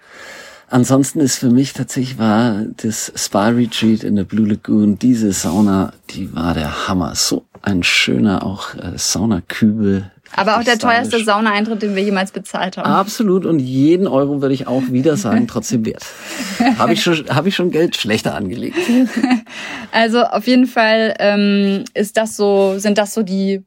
Ansonsten 0.68 1.20
ist 1.20 1.38
für 1.38 1.52
mich 1.52 1.74
tatsächlich 1.74 2.18
war 2.18 2.64
das 2.78 3.14
Spa 3.16 3.50
Retreat 3.50 4.04
in 4.04 4.16
der 4.16 4.24
Blue 4.24 4.48
Lagoon, 4.50 4.98
diese 4.98 5.32
Sauna, 5.32 5.94
die 6.10 6.34
war 6.36 6.56
der 6.56 6.88
Hammer. 6.88 7.14
So 7.14 7.46
ein 7.62 7.84
schöner 7.84 8.44
auch 8.44 8.74
äh, 8.74 8.94
Saunakübel. 8.98 10.12
Aber 10.36 10.58
auch 10.58 10.64
der 10.64 10.78
teuerste 10.78 11.24
Saunaeintritt, 11.24 11.82
den 11.82 11.96
wir 11.96 12.04
jemals 12.04 12.32
bezahlt 12.32 12.78
haben. 12.78 12.90
Absolut 12.90 13.46
und 13.46 13.60
jeden 13.60 14.08
Euro 14.08 14.42
würde 14.42 14.54
ich 14.54 14.68
auch 14.68 14.84
wieder 14.90 15.18
sagen, 15.18 15.48
trotzdem 15.50 15.86
wert. 15.86 16.06
Habe 16.78 16.94
ich 16.94 17.04
schon, 17.04 17.26
habe 17.30 17.50
ich 17.50 17.56
schon 17.56 17.72
Geld 17.72 17.96
schlechter 17.96 18.36
angelegt. 18.36 18.78
Also 19.92 20.24
auf 20.24 20.46
jeden 20.46 20.68
Fall 20.68 21.16
ähm, 21.20 21.86
ist 21.94 22.18
das 22.18 22.36
so, 22.36 22.78
sind 22.78 22.98
das 22.98 23.14
so 23.14 23.24
die 23.24 23.64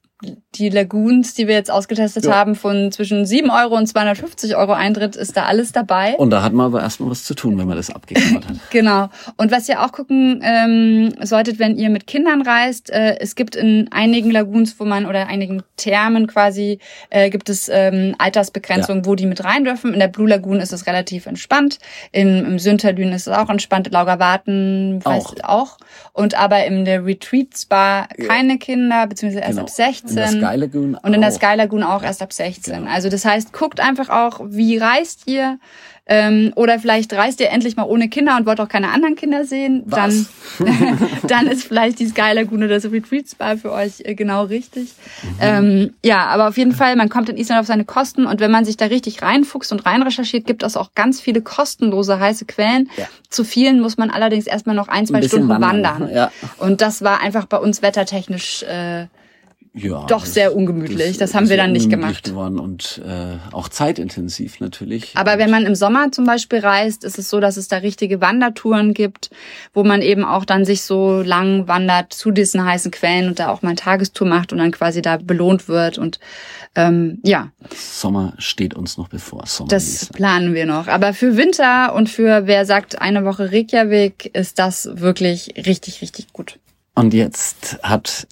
die 0.54 0.70
Lagoons, 0.70 1.34
die 1.34 1.46
wir 1.46 1.54
jetzt 1.54 1.70
ausgetestet 1.70 2.24
Ja. 2.24 2.34
haben, 2.34 2.54
von 2.54 2.90
zwischen 2.90 3.26
7 3.26 3.50
Euro 3.50 3.76
und 3.76 3.86
250 3.86 4.56
Euro 4.56 4.72
Eintritt, 4.72 5.14
ist 5.14 5.36
da 5.36 5.44
alles 5.44 5.72
dabei. 5.72 6.14
Und 6.16 6.30
da 6.30 6.42
hat 6.42 6.54
man 6.54 6.66
aber 6.66 6.80
erstmal 6.80 7.10
was 7.10 7.22
zu 7.24 7.34
tun, 7.34 7.58
wenn 7.58 7.68
man 7.68 7.76
das 7.76 7.90
abgeklappert 7.90 8.48
hat. 8.48 8.56
Genau. 8.70 9.10
Und 9.36 9.52
was 9.52 9.68
ihr 9.68 9.82
auch 9.82 9.92
gucken 9.92 10.40
ähm, 10.42 11.14
solltet, 11.22 11.58
wenn 11.58 11.76
ihr 11.76 11.90
mit 11.90 12.06
Kindern 12.06 12.40
reist, 12.42 12.88
äh, 12.90 13.18
es 13.20 13.34
gibt 13.34 13.56
in 13.56 13.88
einigen 13.92 14.30
Lagoons, 14.30 14.80
wo 14.80 14.84
man 14.84 15.04
oder 15.04 15.26
einigen 15.28 15.62
Thermen 15.76 16.26
quasi, 16.26 16.78
äh, 17.10 17.28
gibt 17.28 17.50
es 17.50 17.68
ähm, 17.72 18.14
Altersbegrenzungen, 18.18 19.04
wo 19.04 19.14
die 19.14 19.26
mit 19.26 19.44
rein 19.44 19.64
dürfen. 19.64 19.92
In 19.92 20.00
der 20.00 20.08
Blue 20.08 20.28
Lagoon 20.28 20.60
ist 20.60 20.72
es 20.72 20.86
relativ 20.86 21.26
entspannt. 21.26 21.78
In, 22.10 22.44
Im 22.46 22.58
Sünterlün 22.58 23.12
ist 23.12 23.26
es 23.26 23.34
auch 23.36 23.50
entspannt. 23.50 23.90
Laugerwarten 23.92 25.04
weiß 25.04 25.24
Auch. 25.26 25.34
auch. 25.44 25.76
Und 26.14 26.38
aber 26.38 26.64
in 26.64 26.84
der 26.84 27.04
Retreat 27.04 27.48
Spa 27.56 28.08
keine 28.26 28.58
Kinder, 28.58 29.06
beziehungsweise 29.06 29.42
erst 29.42 29.52
Genau. 29.52 29.62
ab 29.62 29.70
16. 29.70 30.37
Der 30.40 30.50
Sky 30.50 30.56
Lagoon 30.58 30.94
Und 30.94 31.14
in 31.14 31.20
der 31.20 31.30
auch. 31.30 31.34
Sky 31.34 31.54
Lagoon 31.56 31.82
auch 31.82 32.02
erst 32.02 32.22
ab 32.22 32.32
16. 32.32 32.74
Genau. 32.74 32.90
Also 32.90 33.08
das 33.08 33.24
heißt, 33.24 33.52
guckt 33.52 33.80
einfach 33.80 34.08
auch, 34.08 34.40
wie 34.48 34.78
reist 34.78 35.22
ihr? 35.26 35.58
Ähm, 36.10 36.52
oder 36.56 36.78
vielleicht 36.78 37.12
reist 37.12 37.38
ihr 37.38 37.50
endlich 37.50 37.76
mal 37.76 37.84
ohne 37.84 38.08
Kinder 38.08 38.38
und 38.38 38.46
wollt 38.46 38.60
auch 38.60 38.68
keine 38.68 38.88
anderen 38.92 39.14
Kinder 39.14 39.44
sehen. 39.44 39.82
Was? 39.84 40.26
Dann, 40.58 40.98
dann 41.28 41.46
ist 41.46 41.64
vielleicht 41.64 41.98
die 41.98 42.06
Sky 42.06 42.32
Lagoon 42.32 42.64
oder 42.64 42.80
das 42.80 42.90
Retreat 42.90 43.28
Spa 43.28 43.56
für 43.56 43.72
euch 43.72 44.00
äh, 44.04 44.14
genau 44.14 44.44
richtig. 44.44 44.94
Ähm, 45.38 45.92
ja, 46.02 46.24
aber 46.26 46.48
auf 46.48 46.56
jeden 46.56 46.72
Fall, 46.72 46.96
man 46.96 47.10
kommt 47.10 47.28
in 47.28 47.36
Island 47.36 47.60
auf 47.60 47.66
seine 47.66 47.84
Kosten 47.84 48.24
und 48.24 48.40
wenn 48.40 48.50
man 48.50 48.64
sich 48.64 48.78
da 48.78 48.86
richtig 48.86 49.20
reinfuchst 49.20 49.70
und 49.70 49.84
rein 49.84 50.02
recherchiert, 50.02 50.46
gibt 50.46 50.62
es 50.62 50.78
auch 50.78 50.94
ganz 50.94 51.20
viele 51.20 51.42
kostenlose 51.42 52.18
heiße 52.18 52.46
Quellen. 52.46 52.88
Ja. 52.96 53.04
Zu 53.28 53.44
vielen 53.44 53.80
muss 53.80 53.98
man 53.98 54.08
allerdings 54.08 54.46
erstmal 54.46 54.74
noch 54.74 54.88
ein, 54.88 55.06
zwei 55.06 55.20
bisschen 55.20 55.44
Stunden 55.44 55.62
wandern, 55.62 56.00
wandern. 56.00 56.10
ja. 56.14 56.32
Und 56.56 56.80
das 56.80 57.02
war 57.02 57.20
einfach 57.20 57.44
bei 57.44 57.58
uns 57.58 57.82
wettertechnisch 57.82 58.62
äh, 58.62 59.08
Ja, 59.74 60.06
Doch 60.06 60.24
sehr 60.24 60.56
ungemütlich. 60.56 61.18
Das 61.18 61.34
haben 61.34 61.44
ist 61.44 61.50
wir 61.50 61.56
dann 61.56 61.72
nicht 61.72 61.90
gemacht. 61.90 62.24
geworden 62.24 62.58
und 62.58 63.00
äh, 63.06 63.36
auch 63.52 63.68
zeitintensiv 63.68 64.60
natürlich. 64.60 65.12
Aber 65.16 65.38
wenn 65.38 65.50
man 65.50 65.66
im 65.66 65.74
Sommer 65.74 66.10
zum 66.12 66.24
Beispiel 66.24 66.60
reist, 66.60 67.04
ist 67.04 67.18
es 67.18 67.30
so, 67.30 67.40
dass 67.40 67.56
es 67.56 67.68
da 67.68 67.78
richtige 67.78 68.20
Wandertouren 68.20 68.94
gibt, 68.94 69.30
wo 69.74 69.84
man 69.84 70.02
eben 70.02 70.24
auch 70.24 70.44
dann 70.44 70.64
sich 70.64 70.82
so 70.82 71.22
lang 71.22 71.68
wandert 71.68 72.12
zu 72.12 72.30
diesen 72.30 72.64
heißen 72.64 72.90
Quellen 72.90 73.28
und 73.28 73.38
da 73.38 73.48
auch 73.48 73.62
mal 73.62 73.70
eine 73.70 73.76
Tagestour 73.76 74.26
macht 74.26 74.52
und 74.52 74.58
dann 74.58 74.72
quasi 74.72 75.02
da 75.02 75.16
belohnt 75.16 75.68
wird. 75.68 75.98
Und 75.98 76.18
ähm, 76.74 77.18
ja, 77.22 77.50
Sommer 77.74 78.34
steht 78.38 78.74
uns 78.74 78.96
noch 78.98 79.08
bevor. 79.08 79.46
Sommer 79.46 79.68
das 79.68 80.06
planen 80.06 80.54
wir 80.54 80.66
noch. 80.66 80.88
Aber 80.88 81.14
für 81.14 81.36
Winter 81.36 81.94
und 81.94 82.08
für 82.08 82.46
wer 82.46 82.66
sagt 82.66 83.00
eine 83.00 83.24
Woche 83.24 83.52
Reykjavik, 83.52 84.30
ist 84.34 84.58
das 84.58 84.88
wirklich 84.92 85.54
richtig, 85.66 86.02
richtig 86.02 86.32
gut. 86.32 86.58
Und 86.94 87.14
jetzt 87.14 87.78
hat 87.82 88.26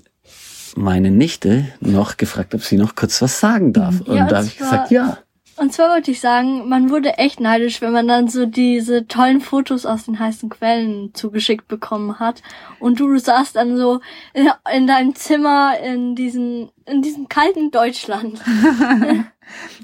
meine 0.77 1.11
Nichte 1.11 1.67
noch 1.81 2.17
gefragt, 2.17 2.55
ob 2.55 2.63
sie 2.63 2.77
noch 2.77 2.95
kurz 2.95 3.21
was 3.23 3.41
sagen 3.41 3.73
darf. 3.73 4.01
Und 4.01 4.15
Ja, 4.15 4.23
und 4.23 4.33
da 4.33 4.37
habe 4.37 4.47
ich 4.47 4.59
gesagt, 4.59 4.91
ja. 4.91 5.19
Und 5.59 5.73
zwar 5.73 5.89
wollte 5.89 6.11
ich 6.11 6.21
sagen, 6.21 6.69
man 6.69 6.91
wurde 6.91 7.17
echt 7.17 7.41
neidisch, 7.41 7.81
wenn 7.81 7.93
man 7.93 8.07
dann 8.07 8.29
so 8.29 8.45
diese 8.45 9.09
tollen 9.09 9.41
Fotos 9.41 9.87
aus 9.87 10.05
den 10.05 10.19
heißen 10.19 10.51
Quellen 10.51 11.15
zugeschickt 11.15 11.67
bekommen 11.67 12.19
hat. 12.19 12.43
Und 12.79 13.01
du 13.01 13.17
saßt 13.19 13.57
dann 13.57 13.79
so 13.79 14.01
in, 14.35 14.51
in 14.75 14.87
deinem 14.87 15.15
Zimmer 15.15 15.79
in 15.83 16.15
diesen, 16.15 16.69
in 16.85 17.01
diesem 17.01 17.29
kalten 17.29 17.71
Deutschland. 17.71 18.39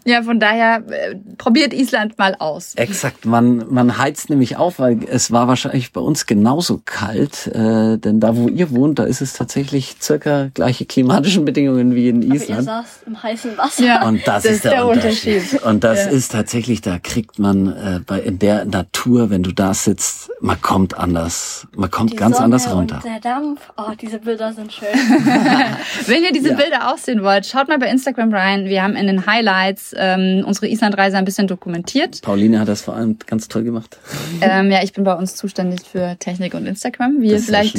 Ja, 0.05 0.22
von 0.22 0.40
daher 0.40 0.83
äh, 0.90 1.14
probiert 1.38 1.72
Island 1.72 2.18
mal 2.18 2.35
aus. 2.38 2.75
Exakt, 2.75 3.25
man, 3.25 3.64
man 3.70 3.96
heizt 3.98 4.29
nämlich 4.31 4.57
auf, 4.57 4.79
weil 4.79 4.98
es 5.09 5.31
war 5.31 5.46
wahrscheinlich 5.48 5.92
bei 5.92 6.01
uns 6.01 6.27
genauso 6.27 6.81
kalt, 6.85 7.46
äh, 7.48 7.98
denn 7.98 8.18
da, 8.20 8.37
wo 8.37 8.48
ihr 8.48 8.70
wohnt, 8.72 8.98
da 8.98 9.05
ist 9.05 9.20
es 9.20 9.33
tatsächlich 9.35 9.96
circa 10.01 10.48
gleiche 10.55 10.85
klimatischen 10.87 11.44
Bedingungen 11.44 11.94
wie 11.94 12.09
in 12.09 12.16
Aber 12.25 12.35
ihr 12.35 12.40
Island. 12.42 12.64
saßt 12.64 13.03
im 13.07 13.22
heißen 13.22 13.57
Wasser. 13.57 13.85
Ja. 13.85 14.07
Und 14.09 14.27
das, 14.27 14.42
Das 14.42 14.44
ist 14.46 14.51
ist 14.57 14.64
der, 14.64 14.70
der 14.72 14.87
Unterschied. 14.88 15.37
Unterschied. 15.42 15.62
Und 15.62 15.85
das 15.85 16.05
Ja. 16.07 16.11
ist 16.11 16.33
tatsächlich, 16.33 16.81
da 16.81 16.98
kriegt 16.98 17.38
man 17.38 17.68
äh, 17.68 18.01
bei 18.05 18.18
in 18.20 18.38
der 18.40 18.64
Natur, 18.64 19.31
wenn 19.31 19.42
du 19.44 19.53
da 19.53 19.72
sitzt, 19.75 20.31
man 20.40 20.61
kommt 20.61 20.98
anders, 20.98 21.66
man 21.77 21.90
kommt 21.90 22.12
Die 22.12 22.16
ganz 22.16 22.37
Sonne 22.37 22.46
anders 22.46 22.72
runter. 22.75 22.96
Und 22.96 23.05
der 23.05 23.20
Dampf. 23.20 23.61
Oh, 23.77 23.92
diese 24.01 24.18
Bilder 24.18 24.53
sind 24.53 24.72
schön. 24.72 24.88
Wenn 26.07 26.25
ihr 26.25 26.33
diese 26.33 26.51
Ja. 26.51 26.57
Bilder 26.57 26.92
auch 26.92 26.98
sehen 26.98 27.22
wollt, 27.22 27.46
schaut 27.46 27.68
mal 27.68 27.79
bei 27.79 27.88
Instagram 27.88 28.33
rein. 28.35 28.64
Wir 28.64 28.83
haben 28.83 28.96
in 28.96 29.07
den 29.07 29.27
Highlights 29.27 29.51
ähm, 29.96 30.44
unsere 30.46 30.68
Islandreise 30.68 31.16
ein 31.16 31.24
bisschen 31.24 31.46
dokumentiert. 31.46 32.22
Pauline 32.22 32.60
hat 32.60 32.68
das 32.68 32.82
vor 32.82 32.94
allem 32.94 33.16
ganz 33.26 33.48
toll 33.48 33.64
gemacht. 33.64 33.98
Ähm, 34.40 34.70
ja, 34.70 34.82
ich 34.82 34.92
bin 34.92 35.04
bei 35.04 35.14
uns 35.14 35.36
zuständig 35.36 35.80
für 35.90 36.16
Technik 36.18 36.54
und 36.54 36.66
Instagram, 36.66 37.20
wie 37.20 37.30
ihr 37.30 37.40
vielleicht 37.40 37.76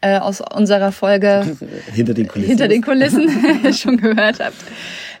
äh, 0.00 0.18
aus 0.18 0.40
unserer 0.40 0.92
Folge 0.92 1.56
Hinter 1.92 2.14
den 2.14 2.28
Kulissen. 2.28 2.48
hinter 2.48 2.68
den 2.68 2.82
Kulissen 2.82 3.28
schon 3.74 3.96
gehört 3.96 4.40
habt. 4.40 4.56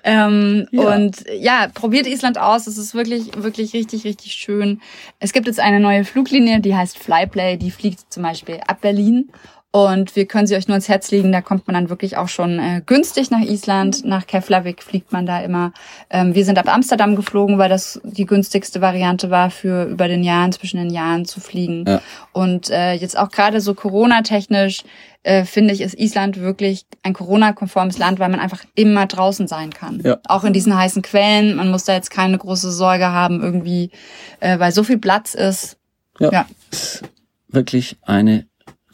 Ähm, 0.04 0.68
Ja. 0.70 0.94
Und 0.94 1.24
ja, 1.38 1.68
probiert 1.74 2.06
Island 2.06 2.38
aus. 2.38 2.66
Es 2.68 2.78
ist 2.78 2.94
wirklich, 2.94 3.30
wirklich 3.36 3.74
richtig, 3.74 4.04
richtig 4.04 4.32
schön. 4.32 4.80
Es 5.18 5.32
gibt 5.32 5.48
jetzt 5.48 5.58
eine 5.58 5.80
neue 5.80 6.04
Fluglinie, 6.04 6.60
die 6.60 6.76
heißt 6.76 6.96
Flyplay. 6.96 7.56
Die 7.56 7.72
fliegt 7.72 8.12
zum 8.12 8.22
Beispiel 8.22 8.60
ab 8.66 8.80
Berlin. 8.80 9.30
Und 9.76 10.16
wir 10.16 10.24
können 10.24 10.46
sie 10.46 10.56
euch 10.56 10.68
nur 10.68 10.76
ins 10.76 10.88
Herz 10.88 11.10
legen. 11.10 11.32
Da 11.32 11.42
kommt 11.42 11.66
man 11.66 11.74
dann 11.74 11.90
wirklich 11.90 12.16
auch 12.16 12.28
schon 12.28 12.58
äh, 12.58 12.80
günstig 12.86 13.30
nach 13.30 13.42
Island. 13.42 14.06
Nach 14.06 14.26
Keflavik 14.26 14.82
fliegt 14.82 15.12
man 15.12 15.26
da 15.26 15.40
immer. 15.40 15.74
Ähm, 16.08 16.34
wir 16.34 16.46
sind 16.46 16.58
ab 16.58 16.74
Amsterdam 16.74 17.14
geflogen, 17.14 17.58
weil 17.58 17.68
das 17.68 18.00
die 18.02 18.24
günstigste 18.24 18.80
Variante 18.80 19.28
war, 19.28 19.50
für 19.50 19.84
über 19.84 20.08
den 20.08 20.24
Jahren, 20.24 20.50
zwischen 20.52 20.78
den 20.78 20.88
Jahren 20.88 21.26
zu 21.26 21.40
fliegen. 21.40 21.84
Ja. 21.86 22.00
Und 22.32 22.70
äh, 22.70 22.94
jetzt 22.94 23.18
auch 23.18 23.30
gerade 23.30 23.60
so 23.60 23.74
Corona-technisch 23.74 24.82
äh, 25.24 25.44
finde 25.44 25.74
ich, 25.74 25.82
ist 25.82 25.98
Island 25.98 26.40
wirklich 26.40 26.86
ein 27.02 27.12
Corona-konformes 27.12 27.98
Land, 27.98 28.18
weil 28.18 28.30
man 28.30 28.40
einfach 28.40 28.64
immer 28.76 29.04
draußen 29.04 29.46
sein 29.46 29.74
kann. 29.74 30.00
Ja. 30.02 30.16
Auch 30.26 30.44
in 30.44 30.54
diesen 30.54 30.74
heißen 30.74 31.02
Quellen. 31.02 31.54
Man 31.54 31.70
muss 31.70 31.84
da 31.84 31.92
jetzt 31.92 32.10
keine 32.10 32.38
große 32.38 32.72
Sorge 32.72 33.08
haben 33.08 33.42
irgendwie, 33.42 33.90
äh, 34.40 34.58
weil 34.58 34.72
so 34.72 34.84
viel 34.84 34.96
Platz 34.96 35.34
ist. 35.34 35.76
Ja. 36.18 36.32
Ja. 36.32 36.46
Ist 36.70 37.02
wirklich 37.48 37.98
eine 38.00 38.46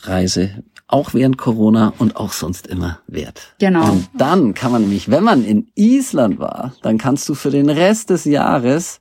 Reise, 0.02 0.64
auch 0.86 1.14
während 1.14 1.38
Corona 1.38 1.92
und 1.98 2.16
auch 2.16 2.32
sonst 2.32 2.66
immer 2.66 3.00
wert. 3.06 3.54
Genau. 3.58 3.90
Und 3.90 4.08
dann 4.14 4.54
kann 4.54 4.72
man 4.72 4.82
nämlich, 4.82 5.10
wenn 5.10 5.24
man 5.24 5.44
in 5.44 5.70
Island 5.74 6.38
war, 6.38 6.74
dann 6.82 6.98
kannst 6.98 7.28
du 7.28 7.34
für 7.34 7.50
den 7.50 7.70
Rest 7.70 8.10
des 8.10 8.24
Jahres 8.24 9.00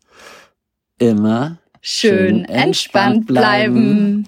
immer 0.99 1.57
Schön 1.81 2.45
entspannt 2.45 3.25
bleiben. 3.25 4.27